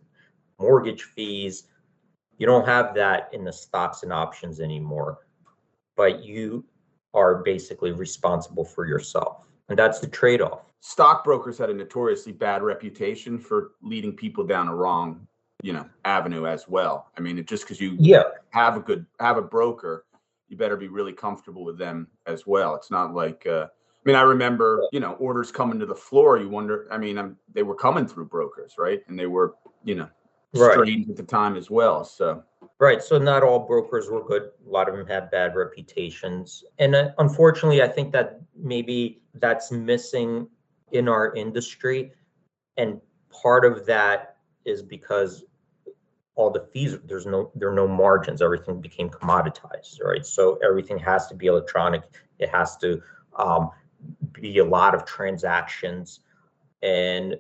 mortgage 0.60 1.04
fees. 1.04 1.64
You 2.38 2.48
don't 2.48 2.66
have 2.66 2.94
that 2.96 3.30
in 3.34 3.44
the 3.44 3.54
stocks 3.54 4.04
and 4.04 4.12
options 4.12 4.60
anymore, 4.60 5.20
but 5.96 6.24
you 6.24 6.66
are 7.14 7.44
basically 7.44 7.92
responsible 7.92 8.66
for 8.66 8.86
yourself. 8.86 9.46
And 9.70 9.78
that's 9.78 10.00
the 10.00 10.08
trade 10.08 10.42
off. 10.42 10.68
Stockbrokers 10.82 11.58
had 11.58 11.70
a 11.70 11.74
notoriously 11.74 12.32
bad 12.32 12.62
reputation 12.62 13.38
for 13.38 13.72
leading 13.82 14.14
people 14.14 14.46
down 14.46 14.68
a 14.68 14.76
wrong, 14.76 15.28
you 15.62 15.74
know, 15.74 15.86
avenue 16.06 16.46
as 16.46 16.68
well. 16.68 17.12
I 17.18 17.22
mean, 17.22 17.44
just 17.46 17.64
because 17.64 17.82
you 17.82 17.96
yeah. 18.00 18.24
have 18.52 18.78
a 18.78 18.80
good 18.80 19.06
have 19.20 19.38
a 19.38 19.42
broker 19.42 20.06
you 20.50 20.58
better 20.58 20.76
be 20.76 20.88
really 20.88 21.14
comfortable 21.14 21.64
with 21.64 21.78
them 21.78 22.08
as 22.26 22.46
well. 22.46 22.76
It's 22.76 22.92
not 22.92 23.14
like, 23.14 23.46
uh, 23.46 23.68
I 23.70 24.02
mean, 24.04 24.16
I 24.16 24.24
remember, 24.24 24.84
you 24.92 25.00
know, 25.00 25.14
orders 25.14 25.52
coming 25.52 25.80
to 25.80 25.86
the 25.86 25.96
floor. 25.96 26.38
You 26.38 26.50
wonder, 26.50 26.88
I 26.92 26.98
mean, 26.98 27.18
I'm, 27.18 27.38
they 27.54 27.64
were 27.64 27.76
coming 27.76 28.08
through 28.08 28.26
brokers, 28.26 28.76
right? 28.78 29.02
And 29.08 29.18
they 29.18 29.28
were, 29.28 29.56
you 29.84 29.96
know, 29.96 30.10
strange 30.56 31.08
right. 31.08 31.12
at 31.12 31.18
the 31.18 31.24
time 31.24 31.56
as 31.56 31.70
well. 31.70 32.04
So, 32.04 32.44
right. 32.80 33.04
So, 33.04 33.20
not 33.20 33.44
all 33.44 33.60
brokers 33.60 34.10
were 34.10 34.24
good. 34.24 34.50
A 34.66 34.70
lot 34.70 34.90
of 34.90 34.96
them 34.96 35.06
had 35.06 35.30
bad 35.30 35.56
reputations. 35.56 36.64
And 36.80 36.96
uh, 36.96 37.10
unfortunately, 37.20 37.84
I 37.84 37.88
think 37.88 38.12
that 38.14 38.42
maybe 38.56 39.22
that's 39.36 39.72
missing 39.72 40.48
in 40.92 41.08
our 41.08 41.34
industry. 41.36 42.12
And 42.78 43.00
part 43.30 43.66
of 43.66 43.86
that 43.86 44.38
is 44.66 44.82
because 44.82 45.44
all 46.36 46.50
the 46.50 46.68
fees 46.72 46.98
there's 47.04 47.26
no 47.26 47.52
there 47.56 47.70
are 47.70 47.76
no 47.76 47.88
margins. 47.88 48.42
Everything 48.42 48.80
became 48.80 49.10
commoditized 49.10 50.02
right? 50.04 50.26
So 50.26 50.58
everything 50.64 50.98
has 51.00 51.28
to 51.28 51.36
be 51.36 51.48
electronic. 51.48 52.04
It 52.40 52.50
has 52.50 52.78
to 52.78 53.02
um, 53.38 53.72
be 54.32 54.60
a 54.60 54.66
lot 54.66 54.96
of 54.96 55.06
transactions. 55.06 56.22
And 56.82 57.36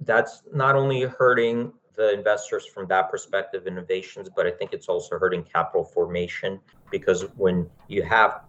that's 0.00 0.42
not 0.52 0.74
only 0.74 1.02
hurting 1.02 1.72
the 1.94 2.12
investors 2.12 2.66
from 2.66 2.86
that 2.88 3.10
perspective 3.10 3.66
innovations 3.66 4.28
but 4.34 4.46
i 4.46 4.50
think 4.50 4.72
it's 4.72 4.88
also 4.88 5.18
hurting 5.18 5.42
capital 5.44 5.84
formation 5.84 6.60
because 6.90 7.22
when 7.36 7.68
you 7.88 8.02
have 8.02 8.40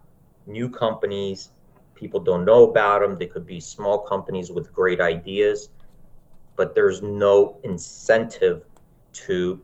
new 0.46 0.68
companies 0.68 1.50
people 1.96 2.20
don't 2.20 2.44
know 2.44 2.70
about 2.70 3.00
them 3.00 3.18
they 3.18 3.26
could 3.26 3.46
be 3.46 3.58
small 3.58 3.98
companies 3.98 4.50
with 4.50 4.72
great 4.72 5.00
ideas 5.00 5.70
but 6.56 6.74
there's 6.74 7.02
no 7.02 7.58
incentive 7.64 8.64
to 9.12 9.60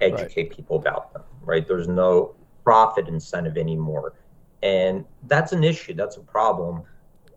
educate 0.00 0.48
right. 0.48 0.56
people 0.56 0.76
about 0.76 1.12
them, 1.12 1.22
right? 1.42 1.66
There's 1.66 1.88
no 1.88 2.34
profit 2.64 3.08
incentive 3.08 3.56
anymore. 3.56 4.14
And 4.62 5.04
that's 5.24 5.52
an 5.52 5.64
issue. 5.64 5.94
That's 5.94 6.16
a 6.16 6.20
problem. 6.20 6.82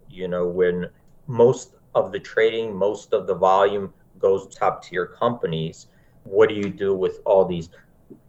You 0.10 0.28
know, 0.28 0.48
when 0.48 0.90
most 1.28 1.76
of 1.96 2.12
the 2.12 2.20
trading, 2.20 2.76
most 2.76 3.14
of 3.14 3.28
the 3.28 3.34
volume 3.34 3.94
goes 4.20 4.48
top 4.56 4.84
tier 4.84 5.06
companies, 5.06 5.88
what 6.24 6.50
do 6.50 6.56
you 6.56 6.70
do 6.70 6.94
with 6.96 7.20
all 7.26 7.46
these 7.46 7.70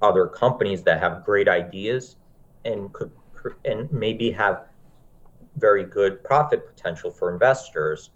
other 0.02 0.26
companies 0.26 0.82
that 0.84 1.00
have 1.00 1.24
great 1.24 1.48
ideas 1.48 2.16
and 2.64 2.92
could 2.92 3.10
and 3.64 3.90
maybe 3.92 4.30
have 4.30 4.64
very 5.56 5.84
good 5.84 6.22
profit 6.24 6.66
potential 6.66 7.10
for 7.10 7.32
investors, 7.32 8.10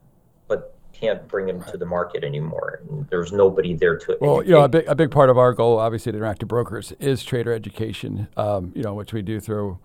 but 0.48 0.76
can't 0.92 1.26
bring 1.28 1.46
them 1.46 1.62
to 1.64 1.76
the 1.76 1.86
market 1.86 2.24
anymore. 2.24 2.82
There's 3.08 3.32
nobody 3.32 3.74
there 3.74 3.98
to. 3.98 4.18
Well, 4.20 4.36
educate. 4.36 4.48
you 4.48 4.54
know, 4.54 4.64
a 4.64 4.68
big 4.68 4.86
a 4.86 4.94
big 4.94 5.10
part 5.10 5.30
of 5.30 5.38
our 5.38 5.52
goal, 5.52 5.78
obviously, 5.78 6.12
at 6.12 6.18
Interactive 6.18 6.48
Brokers, 6.48 6.92
is 7.00 7.24
trader 7.24 7.52
education. 7.52 8.28
Um, 8.36 8.72
you 8.74 8.82
know, 8.82 8.94
which 8.94 9.12
we 9.12 9.22
do 9.22 9.40
through 9.40 9.78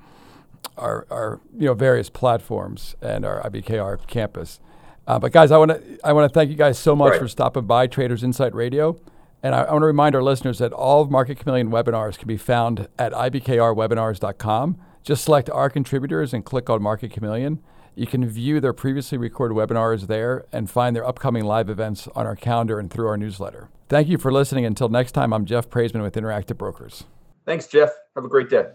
our 0.77 1.05
our 1.09 1.39
you 1.57 1.67
know 1.67 1.73
various 1.73 2.09
platforms 2.09 2.95
and 3.01 3.25
our 3.25 3.41
IBKR 3.43 4.05
campus. 4.07 4.59
Uh, 5.07 5.19
but 5.19 5.31
guys, 5.31 5.51
I 5.51 5.57
want 5.57 5.71
to 5.71 5.99
I 6.03 6.13
want 6.13 6.31
to 6.31 6.33
thank 6.33 6.49
you 6.49 6.55
guys 6.55 6.77
so 6.77 6.95
much 6.95 7.11
right. 7.11 7.19
for 7.19 7.27
stopping 7.27 7.65
by 7.65 7.87
Traders 7.87 8.23
Insight 8.23 8.53
Radio. 8.53 8.99
And 9.43 9.53
I, 9.53 9.61
I 9.61 9.71
want 9.71 9.83
to 9.83 9.87
remind 9.87 10.15
our 10.15 10.23
listeners 10.23 10.57
that 10.57 10.73
all 10.73 11.03
of 11.03 11.11
Market 11.11 11.37
Chameleon 11.37 11.69
webinars 11.69 12.17
can 12.17 12.27
be 12.27 12.37
found 12.37 12.87
at 12.97 13.11
ibkrwebinars.com. 13.11 14.77
Just 15.05 15.23
select 15.23 15.49
our 15.51 15.69
contributors 15.69 16.33
and 16.33 16.43
click 16.43 16.67
on 16.67 16.81
Market 16.81 17.11
Chameleon. 17.11 17.61
You 17.93 18.07
can 18.07 18.27
view 18.27 18.59
their 18.59 18.73
previously 18.73 19.19
recorded 19.19 19.55
webinars 19.55 20.07
there 20.07 20.47
and 20.51 20.67
find 20.67 20.95
their 20.95 21.07
upcoming 21.07 21.45
live 21.45 21.69
events 21.69 22.07
on 22.15 22.25
our 22.25 22.35
calendar 22.35 22.79
and 22.79 22.89
through 22.89 23.05
our 23.07 23.15
newsletter. 23.15 23.69
Thank 23.87 24.07
you 24.07 24.17
for 24.17 24.31
listening. 24.31 24.65
Until 24.65 24.89
next 24.89 25.11
time, 25.11 25.31
I'm 25.31 25.45
Jeff 25.45 25.69
Praissman 25.69 26.01
with 26.01 26.15
Interactive 26.15 26.57
Brokers. 26.57 27.03
Thanks, 27.45 27.67
Jeff. 27.67 27.91
Have 28.15 28.25
a 28.25 28.27
great 28.27 28.49
day. 28.49 28.65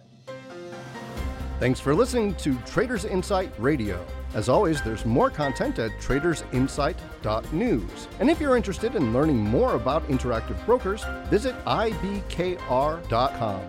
Thanks 1.58 1.80
for 1.80 1.96
listening 1.96 2.36
to 2.36 2.56
Traders 2.64 3.04
Insight 3.04 3.50
Radio. 3.58 4.06
As 4.32 4.48
always, 4.48 4.80
there's 4.82 5.04
more 5.04 5.30
content 5.30 5.80
at 5.80 5.90
tradersinsight.news. 6.00 8.08
And 8.20 8.30
if 8.30 8.40
you're 8.40 8.56
interested 8.56 8.94
in 8.94 9.12
learning 9.12 9.38
more 9.38 9.74
about 9.74 10.06
Interactive 10.06 10.64
Brokers, 10.64 11.04
visit 11.28 11.56
ibkr.com. 11.64 13.60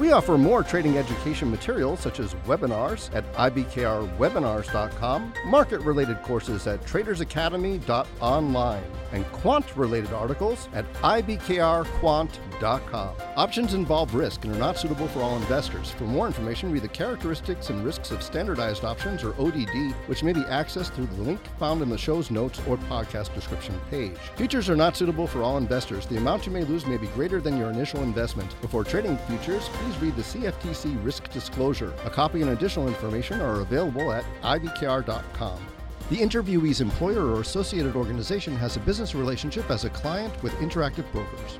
We 0.00 0.12
offer 0.12 0.38
more 0.38 0.62
trading 0.62 0.96
education 0.96 1.50
materials 1.50 2.00
such 2.00 2.20
as 2.20 2.32
webinars 2.46 3.14
at 3.14 3.30
ibkrwebinars.com, 3.34 5.34
market 5.44 5.80
related 5.82 6.22
courses 6.22 6.66
at 6.66 6.82
tradersacademy.online, 6.86 8.84
and 9.12 9.30
quant 9.32 9.76
related 9.76 10.14
articles 10.14 10.70
at 10.72 10.90
ibkrquant.com. 10.94 13.14
Options 13.36 13.74
involve 13.74 14.14
risk 14.14 14.44
and 14.44 14.54
are 14.54 14.58
not 14.58 14.78
suitable 14.78 15.08
for 15.08 15.20
all 15.20 15.36
investors. 15.36 15.90
For 15.90 16.04
more 16.04 16.26
information, 16.26 16.72
read 16.72 16.82
the 16.82 16.88
characteristics 16.88 17.68
and 17.68 17.84
risks 17.84 18.10
of 18.10 18.22
standardized 18.22 18.84
options 18.84 19.22
or 19.22 19.34
ODD, 19.38 19.92
which 20.06 20.22
may 20.22 20.32
be 20.32 20.40
accessed 20.42 20.94
through 20.94 21.08
the 21.08 21.22
link 21.22 21.40
found 21.58 21.82
in 21.82 21.90
the 21.90 21.98
show's 21.98 22.30
notes 22.30 22.58
or 22.66 22.78
podcast 22.78 23.34
description 23.34 23.78
page. 23.90 24.16
Futures 24.36 24.70
are 24.70 24.76
not 24.76 24.96
suitable 24.96 25.26
for 25.26 25.42
all 25.42 25.58
investors. 25.58 26.06
The 26.06 26.16
amount 26.16 26.46
you 26.46 26.52
may 26.52 26.64
lose 26.64 26.86
may 26.86 26.96
be 26.96 27.08
greater 27.08 27.42
than 27.42 27.58
your 27.58 27.70
initial 27.70 28.02
investment. 28.02 28.58
Before 28.62 28.84
trading 28.84 29.18
futures, 29.28 29.68
please 29.90 30.02
read 30.02 30.16
the 30.16 30.22
CFTC 30.22 31.04
risk 31.04 31.30
disclosure. 31.30 31.92
A 32.04 32.10
copy 32.10 32.42
and 32.42 32.50
additional 32.50 32.86
information 32.86 33.40
are 33.40 33.60
available 33.60 34.12
at 34.12 34.24
ibkr.com. 34.42 35.66
The 36.10 36.16
interviewee's 36.16 36.80
employer 36.80 37.26
or 37.26 37.40
associated 37.40 37.96
organization 37.96 38.56
has 38.56 38.76
a 38.76 38.80
business 38.80 39.14
relationship 39.14 39.70
as 39.70 39.84
a 39.84 39.90
client 39.90 40.40
with 40.42 40.52
Interactive 40.54 41.10
Brokers. 41.12 41.58